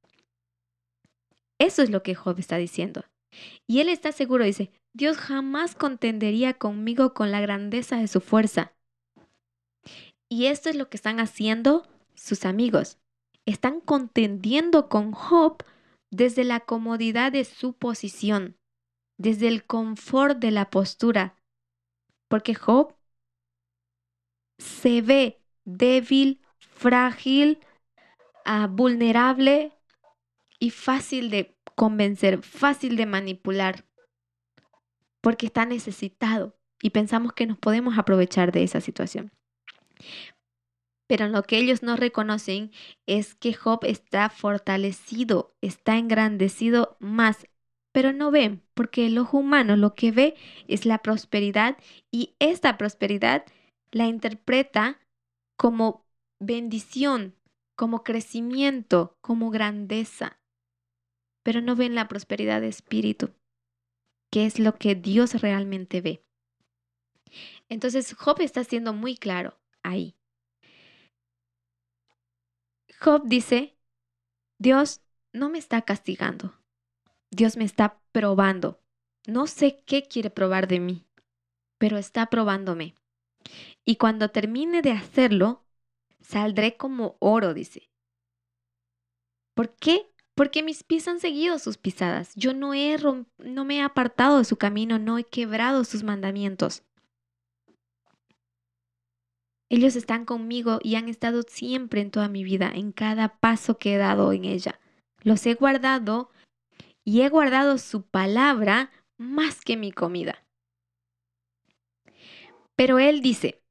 Eso 1.59 1.83
es 1.83 1.91
lo 1.91 2.05
que 2.05 2.15
Job 2.15 2.39
está 2.39 2.57
diciendo. 2.57 3.05
Y 3.67 3.81
él 3.81 3.89
está 3.89 4.13
seguro, 4.13 4.45
dice, 4.45 4.71
Dios 4.93 5.17
jamás 5.17 5.75
contendería 5.75 6.55
conmigo 6.55 7.15
con 7.15 7.33
la 7.33 7.41
grandeza 7.41 7.97
de 7.97 8.07
su 8.07 8.21
fuerza. 8.21 8.73
Y 10.33 10.47
esto 10.47 10.71
es 10.71 10.77
lo 10.77 10.89
que 10.89 10.97
están 10.97 11.19
haciendo 11.19 11.89
sus 12.15 12.45
amigos. 12.45 12.99
Están 13.47 13.81
contendiendo 13.81 14.89
con 14.89 15.11
Job 15.11 15.65
desde 16.11 16.45
la 16.45 16.61
comodidad 16.61 17.33
de 17.33 17.45
su 17.45 17.73
posición, 17.73 18.57
desde 19.19 19.49
el 19.49 19.67
confort 19.67 20.39
de 20.39 20.53
la 20.53 20.71
postura, 20.71 21.35
porque 22.29 22.55
Job 22.55 22.95
se 24.59 25.03
ve 25.03 25.43
débil, 25.65 26.41
frágil, 26.59 27.59
ah, 28.45 28.69
vulnerable 28.71 29.73
y 30.61 30.71
fácil 30.71 31.31
de 31.31 31.57
convencer, 31.75 32.43
fácil 32.43 32.95
de 32.95 33.07
manipular, 33.07 33.85
porque 35.21 35.47
está 35.47 35.67
necesitado 35.67 36.57
y 36.81 36.91
pensamos 36.91 37.33
que 37.33 37.47
nos 37.47 37.59
podemos 37.59 37.99
aprovechar 37.99 38.53
de 38.53 38.63
esa 38.63 38.81
situación. 38.81 39.33
Pero 41.11 41.27
lo 41.27 41.43
que 41.43 41.59
ellos 41.59 41.83
no 41.83 41.97
reconocen 41.97 42.71
es 43.07 43.35
que 43.35 43.53
Job 43.53 43.81
está 43.83 44.31
fortalecido, 44.31 45.57
está 45.61 45.97
engrandecido 45.99 46.97
más, 47.01 47.49
pero 47.93 48.13
no 48.13 48.31
ven, 48.31 48.63
porque 48.75 49.07
el 49.07 49.19
ojo 49.19 49.39
humano 49.39 49.75
lo 49.75 49.95
que 49.95 50.13
ve 50.13 50.37
es 50.69 50.87
la 50.87 50.99
prosperidad 50.99 51.77
y 52.13 52.37
esta 52.39 52.79
prosperidad 52.79 53.45
la 53.91 54.07
interpreta 54.07 55.01
como 55.57 56.07
bendición, 56.39 57.35
como 57.77 58.05
crecimiento, 58.05 59.17
como 59.21 59.51
grandeza, 59.51 60.39
pero 61.43 61.61
no 61.61 61.75
ven 61.75 61.95
la 61.95 62.07
prosperidad 62.07 62.61
de 62.61 62.69
espíritu, 62.69 63.35
que 64.31 64.47
es 64.47 64.61
lo 64.61 64.77
que 64.77 64.95
Dios 64.95 65.41
realmente 65.41 66.01
ve. 66.01 66.23
Entonces 67.69 68.15
Job 68.15 68.41
está 68.41 68.63
siendo 68.65 68.93
muy 68.93 69.17
claro 69.17 69.60
ahí. 69.83 70.17
Job 73.01 73.23
dice, 73.25 73.79
Dios 74.59 75.01
no 75.33 75.49
me 75.49 75.59
está 75.59 75.83
castigando, 75.83 76.55
Dios 77.31 77.57
me 77.57 77.65
está 77.65 78.01
probando. 78.13 78.81
No 79.27 79.47
sé 79.47 79.83
qué 79.87 80.03
quiere 80.03 80.31
probar 80.31 80.67
de 80.67 80.81
mí, 80.81 81.07
pero 81.79 81.99
está 81.99 82.27
probándome. 82.27 82.95
Y 83.85 83.97
cuando 83.97 84.31
termine 84.31 84.83
de 84.83 84.93
hacerlo, 84.93 85.65
saldré 86.21 86.77
como 86.77 87.17
oro, 87.21 87.55
dice. 87.55 87.91
¿Por 89.55 89.75
qué? 89.77 90.11
Porque 90.35 90.63
mis 90.63 90.85
pies 90.85 91.09
han 91.09 91.21
seguido 91.21 91.59
sus 91.59 91.77
pisadas. 91.77 92.33
Yo 92.35 92.55
no, 92.55 92.73
he 92.73 92.97
no 93.39 93.65
me 93.65 93.77
he 93.77 93.83
apartado 93.83 94.39
de 94.39 94.45
su 94.45 94.57
camino, 94.57 94.99
no 94.99 95.19
he 95.19 95.25
quebrado 95.25 95.85
sus 95.85 96.03
mandamientos. 96.03 96.83
Ellos 99.71 99.97
están 99.97 100.27
conmigo 100.27 100.81
y 100.83 100.97
han 100.97 101.09
estado 101.09 101.43
siempre 101.43 102.03
en 102.03 102.11
toda 102.11 102.29
mi 102.29 102.45
vida, 102.45 102.71
en 102.75 102.93
cada 102.93 103.39
paso 103.39 103.79
que 103.79 103.95
he 103.95 103.99
dado 103.99 104.33
en 104.33 104.45
ella. 104.45 104.79
Los 105.23 105.47
he 105.47 105.55
guardado 105.55 106.31
y 107.05 107.23
he 107.23 107.29
guardado 107.31 107.79
su 107.79 108.03
palabra 108.03 108.91
más 109.17 109.63
que 109.63 109.79
mi 109.79 109.93
comida. 109.93 110.45
Pero 112.77 112.99
él 112.99 113.23
dice, 113.23 113.63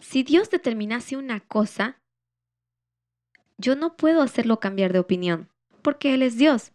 si 0.00 0.22
Dios 0.22 0.50
determinase 0.50 1.16
una 1.16 1.40
cosa, 1.40 2.00
yo 3.58 3.76
no 3.76 3.96
puedo 3.96 4.22
hacerlo 4.22 4.58
cambiar 4.58 4.92
de 4.92 4.98
opinión, 4.98 5.50
porque 5.82 6.14
Él 6.14 6.22
es 6.22 6.36
Dios. 6.36 6.72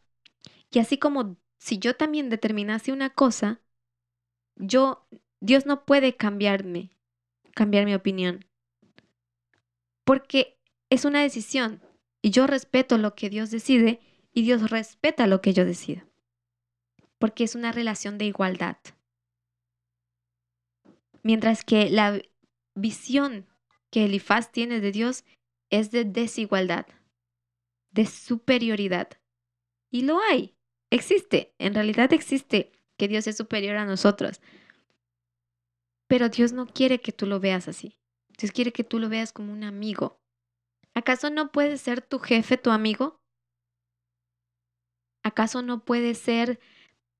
Y 0.71 0.79
así 0.79 0.97
como 0.97 1.37
si 1.57 1.79
yo 1.79 1.95
también 1.95 2.29
determinase 2.29 2.91
una 2.91 3.09
cosa, 3.09 3.59
yo, 4.55 5.07
Dios 5.41 5.65
no 5.65 5.85
puede 5.85 6.15
cambiarme, 6.15 6.91
cambiar 7.55 7.85
mi 7.85 7.95
opinión. 7.95 8.45
Porque 10.03 10.59
es 10.91 11.05
una 11.05 11.23
decisión 11.23 11.81
y 12.21 12.29
yo 12.29 12.45
respeto 12.45 12.99
lo 12.99 13.15
que 13.15 13.31
Dios 13.31 13.49
decide 13.49 13.99
y 14.31 14.43
Dios 14.43 14.69
respeta 14.69 15.25
lo 15.25 15.41
que 15.41 15.53
yo 15.53 15.65
decido. 15.65 16.03
Porque 17.17 17.43
es 17.43 17.55
una 17.55 17.71
relación 17.71 18.19
de 18.19 18.25
igualdad. 18.25 18.77
Mientras 21.23 21.63
que 21.63 21.89
la 21.89 22.21
visión 22.75 23.47
que 23.89 24.05
Elifaz 24.05 24.51
tiene 24.51 24.79
de 24.79 24.91
Dios 24.91 25.23
es 25.71 25.89
de 25.89 26.03
desigualdad, 26.03 26.85
de 27.91 28.05
superioridad. 28.05 29.09
Y 29.89 30.03
lo 30.03 30.19
hay, 30.19 30.55
existe, 30.91 31.55
en 31.57 31.73
realidad 31.73 32.13
existe 32.13 32.71
que 32.97 33.07
Dios 33.07 33.27
es 33.27 33.37
superior 33.37 33.77
a 33.77 33.85
nosotros. 33.85 34.41
Pero 36.07 36.29
Dios 36.29 36.53
no 36.53 36.67
quiere 36.67 37.01
que 37.01 37.11
tú 37.11 37.25
lo 37.25 37.39
veas 37.39 37.67
así. 37.67 37.99
Dios 38.37 38.51
quiere 38.51 38.71
que 38.73 38.83
tú 38.83 38.99
lo 38.99 39.09
veas 39.09 39.31
como 39.33 39.53
un 39.53 39.63
amigo. 39.63 40.19
¿Acaso 40.93 41.29
no 41.29 41.51
puede 41.51 41.77
ser 41.77 42.01
tu 42.01 42.19
jefe 42.19 42.57
tu 42.57 42.71
amigo? 42.71 43.21
¿Acaso 45.23 45.61
no 45.61 45.83
puede 45.83 46.13
ser 46.15 46.59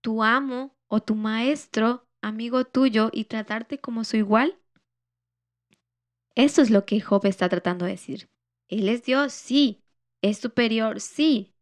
tu 0.01 0.23
amo 0.23 0.75
o 0.87 1.01
tu 1.01 1.15
maestro 1.15 2.07
amigo 2.21 2.65
tuyo 2.65 3.09
y 3.11 3.25
tratarte 3.25 3.79
como 3.79 4.03
su 4.03 4.17
igual? 4.17 4.57
Eso 6.35 6.61
es 6.61 6.69
lo 6.69 6.85
que 6.85 7.01
Job 7.01 7.25
está 7.25 7.49
tratando 7.49 7.85
de 7.85 7.91
decir. 7.91 8.29
Él 8.67 8.89
es 8.89 9.03
Dios, 9.03 9.33
sí. 9.33 9.83
Es 10.21 10.37
superior, 10.39 10.99
sí. 11.01 11.53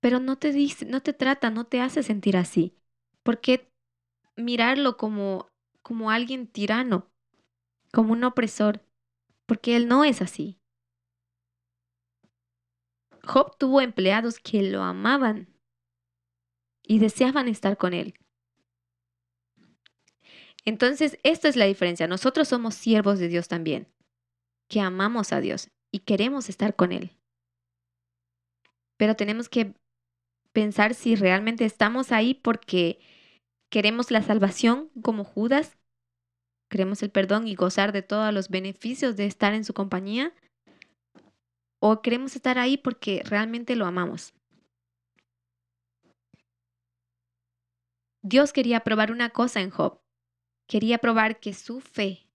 Pero 0.00 0.20
no 0.20 0.38
te 0.38 0.52
dice, 0.52 0.84
no 0.86 1.02
te 1.02 1.12
trata, 1.12 1.50
no 1.50 1.64
te 1.66 1.80
hace 1.80 2.02
sentir 2.02 2.36
así. 2.36 2.76
¿Por 3.22 3.40
qué 3.40 3.68
mirarlo 4.36 4.96
como 4.96 5.48
como 5.86 6.10
alguien 6.10 6.48
tirano, 6.48 7.08
como 7.92 8.12
un 8.12 8.24
opresor, 8.24 8.84
porque 9.46 9.76
él 9.76 9.86
no 9.86 10.02
es 10.02 10.20
así. 10.20 10.58
Job 13.22 13.56
tuvo 13.56 13.80
empleados 13.80 14.40
que 14.40 14.62
lo 14.62 14.82
amaban 14.82 15.46
y 16.82 16.98
deseaban 16.98 17.46
estar 17.46 17.76
con 17.76 17.94
él. 17.94 18.14
Entonces, 20.64 21.20
esto 21.22 21.46
es 21.46 21.54
la 21.54 21.66
diferencia. 21.66 22.08
Nosotros 22.08 22.48
somos 22.48 22.74
siervos 22.74 23.20
de 23.20 23.28
Dios 23.28 23.46
también, 23.46 23.86
que 24.68 24.80
amamos 24.80 25.32
a 25.32 25.40
Dios 25.40 25.70
y 25.92 26.00
queremos 26.00 26.48
estar 26.48 26.74
con 26.74 26.90
Él. 26.90 27.16
Pero 28.96 29.14
tenemos 29.14 29.48
que 29.48 29.76
pensar 30.52 30.94
si 30.94 31.14
realmente 31.14 31.64
estamos 31.64 32.10
ahí 32.10 32.34
porque 32.34 32.98
queremos 33.70 34.10
la 34.10 34.22
salvación 34.22 34.90
como 35.02 35.24
Judas, 35.24 35.78
queremos 36.68 37.02
el 37.02 37.10
perdón 37.10 37.46
y 37.46 37.54
gozar 37.54 37.92
de 37.92 38.02
todos 38.02 38.32
los 38.32 38.48
beneficios 38.48 39.16
de 39.16 39.26
estar 39.26 39.54
en 39.54 39.64
su 39.64 39.74
compañía, 39.74 40.32
o 41.80 42.02
queremos 42.02 42.34
estar 42.36 42.58
ahí 42.58 42.76
porque 42.76 43.22
realmente 43.24 43.76
lo 43.76 43.86
amamos. 43.86 44.34
Dios 48.22 48.52
quería 48.52 48.80
probar 48.80 49.12
una 49.12 49.30
cosa 49.30 49.60
en 49.60 49.70
Job. 49.70 50.00
Quería 50.66 50.98
probar 50.98 51.38
que 51.38 51.54
su 51.54 51.80
fe, 51.80 52.28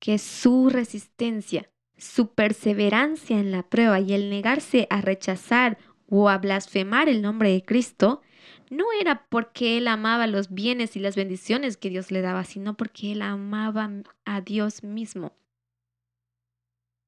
que 0.00 0.18
su 0.18 0.70
resistencia, 0.70 1.70
su 1.98 2.32
perseverancia 2.32 3.38
en 3.38 3.50
la 3.52 3.68
prueba 3.68 4.00
y 4.00 4.14
el 4.14 4.30
negarse 4.30 4.86
a 4.88 5.02
rechazar 5.02 5.76
o 6.08 6.30
a 6.30 6.38
blasfemar 6.38 7.10
el 7.10 7.20
nombre 7.20 7.52
de 7.52 7.62
Cristo 7.62 8.22
no 8.70 8.86
era 9.00 9.26
porque 9.28 9.78
él 9.78 9.88
amaba 9.88 10.26
los 10.26 10.52
bienes 10.52 10.96
y 10.96 11.00
las 11.00 11.16
bendiciones 11.16 11.76
que 11.76 11.90
Dios 11.90 12.10
le 12.10 12.20
daba, 12.20 12.44
sino 12.44 12.76
porque 12.76 13.12
él 13.12 13.22
amaba 13.22 13.90
a 14.24 14.40
Dios 14.40 14.82
mismo. 14.82 15.32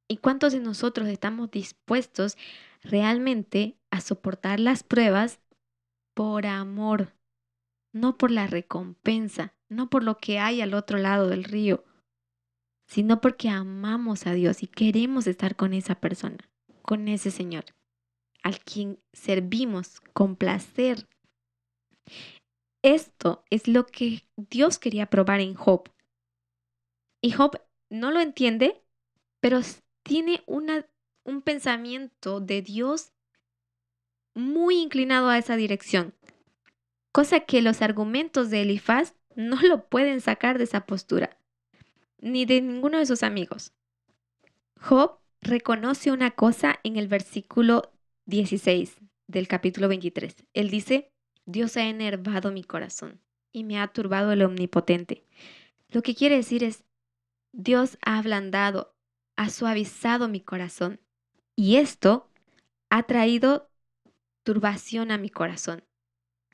¿Y 0.09 0.17
cuántos 0.17 0.53
de 0.53 0.61
nosotros 0.61 1.09
estamos 1.09 1.51
dispuestos 1.51 2.37
realmente 2.83 3.77
a 3.91 4.01
soportar 4.01 4.59
las 4.59 4.83
pruebas 4.83 5.41
por 6.15 6.47
amor, 6.47 7.15
no 7.93 8.19
por 8.19 8.31
la 8.31 8.47
recompensa, 8.47 9.55
no 9.69 9.89
por 9.89 10.03
lo 10.03 10.19
que 10.19 10.39
hay 10.39 10.61
al 10.61 10.75
otro 10.75 10.99
lado 10.99 11.29
del 11.29 11.45
río, 11.45 11.85
sino 12.87 13.21
porque 13.21 13.49
amamos 13.49 14.27
a 14.27 14.33
Dios 14.33 14.63
y 14.65 14.67
queremos 14.67 15.27
estar 15.29 15.55
con 15.55 15.73
esa 15.73 15.95
persona, 15.95 16.51
con 16.83 17.07
ese 17.07 17.31
Señor, 17.31 17.67
al 18.43 18.59
quien 18.59 18.99
servimos 19.13 20.01
con 20.13 20.35
placer. 20.35 21.07
Esto 22.83 23.45
es 23.51 23.69
lo 23.69 23.87
que 23.87 24.25
Dios 24.37 24.79
quería 24.79 25.07
probar 25.07 25.41
en 25.41 25.55
Job. 25.55 25.91
Y 27.21 27.33
Job 27.33 27.61
no 27.91 28.11
lo 28.11 28.21
entiende, 28.21 28.83
pero 29.41 29.61
tiene 30.03 30.43
un 30.47 31.43
pensamiento 31.43 32.41
de 32.41 32.63
Dios 32.63 33.13
muy 34.35 34.81
inclinado 34.81 35.29
a 35.29 35.39
esa 35.39 35.57
dirección, 35.57 36.15
cosa 37.13 37.41
que 37.41 37.63
los 37.63 37.83
argumentos 37.83 38.51
de 38.51 38.63
Elifaz 38.63 39.15
no 39.35 39.61
lo 39.63 39.89
pueden 39.89 40.21
sacar 40.21 40.59
de 40.59 40.65
esa 40.65 40.87
postura, 40.87 41.39
ni 42.19 42.47
de 42.47 42.61
ninguno 42.61 42.99
de 42.99 43.07
sus 43.07 43.23
amigos. 43.23 43.73
Job 44.81 45.19
reconoce 45.43 46.11
una 46.11 46.31
cosa 46.31 46.81
en 46.83 46.97
el 46.97 47.09
versículo 47.09 47.93
16 48.27 48.97
del 49.27 49.49
capítulo 49.49 49.89
23. 49.89 50.35
Él 50.55 50.71
dice, 50.71 51.13
Dios 51.47 51.77
ha 51.77 51.89
enervado 51.89 52.53
mi 52.53 52.65
corazón 52.65 53.21
y 53.53 53.65
me 53.65 53.81
ha 53.81 53.89
turbado 53.89 54.33
el 54.33 54.43
omnipotente. 54.43 55.25
Lo 55.89 56.03
que 56.03 56.15
quiere 56.15 56.37
decir 56.37 56.63
es, 56.63 56.85
Dios 57.53 57.99
ha 58.05 58.19
ablandado, 58.19 58.95
ha 59.37 59.51
suavizado 59.51 60.29
mi 60.29 60.41
corazón 60.41 61.01
y 61.57 61.77
esto 61.77 62.31
ha 62.91 63.03
traído 63.05 63.71
turbación 64.45 65.11
a 65.11 65.19
mi 65.19 65.31
corazón. 65.31 65.85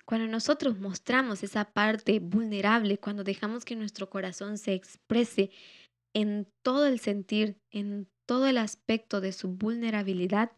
Cuando 0.04 0.28
nosotros 0.28 0.78
mostramos 0.78 1.42
esa 1.42 1.64
parte 1.64 2.20
vulnerable, 2.20 2.98
cuando 2.98 3.24
dejamos 3.24 3.64
que 3.64 3.74
nuestro 3.74 4.08
corazón 4.08 4.56
se 4.56 4.72
exprese 4.72 5.50
en 6.14 6.46
todo 6.62 6.86
el 6.86 7.00
sentir, 7.00 7.58
en 7.70 8.08
todo 8.24 8.46
el 8.46 8.58
aspecto 8.58 9.20
de 9.20 9.32
su 9.32 9.48
vulnerabilidad, 9.48 10.52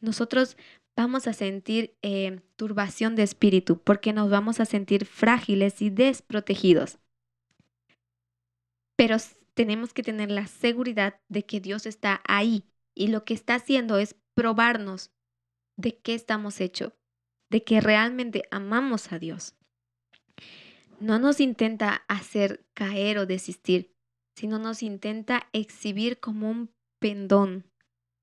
nosotros 0.00 0.56
vamos 0.96 1.26
a 1.26 1.32
sentir 1.32 1.96
eh, 2.02 2.40
turbación 2.56 3.16
de 3.16 3.22
espíritu 3.22 3.80
porque 3.80 4.12
nos 4.12 4.30
vamos 4.30 4.60
a 4.60 4.64
sentir 4.64 5.06
frágiles 5.06 5.82
y 5.82 5.90
desprotegidos. 5.90 6.98
Pero 8.96 9.16
tenemos 9.54 9.92
que 9.92 10.02
tener 10.02 10.30
la 10.30 10.46
seguridad 10.46 11.20
de 11.28 11.44
que 11.44 11.60
Dios 11.60 11.86
está 11.86 12.22
ahí 12.26 12.64
y 12.94 13.08
lo 13.08 13.24
que 13.24 13.34
está 13.34 13.56
haciendo 13.56 13.98
es 13.98 14.16
probarnos 14.34 15.10
de 15.76 15.98
qué 15.98 16.14
estamos 16.14 16.60
hechos, 16.60 16.92
de 17.50 17.64
que 17.64 17.80
realmente 17.80 18.44
amamos 18.50 19.12
a 19.12 19.18
Dios. 19.18 19.56
No 21.00 21.18
nos 21.18 21.40
intenta 21.40 22.04
hacer 22.08 22.64
caer 22.72 23.18
o 23.18 23.26
desistir, 23.26 23.92
sino 24.36 24.58
nos 24.58 24.82
intenta 24.82 25.48
exhibir 25.52 26.20
como 26.20 26.50
un 26.50 26.70
pendón 27.00 27.64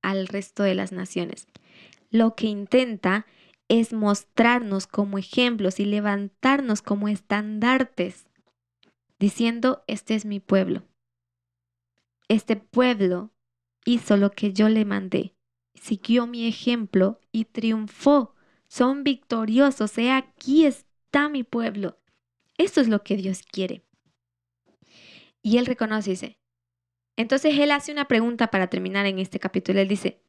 al 0.01 0.28
resto 0.28 0.63
de 0.63 0.76
las 0.76 0.91
naciones. 0.91 1.47
Lo 2.12 2.36
que 2.36 2.45
intenta 2.47 3.26
es 3.68 3.93
mostrarnos 3.93 4.86
como 4.86 5.18
ejemplos 5.18 5.80
y 5.80 5.86
levantarnos 5.86 6.84
como 6.84 7.07
estandartes, 7.07 8.28
diciendo, 9.18 9.84
este 9.88 10.14
es 10.14 10.26
mi 10.26 10.39
pueblo. 10.39 10.84
Este 12.28 12.55
pueblo 12.55 13.32
hizo 13.86 14.18
lo 14.18 14.32
que 14.32 14.53
yo 14.53 14.70
le 14.70 14.86
mandé 14.86 15.36
siguió 15.82 16.28
mi 16.28 16.47
ejemplo 16.47 17.20
y 17.32 17.45
triunfó. 17.45 18.36
Son 18.68 19.03
victoriosos. 19.03 19.97
He 19.97 20.12
aquí 20.12 20.66
está 20.66 21.28
mi 21.30 21.43
pueblo. 21.43 21.99
Esto 22.57 22.82
es 22.82 22.88
lo 22.88 23.03
que 23.03 23.18
Dios 23.18 23.41
quiere. 23.43 23.84
Y 25.41 25.57
él 25.57 25.66
reconoce, 25.66 26.12
dice. 26.12 26.39
Entonces 27.18 27.57
él 27.57 27.72
hace 27.72 27.91
una 27.91 28.07
pregunta 28.07 28.47
para 28.51 28.68
terminar 28.68 29.05
en 29.05 29.20
este 29.20 29.39
capítulo. 29.39 29.80
Él 29.80 29.88
dice, 29.88 30.22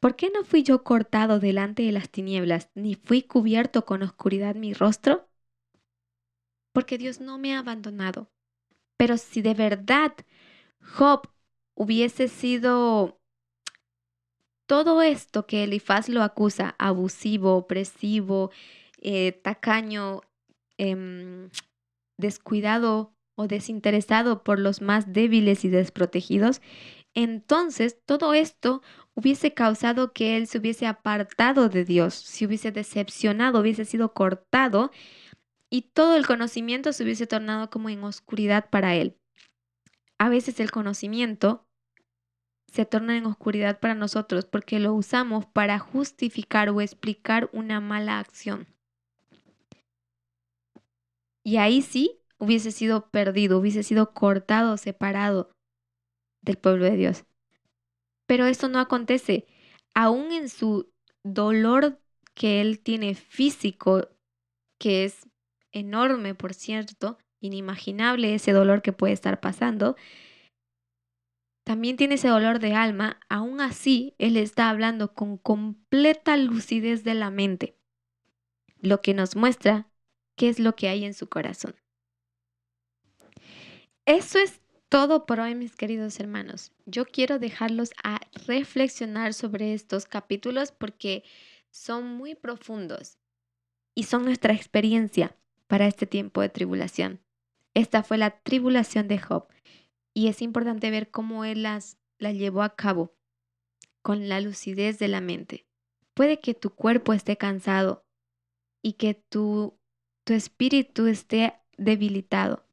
¿por 0.00 0.16
qué 0.16 0.30
no 0.30 0.44
fui 0.44 0.62
yo 0.62 0.82
cortado 0.82 1.38
delante 1.38 1.82
de 1.82 1.92
las 1.92 2.10
tinieblas, 2.10 2.70
ni 2.74 2.94
fui 2.94 3.22
cubierto 3.22 3.84
con 3.84 4.02
oscuridad 4.02 4.54
mi 4.54 4.72
rostro? 4.74 5.28
Porque 6.72 6.98
Dios 6.98 7.20
no 7.20 7.38
me 7.38 7.54
ha 7.54 7.60
abandonado. 7.60 8.30
Pero 8.96 9.16
si 9.16 9.42
de 9.42 9.54
verdad 9.54 10.12
Job 10.80 11.28
hubiese 11.74 12.28
sido 12.28 13.20
todo 14.66 15.02
esto 15.02 15.46
que 15.46 15.64
Elifaz 15.64 16.08
lo 16.08 16.22
acusa, 16.22 16.76
abusivo, 16.78 17.56
opresivo, 17.56 18.50
eh, 19.00 19.32
tacaño, 19.32 20.20
em, 20.78 21.50
descuidado 22.16 23.12
o 23.34 23.48
desinteresado 23.48 24.44
por 24.44 24.60
los 24.60 24.80
más 24.80 25.12
débiles 25.12 25.64
y 25.64 25.70
desprotegidos, 25.70 26.60
entonces 27.14 27.98
todo 28.04 28.34
esto 28.34 28.82
hubiese 29.14 29.52
causado 29.52 30.12
que 30.12 30.36
él 30.36 30.46
se 30.46 30.58
hubiese 30.58 30.86
apartado 30.86 31.68
de 31.68 31.84
Dios, 31.84 32.14
se 32.14 32.46
hubiese 32.46 32.72
decepcionado, 32.72 33.60
hubiese 33.60 33.84
sido 33.84 34.12
cortado 34.12 34.90
y 35.68 35.82
todo 35.82 36.16
el 36.16 36.26
conocimiento 36.26 36.92
se 36.92 37.04
hubiese 37.04 37.26
tornado 37.26 37.70
como 37.70 37.88
en 37.88 38.02
oscuridad 38.04 38.70
para 38.70 38.94
él. 38.94 39.16
A 40.18 40.28
veces 40.28 40.60
el 40.60 40.70
conocimiento 40.70 41.66
se 42.66 42.84
torna 42.84 43.16
en 43.16 43.26
oscuridad 43.26 43.80
para 43.80 43.94
nosotros 43.94 44.44
porque 44.44 44.78
lo 44.78 44.94
usamos 44.94 45.46
para 45.46 45.78
justificar 45.78 46.68
o 46.68 46.80
explicar 46.80 47.50
una 47.52 47.80
mala 47.80 48.20
acción. 48.20 48.68
Y 51.42 51.56
ahí 51.56 51.82
sí 51.82 52.20
hubiese 52.38 52.70
sido 52.70 53.10
perdido, 53.10 53.58
hubiese 53.58 53.82
sido 53.82 54.12
cortado, 54.12 54.76
separado 54.76 55.50
del 56.42 56.56
pueblo 56.56 56.84
de 56.84 56.96
Dios. 56.96 57.24
Pero 58.26 58.46
eso 58.46 58.68
no 58.68 58.78
acontece. 58.78 59.46
Aún 59.94 60.32
en 60.32 60.48
su 60.48 60.92
dolor 61.22 62.00
que 62.34 62.60
él 62.60 62.80
tiene 62.80 63.14
físico, 63.14 64.08
que 64.78 65.04
es 65.04 65.28
enorme, 65.72 66.34
por 66.34 66.54
cierto, 66.54 67.18
inimaginable 67.40 68.34
ese 68.34 68.52
dolor 68.52 68.82
que 68.82 68.92
puede 68.92 69.12
estar 69.12 69.40
pasando, 69.40 69.96
también 71.64 71.96
tiene 71.96 72.14
ese 72.16 72.28
dolor 72.28 72.58
de 72.58 72.74
alma, 72.74 73.20
aún 73.28 73.60
así 73.60 74.14
Él 74.18 74.36
está 74.36 74.70
hablando 74.70 75.14
con 75.14 75.36
completa 75.36 76.36
lucidez 76.36 77.04
de 77.04 77.14
la 77.14 77.30
mente, 77.30 77.76
lo 78.80 79.00
que 79.00 79.14
nos 79.14 79.36
muestra 79.36 79.88
qué 80.36 80.48
es 80.48 80.58
lo 80.58 80.74
que 80.74 80.88
hay 80.88 81.04
en 81.04 81.14
su 81.14 81.28
corazón. 81.28 81.76
Eso 84.06 84.38
es 84.38 84.60
todo 84.90 85.24
por 85.24 85.38
hoy, 85.38 85.54
mis 85.54 85.76
queridos 85.76 86.18
hermanos. 86.18 86.72
Yo 86.84 87.06
quiero 87.06 87.38
dejarlos 87.38 87.92
a 88.02 88.20
reflexionar 88.46 89.34
sobre 89.34 89.72
estos 89.72 90.04
capítulos 90.04 90.72
porque 90.72 91.22
son 91.70 92.08
muy 92.08 92.34
profundos 92.34 93.16
y 93.94 94.02
son 94.02 94.24
nuestra 94.24 94.52
experiencia 94.52 95.36
para 95.68 95.86
este 95.86 96.06
tiempo 96.06 96.40
de 96.40 96.48
tribulación. 96.48 97.20
Esta 97.72 98.02
fue 98.02 98.18
la 98.18 98.40
tribulación 98.42 99.06
de 99.06 99.18
Job 99.18 99.46
y 100.12 100.26
es 100.26 100.42
importante 100.42 100.90
ver 100.90 101.12
cómo 101.12 101.44
él 101.44 101.62
las, 101.62 101.96
las 102.18 102.34
llevó 102.34 102.62
a 102.62 102.74
cabo 102.74 103.14
con 104.02 104.28
la 104.28 104.40
lucidez 104.40 104.98
de 104.98 105.06
la 105.06 105.20
mente. 105.20 105.66
Puede 106.14 106.40
que 106.40 106.54
tu 106.54 106.70
cuerpo 106.70 107.12
esté 107.12 107.36
cansado 107.36 108.04
y 108.82 108.94
que 108.94 109.14
tu, 109.14 109.78
tu 110.24 110.32
espíritu 110.32 111.06
esté 111.06 111.54
debilitado, 111.76 112.66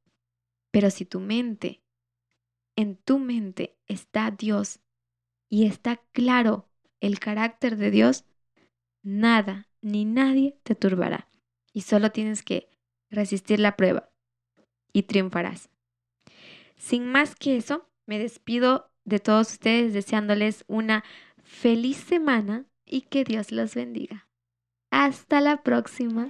pero 0.72 0.90
si 0.90 1.06
tu 1.06 1.20
mente, 1.20 1.84
en 2.78 2.96
tu 2.96 3.20
mente 3.20 3.76
está 3.88 4.32
Dios 4.32 4.80
y 5.50 5.66
está 5.66 5.98
claro 6.14 6.70
el 7.02 7.20
carácter 7.20 7.76
de 7.76 7.92
Dios, 7.92 8.24
nada 9.04 9.68
ni 9.82 10.06
nadie 10.06 10.58
te 10.64 10.76
turbará. 10.76 11.28
Y 11.74 11.82
solo 11.82 12.12
tienes 12.12 12.44
que 12.44 12.70
resistir 13.10 13.60
la 13.60 13.76
prueba 13.76 14.10
y 14.94 15.04
triunfarás. 15.04 15.70
Sin 16.78 17.06
más 17.12 17.36
que 17.36 17.58
eso, 17.58 17.90
me 18.06 18.20
despido 18.20 18.92
de 19.04 19.20
todos 19.20 19.52
ustedes 19.54 19.94
deseándoles 19.94 20.64
una 20.68 21.04
feliz 21.44 21.98
semana 21.98 22.66
y 22.86 23.02
que 23.02 23.24
Dios 23.24 23.52
los 23.52 23.76
bendiga. 23.76 24.28
Hasta 24.92 25.42
la 25.42 25.64
próxima. 25.64 26.30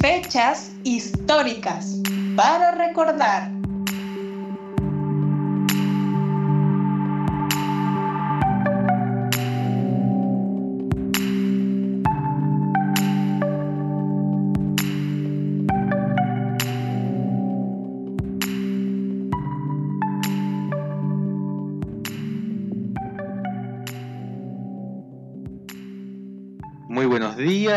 Fechas 0.00 0.72
históricas 0.82 2.00
para 2.34 2.70
recordar. 2.70 3.59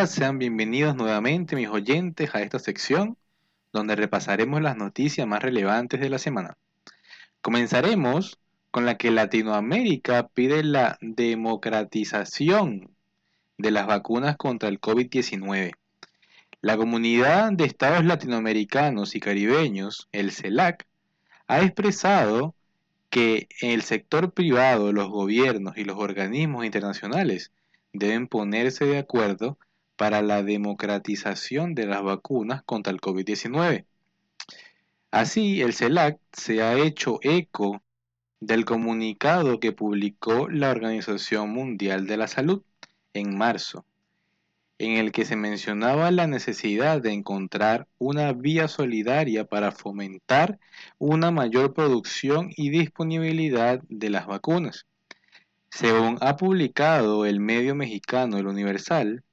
Sean 0.07 0.37
bienvenidos 0.37 0.97
nuevamente 0.97 1.55
mis 1.55 1.69
oyentes 1.69 2.35
a 2.35 2.41
esta 2.41 2.59
sección 2.59 3.15
donde 3.71 3.95
repasaremos 3.95 4.61
las 4.61 4.75
noticias 4.75 5.25
más 5.25 5.41
relevantes 5.41 6.01
de 6.01 6.09
la 6.09 6.19
semana. 6.19 6.57
Comenzaremos 7.41 8.37
con 8.69 8.85
la 8.85 8.97
que 8.97 9.11
Latinoamérica 9.11 10.27
pide 10.27 10.61
la 10.61 10.97
democratización 10.99 12.89
de 13.57 13.71
las 13.71 13.87
vacunas 13.87 14.35
contra 14.35 14.67
el 14.67 14.81
COVID-19. 14.81 15.71
La 16.59 16.75
Comunidad 16.75 17.53
de 17.53 17.63
Estados 17.63 18.03
Latinoamericanos 18.03 19.15
y 19.15 19.21
Caribeños, 19.21 20.09
el 20.11 20.31
CELAC, 20.31 20.85
ha 21.47 21.61
expresado 21.61 22.55
que 23.09 23.47
el 23.61 23.83
sector 23.83 24.33
privado, 24.33 24.91
los 24.91 25.09
gobiernos 25.09 25.77
y 25.77 25.85
los 25.85 25.97
organismos 25.97 26.65
internacionales 26.65 27.53
deben 27.93 28.27
ponerse 28.27 28.85
de 28.85 28.97
acuerdo 28.97 29.57
para 29.95 30.21
la 30.21 30.43
democratización 30.43 31.75
de 31.75 31.85
las 31.85 32.03
vacunas 32.03 32.63
contra 32.63 32.91
el 32.91 33.01
COVID-19. 33.01 33.85
Así, 35.11 35.61
el 35.61 35.73
CELAC 35.73 36.19
se 36.31 36.63
ha 36.63 36.77
hecho 36.77 37.19
eco 37.21 37.83
del 38.39 38.65
comunicado 38.65 39.59
que 39.59 39.71
publicó 39.71 40.49
la 40.49 40.71
Organización 40.71 41.51
Mundial 41.51 42.07
de 42.07 42.17
la 42.17 42.27
Salud 42.27 42.63
en 43.13 43.37
marzo, 43.37 43.85
en 44.79 44.97
el 44.97 45.11
que 45.11 45.25
se 45.25 45.35
mencionaba 45.35 46.11
la 46.11 46.27
necesidad 46.27 47.01
de 47.01 47.13
encontrar 47.13 47.87
una 47.99 48.33
vía 48.33 48.67
solidaria 48.67 49.45
para 49.45 49.71
fomentar 49.71 50.59
una 50.97 51.31
mayor 51.31 51.73
producción 51.73 52.49
y 52.57 52.69
disponibilidad 52.69 53.81
de 53.87 54.09
las 54.09 54.25
vacunas. 54.25 54.87
Según 55.69 56.17
ha 56.21 56.35
publicado 56.37 57.25
el 57.25 57.39
medio 57.39 57.75
mexicano 57.75 58.37
El 58.37 58.47
Universal, 58.47 59.23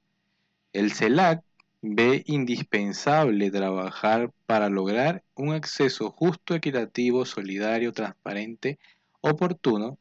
el 0.73 0.93
CELAC 0.93 1.43
ve 1.81 2.23
indispensable 2.27 3.51
trabajar 3.51 4.31
para 4.45 4.69
lograr 4.69 5.23
un 5.35 5.53
acceso 5.53 6.11
justo, 6.11 6.55
equitativo, 6.55 7.25
solidario, 7.25 7.91
transparente, 7.91 8.79
oportuno 9.21 9.97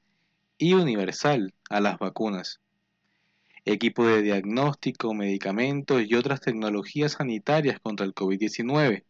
y 0.58 0.74
universal 0.74 1.54
a 1.70 1.80
las 1.80 1.98
vacunas, 1.98 2.60
equipo 3.64 4.06
de 4.06 4.22
diagnóstico, 4.22 5.14
medicamentos 5.14 6.02
y 6.06 6.14
otras 6.14 6.40
tecnologías 6.40 7.12
sanitarias 7.12 7.80
contra 7.80 8.06
el 8.06 8.14
COVID-19. 8.14 9.04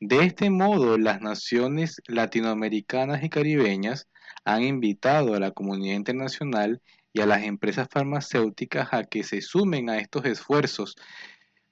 De 0.00 0.24
este 0.24 0.50
modo, 0.50 0.98
las 0.98 1.20
naciones 1.20 2.00
latinoamericanas 2.06 3.22
y 3.24 3.28
caribeñas 3.28 4.08
han 4.44 4.62
invitado 4.62 5.34
a 5.34 5.40
la 5.40 5.50
comunidad 5.50 5.96
internacional 5.96 6.80
y 7.16 7.22
a 7.22 7.26
las 7.26 7.44
empresas 7.44 7.88
farmacéuticas 7.90 8.88
a 8.92 9.04
que 9.04 9.22
se 9.22 9.40
sumen 9.40 9.88
a 9.88 9.98
estos 9.98 10.26
esfuerzos 10.26 10.96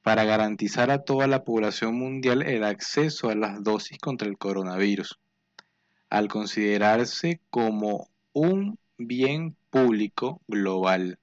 para 0.01 0.25
garantizar 0.25 0.91
a 0.91 1.05
toda 1.05 1.27
la 1.27 1.45
población 1.45 1.97
mundial 1.97 2.41
el 2.41 2.65
acceso 2.65 3.29
a 3.29 3.35
las 3.35 3.63
dosis 3.63 3.99
contra 3.99 4.27
el 4.27 4.39
coronavirus, 4.39 5.19
al 6.09 6.29
considerarse 6.29 7.43
como 7.51 8.09
un 8.33 8.79
bien 8.97 9.55
público 9.69 10.41
global. 10.49 11.19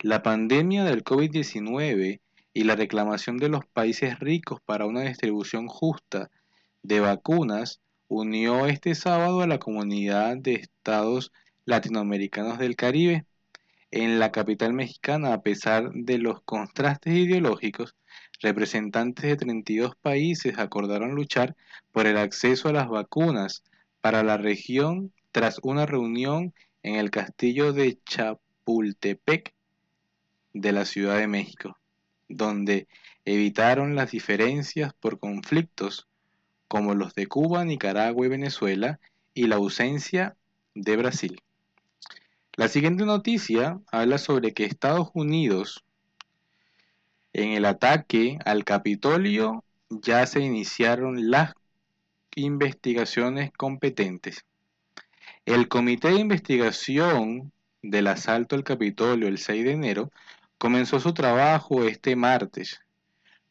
La 0.00 0.24
pandemia 0.24 0.82
del 0.82 1.04
COVID-19 1.04 2.18
y 2.54 2.64
la 2.64 2.74
reclamación 2.74 3.36
de 3.36 3.50
los 3.50 3.64
países 3.66 4.18
ricos 4.18 4.60
para 4.62 4.84
una 4.84 5.02
distribución 5.02 5.68
justa 5.68 6.28
de 6.82 6.98
vacunas 6.98 7.80
unió 8.08 8.66
este 8.66 8.96
sábado 8.96 9.42
a 9.42 9.46
la 9.46 9.60
comunidad 9.60 10.36
de 10.38 10.54
estados 10.54 11.30
latinoamericanos 11.68 12.58
del 12.58 12.74
Caribe. 12.74 13.27
En 13.90 14.18
la 14.18 14.32
capital 14.32 14.74
mexicana, 14.74 15.32
a 15.32 15.42
pesar 15.42 15.90
de 15.92 16.18
los 16.18 16.42
contrastes 16.42 17.14
ideológicos, 17.14 17.96
representantes 18.40 19.24
de 19.24 19.36
32 19.36 19.96
países 19.96 20.58
acordaron 20.58 21.14
luchar 21.14 21.56
por 21.90 22.06
el 22.06 22.18
acceso 22.18 22.68
a 22.68 22.72
las 22.72 22.88
vacunas 22.88 23.62
para 24.00 24.22
la 24.22 24.36
región 24.36 25.12
tras 25.32 25.58
una 25.62 25.86
reunión 25.86 26.52
en 26.82 26.96
el 26.96 27.10
castillo 27.10 27.72
de 27.72 27.98
Chapultepec 28.04 29.54
de 30.52 30.72
la 30.72 30.84
Ciudad 30.84 31.18
de 31.18 31.26
México, 31.26 31.78
donde 32.28 32.88
evitaron 33.24 33.96
las 33.96 34.10
diferencias 34.10 34.92
por 34.94 35.18
conflictos 35.18 36.08
como 36.66 36.94
los 36.94 37.14
de 37.14 37.26
Cuba, 37.26 37.64
Nicaragua 37.64 38.26
y 38.26 38.28
Venezuela, 38.28 39.00
y 39.32 39.46
la 39.46 39.56
ausencia 39.56 40.36
de 40.74 40.96
Brasil. 40.96 41.40
La 42.58 42.66
siguiente 42.66 43.04
noticia 43.04 43.78
habla 43.92 44.18
sobre 44.18 44.52
que 44.52 44.64
Estados 44.64 45.10
Unidos, 45.14 45.84
en 47.32 47.52
el 47.52 47.64
ataque 47.64 48.36
al 48.44 48.64
Capitolio, 48.64 49.62
ya 49.90 50.26
se 50.26 50.40
iniciaron 50.40 51.30
las 51.30 51.52
investigaciones 52.34 53.52
competentes. 53.52 54.44
El 55.46 55.68
Comité 55.68 56.08
de 56.08 56.18
Investigación 56.18 57.52
del 57.80 58.08
Asalto 58.08 58.56
al 58.56 58.64
Capitolio 58.64 59.28
el 59.28 59.38
6 59.38 59.64
de 59.64 59.70
enero 59.70 60.10
comenzó 60.58 60.98
su 60.98 61.14
trabajo 61.14 61.84
este 61.84 62.16
martes 62.16 62.80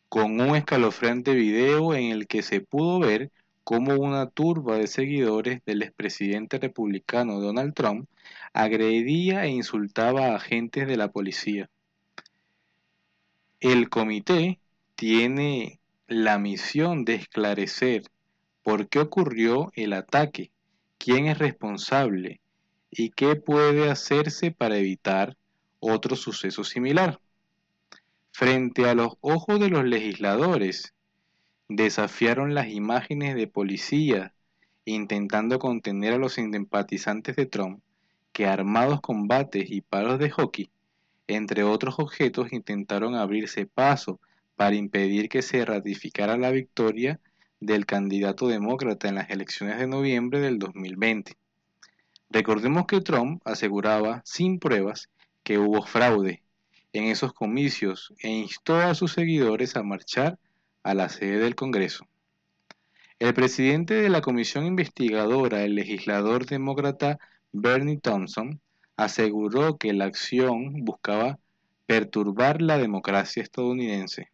con 0.10 0.42
un 0.42 0.58
escalofriante 0.58 1.34
video 1.34 1.94
en 1.94 2.12
el 2.12 2.28
que 2.28 2.42
se 2.42 2.60
pudo 2.60 3.00
ver 3.00 3.32
cómo 3.64 3.96
una 3.96 4.30
turba 4.30 4.78
de 4.78 4.88
seguidores 4.88 5.62
del 5.66 5.82
expresidente 5.82 6.58
republicano 6.58 7.40
Donald 7.40 7.74
Trump 7.74 8.10
agredía 8.64 9.46
e 9.46 9.50
insultaba 9.50 10.28
a 10.28 10.36
agentes 10.36 10.88
de 10.88 10.98
la 10.98 11.10
policía. 11.12 11.70
El 13.60 13.90
comité 13.90 14.60
tiene 14.96 15.80
la 16.08 16.38
misión 16.40 17.06
de 17.06 17.16
esclarecer 17.16 18.04
por 18.64 18.88
qué 18.90 19.00
ocurrió 19.00 19.72
el 19.76 19.94
ataque, 19.94 20.52
quién 20.98 21.28
es 21.28 21.38
responsable 21.38 22.40
y 22.90 23.12
qué 23.12 23.36
puede 23.36 23.90
hacerse 23.90 24.52
para 24.52 24.78
evitar 24.78 25.38
otro 25.80 26.16
suceso 26.16 26.64
similar 26.64 27.20
frente 28.38 28.88
a 28.88 28.94
los 28.94 29.14
ojos 29.22 29.60
de 29.60 29.68
los 29.68 29.84
legisladores, 29.84 30.94
desafiaron 31.70 32.54
las 32.54 32.68
imágenes 32.68 33.34
de 33.34 33.48
policía 33.48 34.36
intentando 34.86 35.58
contener 35.58 36.14
a 36.14 36.18
los 36.20 36.34
simpatizantes 36.34 37.36
de 37.36 37.48
Trump 37.48 37.82
que 38.32 38.46
armados 38.46 39.02
con 39.02 39.28
bates 39.28 39.70
y 39.70 39.82
palos 39.82 40.20
de 40.20 40.30
hockey, 40.30 40.70
entre 41.28 41.64
otros 41.64 41.96
objetos, 42.00 42.54
intentaron 42.54 43.16
abrirse 43.16 43.66
paso 43.66 44.20
para 44.56 44.76
impedir 44.76 45.30
que 45.30 45.42
se 45.42 45.66
ratificara 45.66 46.38
la 46.38 46.52
victoria 46.52 47.20
del 47.60 47.86
candidato 47.86 48.48
demócrata 48.48 49.08
en 49.08 49.16
las 49.16 49.30
elecciones 49.30 49.78
de 49.78 49.88
noviembre 49.88 50.40
del 50.40 50.60
2020. 50.60 51.36
Recordemos 52.30 52.86
que 52.88 53.02
Trump 53.02 53.42
aseguraba 53.46 54.22
sin 54.26 54.60
pruebas 54.60 55.10
que 55.44 55.58
hubo 55.58 55.86
fraude 55.86 56.44
en 56.94 57.06
esos 57.06 57.34
comicios 57.34 58.14
e 58.20 58.30
instó 58.30 58.78
a 58.78 58.96
sus 58.96 59.14
seguidores 59.14 59.76
a 59.76 59.84
marchar 59.84 60.38
a 60.84 60.94
la 60.94 61.10
sede 61.10 61.40
del 61.40 61.56
Congreso. 61.56 62.06
El 63.20 63.34
presidente 63.34 63.96
de 63.96 64.10
la 64.10 64.22
comisión 64.22 64.66
investigadora, 64.66 65.64
el 65.64 65.76
legislador 65.76 66.46
demócrata 66.46 67.20
Bernie 67.52 67.98
Thompson, 67.98 68.60
aseguró 68.96 69.78
que 69.78 69.94
la 69.94 70.06
acción 70.06 70.86
buscaba 70.86 71.40
perturbar 71.86 72.62
la 72.62 72.78
democracia 72.78 73.42
estadounidense. 73.42 74.32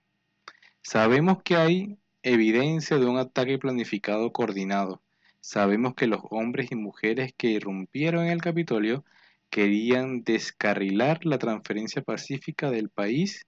Sabemos 0.81 1.43
que 1.43 1.55
hay 1.55 1.97
evidencia 2.23 2.97
de 2.97 3.05
un 3.05 3.17
ataque 3.17 3.57
planificado 3.57 4.31
coordinado. 4.31 5.01
Sabemos 5.41 5.93
que 5.93 6.07
los 6.07 6.21
hombres 6.29 6.71
y 6.71 6.75
mujeres 6.75 7.33
que 7.37 7.47
irrumpieron 7.47 8.25
en 8.25 8.31
el 8.31 8.41
Capitolio 8.41 9.03
querían 9.49 10.23
descarrilar 10.23 11.25
la 11.25 11.37
transferencia 11.37 12.01
pacífica 12.01 12.71
del 12.71 12.89
país. 12.89 13.45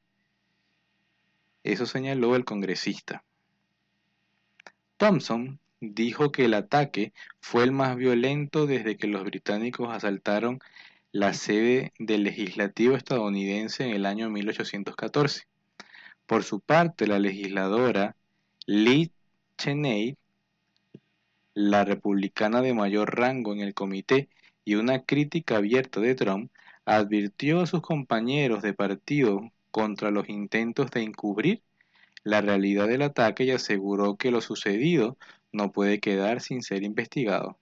Eso 1.64 1.86
señaló 1.86 2.36
el 2.36 2.46
congresista. 2.46 3.24
Thompson 4.98 5.60
dijo 5.80 6.32
que 6.32 6.46
el 6.46 6.54
ataque 6.54 7.14
fue 7.40 7.64
el 7.64 7.72
más 7.72 7.96
violento 7.96 8.66
desde 8.66 8.98
que 8.98 9.08
los 9.08 9.24
británicos 9.24 9.90
asaltaron 9.92 10.60
la 11.12 11.34
sede 11.34 11.94
del 11.98 12.24
legislativo 12.24 12.96
estadounidense 12.96 13.84
en 13.86 13.92
el 13.92 14.06
año 14.06 14.30
1814. 14.30 15.48
Por 16.26 16.44
su 16.44 16.60
parte, 16.60 17.08
la 17.08 17.20
legisladora 17.20 18.16
Lee 18.66 19.12
Cheney, 19.58 20.18
la 21.54 21.86
republicana 21.86 22.62
de 22.62 22.74
mayor 22.74 23.16
rango 23.18 23.54
en 23.54 23.62
el 23.62 23.74
comité 23.74 24.28
y 24.66 24.76
una 24.76 25.04
crítica 25.04 25.58
abierta 25.58 26.02
de 26.02 26.16
Trump, 26.16 26.52
advirtió 26.84 27.62
a 27.62 27.68
sus 27.68 27.82
compañeros 27.82 28.62
de 28.62 28.74
partido 28.74 29.52
contra 29.72 30.12
los 30.12 30.30
intentos 30.30 30.92
de 30.92 31.04
encubrir 31.04 31.62
la 32.24 32.42
realidad 32.42 32.88
del 32.88 33.04
ataque 33.04 33.44
y 33.44 33.52
aseguró 33.52 34.18
que 34.18 34.32
lo 34.32 34.42
sucedido 34.42 35.18
no 35.56 35.72
puede 35.72 36.00
quedar 36.00 36.42
sin 36.42 36.62
ser 36.62 36.84
investigado. 36.84 37.58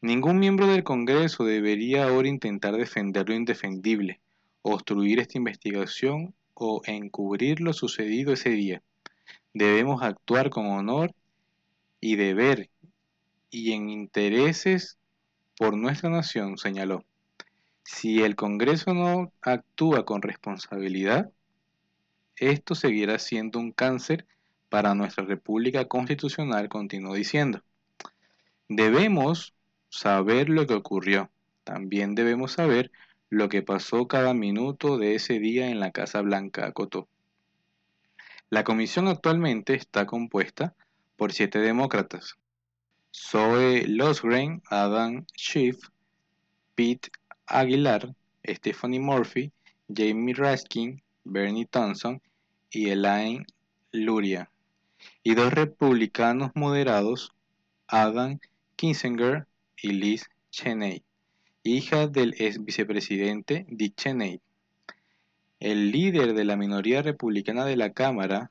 Ningún 0.00 0.38
miembro 0.38 0.68
del 0.68 0.84
Congreso 0.84 1.44
debería 1.44 2.06
ahora 2.06 2.28
intentar 2.28 2.76
defender 2.76 3.28
lo 3.28 3.34
indefendible, 3.34 4.20
obstruir 4.62 5.18
esta 5.18 5.38
investigación 5.38 6.34
o 6.54 6.82
encubrir 6.86 7.60
lo 7.60 7.72
sucedido 7.72 8.32
ese 8.32 8.50
día. 8.50 8.82
Debemos 9.52 10.02
actuar 10.02 10.50
con 10.50 10.66
honor 10.66 11.12
y 12.00 12.14
deber 12.14 12.70
y 13.50 13.72
en 13.72 13.90
intereses 13.90 14.98
por 15.56 15.76
nuestra 15.76 16.10
nación, 16.10 16.58
señaló. 16.58 17.04
Si 17.82 18.22
el 18.22 18.36
Congreso 18.36 18.94
no 18.94 19.32
actúa 19.40 20.04
con 20.04 20.22
responsabilidad, 20.22 21.32
esto 22.36 22.76
seguirá 22.76 23.18
siendo 23.18 23.58
un 23.58 23.72
cáncer 23.72 24.26
para 24.68 24.94
nuestra 24.94 25.24
República 25.24 25.86
Constitucional, 25.86 26.68
continuó 26.68 27.14
diciendo. 27.14 27.62
Debemos 28.68 29.54
saber 29.88 30.48
lo 30.48 30.66
que 30.66 30.74
ocurrió. 30.74 31.30
También 31.64 32.14
debemos 32.14 32.52
saber 32.52 32.90
lo 33.30 33.48
que 33.48 33.62
pasó 33.62 34.08
cada 34.08 34.34
minuto 34.34 34.98
de 34.98 35.14
ese 35.14 35.38
día 35.38 35.68
en 35.68 35.80
la 35.80 35.90
Casa 35.90 36.20
Blanca, 36.22 36.66
acotó. 36.66 37.08
La 38.50 38.64
comisión 38.64 39.08
actualmente 39.08 39.74
está 39.74 40.06
compuesta 40.06 40.74
por 41.16 41.32
siete 41.32 41.58
demócratas. 41.58 42.36
Zoe 43.14 43.86
Losgren, 43.86 44.62
Adam 44.70 45.26
Schiff, 45.36 45.76
Pete 46.74 47.10
Aguilar, 47.46 48.14
Stephanie 48.46 49.00
Murphy, 49.00 49.52
Jamie 49.94 50.34
Raskin, 50.34 51.02
Bernie 51.24 51.66
Thompson 51.66 52.22
y 52.70 52.90
Elaine 52.90 53.46
Luria. 53.92 54.50
Y 55.22 55.34
dos 55.34 55.52
republicanos 55.52 56.50
moderados, 56.54 57.32
Adam 57.86 58.38
Kinzinger 58.76 59.46
y 59.76 59.92
Liz 59.92 60.30
Cheney, 60.50 61.02
hija 61.62 62.06
del 62.06 62.34
ex 62.38 62.64
vicepresidente 62.64 63.66
Dick 63.68 63.96
Cheney. 63.96 64.40
El 65.60 65.90
líder 65.90 66.34
de 66.34 66.44
la 66.44 66.56
minoría 66.56 67.02
republicana 67.02 67.64
de 67.64 67.76
la 67.76 67.92
Cámara 67.92 68.50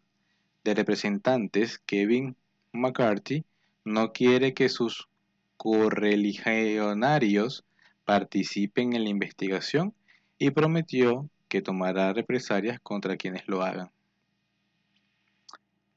de 0.63 0.73
Representantes, 0.73 1.79
Kevin 1.85 2.35
McCarthy, 2.73 3.45
no 3.85 4.11
quiere 4.11 4.53
que 4.53 4.67
sus 4.67 5.07
correligionarios 5.55 7.63
participen 8.03 8.93
en 8.93 9.03
la 9.03 9.09
investigación 9.09 9.93
y 10.37 10.51
prometió 10.51 11.29
que 11.47 11.61
tomará 11.61 12.11
represalias 12.13 12.79
contra 12.81 13.17
quienes 13.17 13.47
lo 13.47 13.63
hagan. 13.63 13.91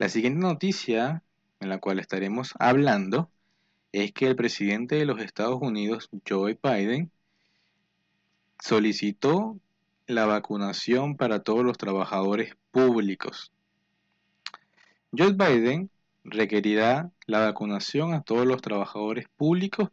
La 0.00 0.08
siguiente 0.08 0.40
noticia 0.40 1.22
en 1.60 1.68
la 1.68 1.76
cual 1.76 1.98
estaremos 1.98 2.54
hablando 2.58 3.30
es 3.92 4.12
que 4.12 4.28
el 4.28 4.34
presidente 4.34 4.94
de 4.94 5.04
los 5.04 5.20
Estados 5.20 5.58
Unidos, 5.60 6.08
Joe 6.26 6.58
Biden, 6.62 7.10
solicitó 8.58 9.58
la 10.06 10.24
vacunación 10.24 11.18
para 11.18 11.42
todos 11.42 11.66
los 11.66 11.76
trabajadores 11.76 12.56
públicos. 12.70 13.52
Joe 15.12 15.34
Biden 15.34 15.90
requerirá 16.24 17.10
la 17.26 17.40
vacunación 17.40 18.14
a 18.14 18.22
todos 18.22 18.46
los 18.46 18.62
trabajadores 18.62 19.26
públicos 19.36 19.90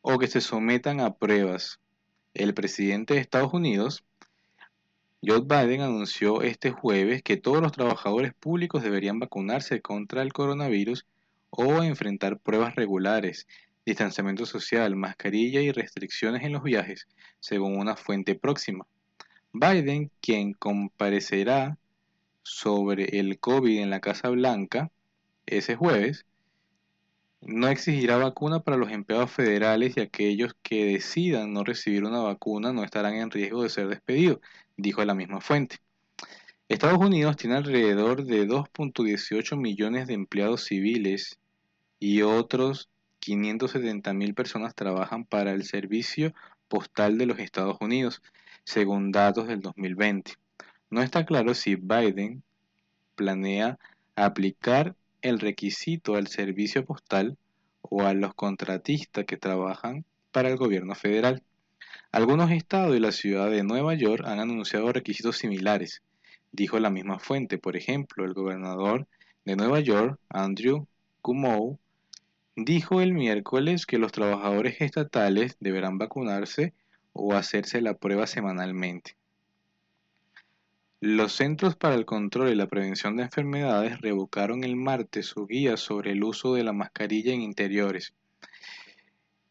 o 0.00 0.18
que 0.18 0.26
se 0.26 0.40
sometan 0.40 1.00
a 1.00 1.16
pruebas. 1.16 1.80
El 2.32 2.54
presidente 2.54 3.12
de 3.12 3.20
Estados 3.20 3.52
Unidos, 3.52 4.04
Joe 5.26 5.40
Biden, 5.40 5.80
anunció 5.80 6.42
este 6.42 6.70
jueves 6.70 7.22
que 7.22 7.38
todos 7.38 7.62
los 7.62 7.72
trabajadores 7.72 8.34
públicos 8.34 8.82
deberían 8.82 9.18
vacunarse 9.18 9.80
contra 9.80 10.20
el 10.20 10.34
coronavirus 10.34 11.06
o 11.48 11.82
enfrentar 11.82 12.38
pruebas 12.38 12.74
regulares, 12.74 13.46
distanciamiento 13.86 14.44
social, 14.44 14.96
mascarilla 14.96 15.62
y 15.62 15.72
restricciones 15.72 16.42
en 16.42 16.52
los 16.52 16.62
viajes, 16.62 17.06
según 17.40 17.78
una 17.78 17.96
fuente 17.96 18.34
próxima. 18.34 18.86
Biden, 19.52 20.10
quien 20.20 20.52
comparecerá 20.52 21.78
sobre 22.42 23.18
el 23.18 23.38
COVID 23.38 23.80
en 23.80 23.88
la 23.88 24.00
Casa 24.00 24.28
Blanca 24.28 24.90
ese 25.46 25.74
jueves, 25.74 26.26
no 27.46 27.68
exigirá 27.68 28.16
vacuna 28.16 28.60
para 28.60 28.76
los 28.76 28.90
empleados 28.90 29.30
federales 29.30 29.96
y 29.96 30.00
aquellos 30.00 30.54
que 30.62 30.84
decidan 30.86 31.52
no 31.52 31.64
recibir 31.64 32.04
una 32.04 32.20
vacuna 32.20 32.72
no 32.72 32.84
estarán 32.84 33.14
en 33.14 33.30
riesgo 33.30 33.62
de 33.62 33.70
ser 33.70 33.88
despedidos, 33.88 34.40
dijo 34.76 35.04
la 35.04 35.14
misma 35.14 35.40
fuente. 35.40 35.78
Estados 36.68 36.98
Unidos 36.98 37.36
tiene 37.36 37.56
alrededor 37.56 38.24
de 38.24 38.48
2.18 38.48 39.56
millones 39.58 40.06
de 40.06 40.14
empleados 40.14 40.64
civiles 40.64 41.38
y 42.00 42.22
otros 42.22 42.88
570 43.18 44.12
mil 44.14 44.34
personas 44.34 44.74
trabajan 44.74 45.24
para 45.24 45.52
el 45.52 45.64
servicio 45.64 46.34
postal 46.68 47.18
de 47.18 47.26
los 47.26 47.38
Estados 47.38 47.76
Unidos, 47.80 48.22
según 48.64 49.12
datos 49.12 49.46
del 49.46 49.60
2020. 49.60 50.32
No 50.90 51.02
está 51.02 51.26
claro 51.26 51.54
si 51.54 51.76
Biden 51.76 52.42
planea 53.14 53.78
aplicar 54.16 54.96
el 55.24 55.40
requisito 55.40 56.16
al 56.16 56.26
servicio 56.26 56.84
postal 56.84 57.38
o 57.80 58.02
a 58.02 58.12
los 58.12 58.34
contratistas 58.34 59.24
que 59.24 59.38
trabajan 59.38 60.04
para 60.30 60.50
el 60.50 60.58
gobierno 60.58 60.94
federal. 60.94 61.42
Algunos 62.12 62.50
estados 62.50 62.94
y 62.94 63.00
la 63.00 63.10
ciudad 63.10 63.50
de 63.50 63.64
Nueva 63.64 63.94
York 63.94 64.22
han 64.26 64.38
anunciado 64.38 64.92
requisitos 64.92 65.38
similares, 65.38 66.02
dijo 66.52 66.78
la 66.78 66.90
misma 66.90 67.18
fuente. 67.18 67.56
Por 67.56 67.74
ejemplo, 67.74 68.26
el 68.26 68.34
gobernador 68.34 69.08
de 69.46 69.56
Nueva 69.56 69.80
York, 69.80 70.20
Andrew 70.28 70.86
Cuomo, 71.22 71.78
dijo 72.54 73.00
el 73.00 73.14
miércoles 73.14 73.86
que 73.86 73.96
los 73.96 74.12
trabajadores 74.12 74.82
estatales 74.82 75.56
deberán 75.58 75.96
vacunarse 75.96 76.74
o 77.14 77.32
hacerse 77.32 77.80
la 77.80 77.94
prueba 77.94 78.26
semanalmente. 78.26 79.16
Los 81.06 81.34
Centros 81.34 81.76
para 81.76 81.96
el 81.96 82.06
Control 82.06 82.48
y 82.48 82.54
la 82.54 82.66
Prevención 82.66 83.18
de 83.18 83.24
Enfermedades 83.24 84.00
revocaron 84.00 84.64
el 84.64 84.74
martes 84.74 85.26
su 85.26 85.46
guía 85.46 85.76
sobre 85.76 86.12
el 86.12 86.24
uso 86.24 86.54
de 86.54 86.64
la 86.64 86.72
mascarilla 86.72 87.34
en 87.34 87.42
interiores. 87.42 88.14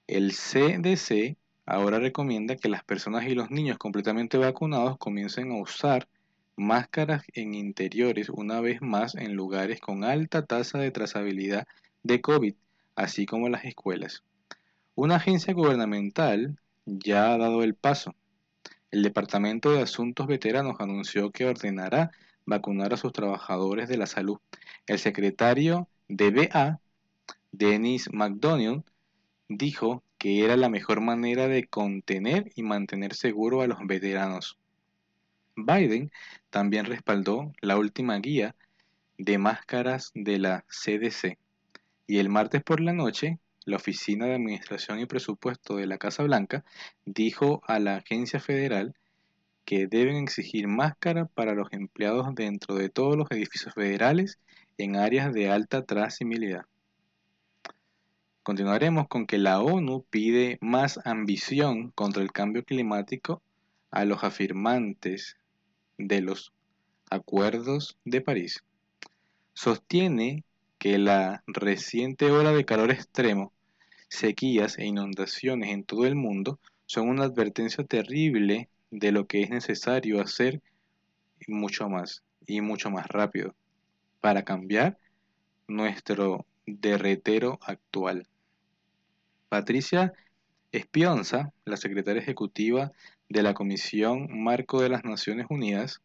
El 0.08 0.32
CDC 0.32 1.38
ahora 1.68 2.00
recomienda 2.00 2.56
que 2.56 2.70
las 2.70 2.84
personas 2.84 3.28
y 3.28 3.36
los 3.36 3.52
niños 3.52 3.78
completamente 3.78 4.40
vacunados 4.40 4.98
comiencen 4.98 5.52
a 5.52 5.62
usar 5.62 6.08
máscaras 6.56 7.24
en 7.36 7.54
interiores 7.54 8.30
una 8.30 8.60
vez 8.60 8.82
más 8.82 9.14
en 9.14 9.36
lugares 9.36 9.80
con 9.80 10.04
alta 10.04 10.48
tasa 10.48 10.80
de 10.80 10.90
trazabilidad 10.90 11.68
de 12.02 12.20
COVID 12.20 12.56
así 12.96 13.28
como 13.28 13.48
las 13.48 13.64
escuelas. 13.66 14.24
Una 14.96 15.18
agencia 15.18 15.54
gubernamental 15.54 16.58
ya 16.88 17.32
ha 17.32 17.38
dado 17.38 17.62
el 17.62 17.76
paso. 17.76 18.16
El 18.94 19.02
Departamento 19.02 19.72
de 19.72 19.82
Asuntos 19.82 20.28
Veteranos 20.28 20.76
anunció 20.78 21.32
que 21.32 21.46
ordenará 21.46 22.12
vacunar 22.46 22.94
a 22.94 22.98
sus 22.98 23.12
trabajadores 23.12 23.90
de 23.90 23.98
la 23.98 24.06
salud. 24.06 24.38
El 24.86 25.00
secretario 25.00 25.88
de 26.10 26.30
BA, 26.30 26.80
Dennis 27.52 28.14
McDonnell, 28.14 28.84
dijo 29.50 30.04
que 30.20 30.46
era 30.46 30.58
la 30.58 30.70
mejor 30.70 31.02
manera 31.02 31.48
de 31.48 31.66
contener 31.66 32.52
y 32.56 32.62
mantener 32.62 33.16
seguro 33.16 33.62
a 33.62 33.68
los 33.68 33.80
veteranos. 33.84 34.60
Biden 35.56 36.12
también 36.52 36.86
respaldó 36.86 37.52
la 37.62 37.78
última 37.78 38.20
guía 38.20 38.56
de 39.18 39.40
máscaras 39.40 40.12
de 40.14 40.38
la 40.38 40.66
CDC 40.68 41.40
y 42.06 42.20
el 42.20 42.30
martes 42.30 42.62
por 42.62 42.80
la 42.80 42.94
noche, 42.94 43.40
la 43.66 43.78
Oficina 43.78 44.26
de 44.26 44.36
Administración 44.36 45.00
y 45.00 45.06
Presupuesto 45.06 45.76
de 45.78 45.88
la 45.88 45.98
Casa 45.98 46.24
Blanca 46.24 46.64
dijo 47.06 47.62
a 47.68 47.80
la 47.80 47.98
agencia 47.98 48.40
federal 48.40 48.96
que 49.66 49.88
deben 49.88 50.18
exigir 50.18 50.68
máscara 50.68 51.26
para 51.26 51.54
los 51.54 51.72
empleados 51.72 52.34
dentro 52.36 52.76
de 52.76 52.90
todos 52.90 53.16
los 53.16 53.32
edificios 53.32 53.74
federales 53.74 54.40
en 54.78 54.96
áreas 54.96 55.34
de 55.34 55.50
alta 55.50 55.86
trazabilidad. 55.86 56.66
Continuaremos 58.44 59.08
con 59.08 59.26
que 59.26 59.38
la 59.38 59.62
ONU 59.62 60.04
pide 60.10 60.58
más 60.60 61.00
ambición 61.06 61.92
contra 61.92 62.22
el 62.22 62.34
cambio 62.34 62.66
climático 62.66 63.42
a 63.90 64.04
los 64.04 64.24
afirmantes 64.26 65.38
de 65.98 66.20
los 66.20 66.52
acuerdos 67.10 67.98
de 68.04 68.20
París. 68.20 68.64
Sostiene 69.54 70.44
que 70.84 70.98
la 70.98 71.46
reciente 71.48 72.30
ola 72.30 72.52
de 72.52 72.66
calor 72.66 72.92
extremo, 72.92 73.54
sequías 74.10 74.78
e 74.78 74.86
inundaciones 74.86 75.70
en 75.70 75.86
todo 75.86 76.06
el 76.06 76.16
mundo 76.16 76.60
son 76.86 77.08
una 77.08 77.24
advertencia 77.24 77.86
terrible 77.86 78.68
de 78.92 79.14
lo 79.14 79.26
que 79.26 79.44
es 79.44 79.50
necesario 79.50 80.20
hacer 80.20 80.62
mucho 81.48 81.88
más. 81.88 82.22
y 82.46 82.60
mucho 82.60 82.90
más 82.90 83.08
rápido 83.08 83.56
para 84.20 84.44
cambiar 84.44 84.98
nuestro 85.70 86.46
derretero 86.66 87.60
actual. 87.62 88.28
Patricia 89.48 90.12
Espionza, 90.74 91.54
la 91.64 91.78
secretaria 91.78 92.22
ejecutiva 92.22 92.92
de 93.30 93.42
la 93.42 93.54
Comisión 93.54 94.28
Marco 94.44 94.82
de 94.82 94.90
las 94.90 95.06
Naciones 95.06 95.46
Unidas 95.50 96.02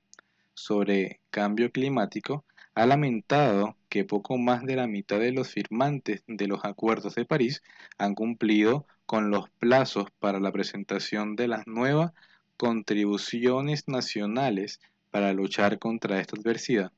sobre 0.54 1.18
Cambio 1.30 1.72
Climático, 1.72 2.44
ha 2.78 2.86
lamentado 2.86 3.76
que 3.88 4.04
poco 4.04 4.38
más 4.38 4.62
de 4.62 4.76
la 4.76 4.86
mitad 4.86 5.18
de 5.18 5.32
los 5.32 5.48
firmantes 5.48 6.22
de 6.28 6.46
los 6.46 6.64
acuerdos 6.64 7.16
de 7.16 7.24
París 7.24 7.60
han 7.98 8.14
cumplido 8.14 8.86
con 9.04 9.32
los 9.32 9.50
plazos 9.50 10.12
para 10.20 10.38
la 10.38 10.52
presentación 10.52 11.34
de 11.34 11.48
las 11.48 11.66
nuevas 11.66 12.12
contribuciones 12.56 13.88
nacionales 13.88 14.80
para 15.10 15.32
luchar 15.32 15.80
contra 15.80 16.20
esta 16.20 16.36
adversidad, 16.36 16.92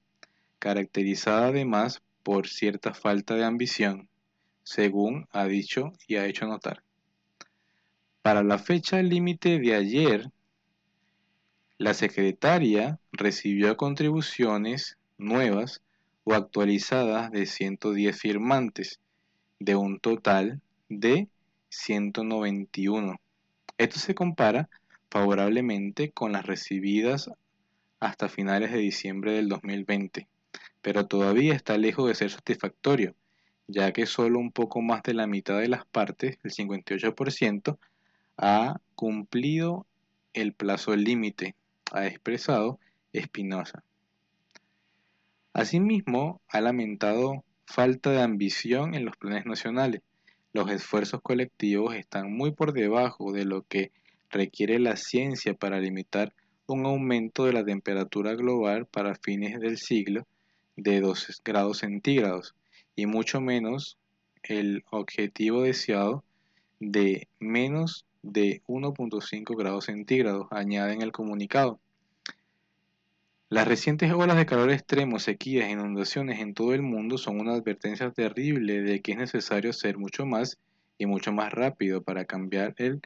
caracterizada 0.58 1.46
además 1.46 2.02
por 2.22 2.46
cierta 2.46 2.92
falta 2.92 3.34
de 3.36 3.44
ambición, 3.44 4.06
según 4.62 5.28
ha 5.32 5.46
dicho 5.46 5.94
y 6.06 6.16
ha 6.16 6.26
hecho 6.26 6.46
notar. 6.46 6.82
Para 8.20 8.42
la 8.42 8.58
fecha 8.58 9.00
límite 9.00 9.58
de 9.58 9.74
ayer, 9.74 10.30
la 11.78 11.94
secretaria 11.94 12.98
recibió 13.12 13.78
contribuciones 13.78 14.98
nuevas 15.20 15.82
o 16.24 16.34
actualizadas 16.34 17.30
de 17.30 17.46
110 17.46 18.18
firmantes, 18.18 19.00
de 19.58 19.76
un 19.76 20.00
total 20.00 20.60
de 20.88 21.28
191. 21.68 23.20
Esto 23.78 23.98
se 23.98 24.14
compara 24.14 24.68
favorablemente 25.10 26.10
con 26.10 26.32
las 26.32 26.46
recibidas 26.46 27.30
hasta 28.00 28.28
finales 28.28 28.72
de 28.72 28.78
diciembre 28.78 29.32
del 29.32 29.48
2020, 29.48 30.26
pero 30.80 31.06
todavía 31.06 31.54
está 31.54 31.76
lejos 31.76 32.08
de 32.08 32.14
ser 32.14 32.30
satisfactorio, 32.30 33.14
ya 33.66 33.92
que 33.92 34.06
solo 34.06 34.38
un 34.38 34.52
poco 34.52 34.80
más 34.80 35.02
de 35.02 35.14
la 35.14 35.26
mitad 35.26 35.58
de 35.58 35.68
las 35.68 35.84
partes, 35.86 36.38
el 36.42 36.50
58%, 36.50 37.78
ha 38.38 38.80
cumplido 38.94 39.86
el 40.32 40.54
plazo 40.54 40.96
límite, 40.96 41.54
ha 41.92 42.06
expresado 42.06 42.78
Espinosa. 43.12 43.82
Asimismo, 45.52 46.40
ha 46.48 46.60
lamentado 46.60 47.44
falta 47.66 48.10
de 48.10 48.22
ambición 48.22 48.94
en 48.94 49.04
los 49.04 49.16
planes 49.16 49.46
nacionales. 49.46 50.02
Los 50.52 50.70
esfuerzos 50.70 51.20
colectivos 51.22 51.94
están 51.94 52.32
muy 52.32 52.52
por 52.52 52.72
debajo 52.72 53.32
de 53.32 53.44
lo 53.44 53.62
que 53.62 53.90
requiere 54.30 54.78
la 54.78 54.96
ciencia 54.96 55.54
para 55.54 55.80
limitar 55.80 56.32
un 56.66 56.86
aumento 56.86 57.46
de 57.46 57.52
la 57.52 57.64
temperatura 57.64 58.34
global 58.34 58.86
para 58.86 59.16
fines 59.16 59.58
del 59.60 59.78
siglo 59.78 60.26
de 60.76 61.00
2 61.00 61.42
grados 61.44 61.78
centígrados 61.78 62.54
y 62.94 63.06
mucho 63.06 63.40
menos 63.40 63.98
el 64.44 64.84
objetivo 64.90 65.62
deseado 65.62 66.22
de 66.78 67.28
menos 67.40 68.06
de 68.22 68.62
1.5 68.68 69.56
grados 69.56 69.86
centígrados, 69.86 70.46
añade 70.50 70.94
en 70.94 71.02
el 71.02 71.12
comunicado. 71.12 71.80
Las 73.50 73.66
recientes 73.66 74.12
olas 74.12 74.36
de 74.36 74.46
calor 74.46 74.70
extremo, 74.70 75.18
sequías 75.18 75.66
e 75.66 75.72
inundaciones 75.72 76.38
en 76.38 76.54
todo 76.54 76.72
el 76.72 76.82
mundo 76.82 77.18
son 77.18 77.40
una 77.40 77.54
advertencia 77.54 78.08
terrible 78.12 78.80
de 78.80 79.00
que 79.00 79.10
es 79.10 79.18
necesario 79.18 79.72
ser 79.72 79.98
mucho 79.98 80.24
más 80.24 80.60
y 80.98 81.06
mucho 81.06 81.32
más 81.32 81.52
rápido 81.52 82.00
para 82.00 82.26
cambiar 82.26 82.76
el 82.78 83.02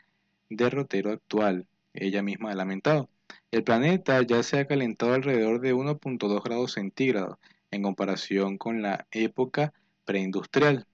derrotero 0.50 1.12
actual, 1.12 1.66
ella 1.94 2.22
misma 2.22 2.50
ha 2.50 2.54
lamentado. 2.54 3.08
El 3.50 3.64
planeta 3.64 4.20
ya 4.20 4.42
se 4.42 4.58
ha 4.58 4.66
calentado 4.66 5.14
alrededor 5.14 5.62
de 5.62 5.72
1.2 5.72 6.42
grados 6.44 6.72
centígrados 6.72 7.38
en 7.70 7.80
comparación 7.80 8.58
con 8.58 8.82
la 8.82 9.06
época 9.12 9.72
preindustrial. 10.04 10.86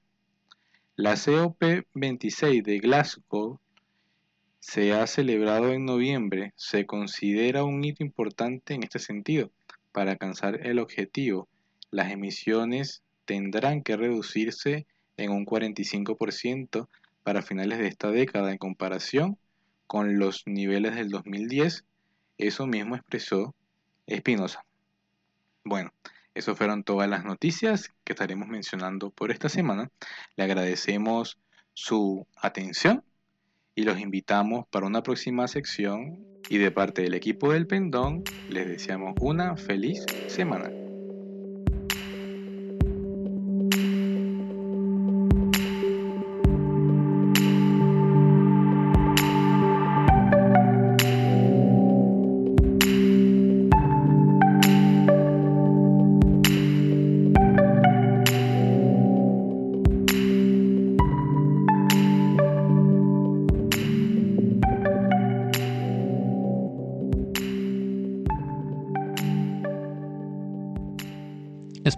La 0.94 1.14
COP26 1.14 2.62
de 2.62 2.78
Glasgow 2.78 3.58
se 4.60 4.92
ha 4.92 5.06
celebrado 5.06 5.72
en 5.72 5.86
noviembre, 5.86 6.52
se 6.54 6.86
considera 6.86 7.64
un 7.64 7.82
hito 7.82 8.04
importante 8.04 8.74
en 8.74 8.82
este 8.82 8.98
sentido. 8.98 9.50
Para 9.90 10.12
alcanzar 10.12 10.66
el 10.66 10.78
objetivo, 10.78 11.48
las 11.90 12.12
emisiones 12.12 13.02
tendrán 13.24 13.82
que 13.82 13.96
reducirse 13.96 14.86
en 15.16 15.32
un 15.32 15.46
45% 15.46 16.88
para 17.22 17.42
finales 17.42 17.78
de 17.78 17.88
esta 17.88 18.10
década 18.10 18.52
en 18.52 18.58
comparación 18.58 19.38
con 19.86 20.18
los 20.18 20.42
niveles 20.46 20.94
del 20.94 21.08
2010. 21.08 21.84
Eso 22.38 22.66
mismo 22.66 22.96
expresó 22.96 23.54
Espinosa. 24.06 24.64
Bueno, 25.64 25.92
esas 26.34 26.56
fueron 26.56 26.84
todas 26.84 27.08
las 27.08 27.24
noticias 27.24 27.90
que 28.04 28.12
estaremos 28.12 28.48
mencionando 28.48 29.10
por 29.10 29.30
esta 29.30 29.48
semana. 29.48 29.90
Le 30.36 30.44
agradecemos 30.44 31.38
su 31.72 32.26
atención 32.36 33.02
y 33.80 33.84
los 33.84 33.98
invitamos 33.98 34.66
para 34.68 34.86
una 34.86 35.02
próxima 35.02 35.48
sección 35.48 36.22
y 36.50 36.58
de 36.58 36.70
parte 36.70 37.00
del 37.00 37.14
equipo 37.14 37.50
del 37.50 37.66
Pendón 37.66 38.24
les 38.50 38.68
deseamos 38.68 39.14
una 39.20 39.56
feliz 39.56 40.04
semana. 40.26 40.79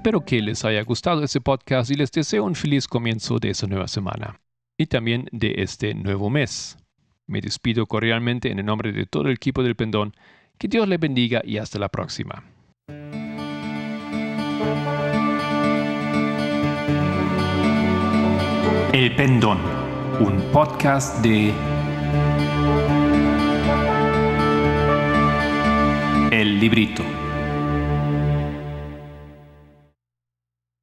Espero 0.02 0.24
que 0.24 0.42
les 0.42 0.64
haya 0.64 0.82
gustado 0.82 1.22
este 1.22 1.40
podcast 1.40 1.88
y 1.92 1.94
les 1.94 2.10
deseo 2.10 2.42
un 2.42 2.56
feliz 2.56 2.88
comienzo 2.88 3.38
de 3.38 3.50
esta 3.50 3.68
nueva 3.68 3.86
semana 3.86 4.40
y 4.76 4.86
también 4.86 5.28
de 5.30 5.54
este 5.58 5.94
nuevo 5.94 6.28
mes. 6.28 6.76
Me 7.28 7.40
despido 7.40 7.86
cordialmente 7.86 8.50
en 8.50 8.58
el 8.58 8.66
nombre 8.66 8.90
de 8.90 9.06
todo 9.06 9.28
el 9.28 9.34
equipo 9.34 9.62
del 9.62 9.76
Pendón. 9.76 10.12
Que 10.58 10.66
Dios 10.66 10.88
le 10.88 10.98
bendiga 10.98 11.40
y 11.44 11.58
hasta 11.58 11.78
la 11.78 11.88
próxima. 11.88 12.42
El 18.92 19.14
Pendón, 19.14 19.60
un 20.18 20.42
podcast 20.52 21.22
de 21.22 21.52
El 26.32 26.58
Librito. 26.58 27.21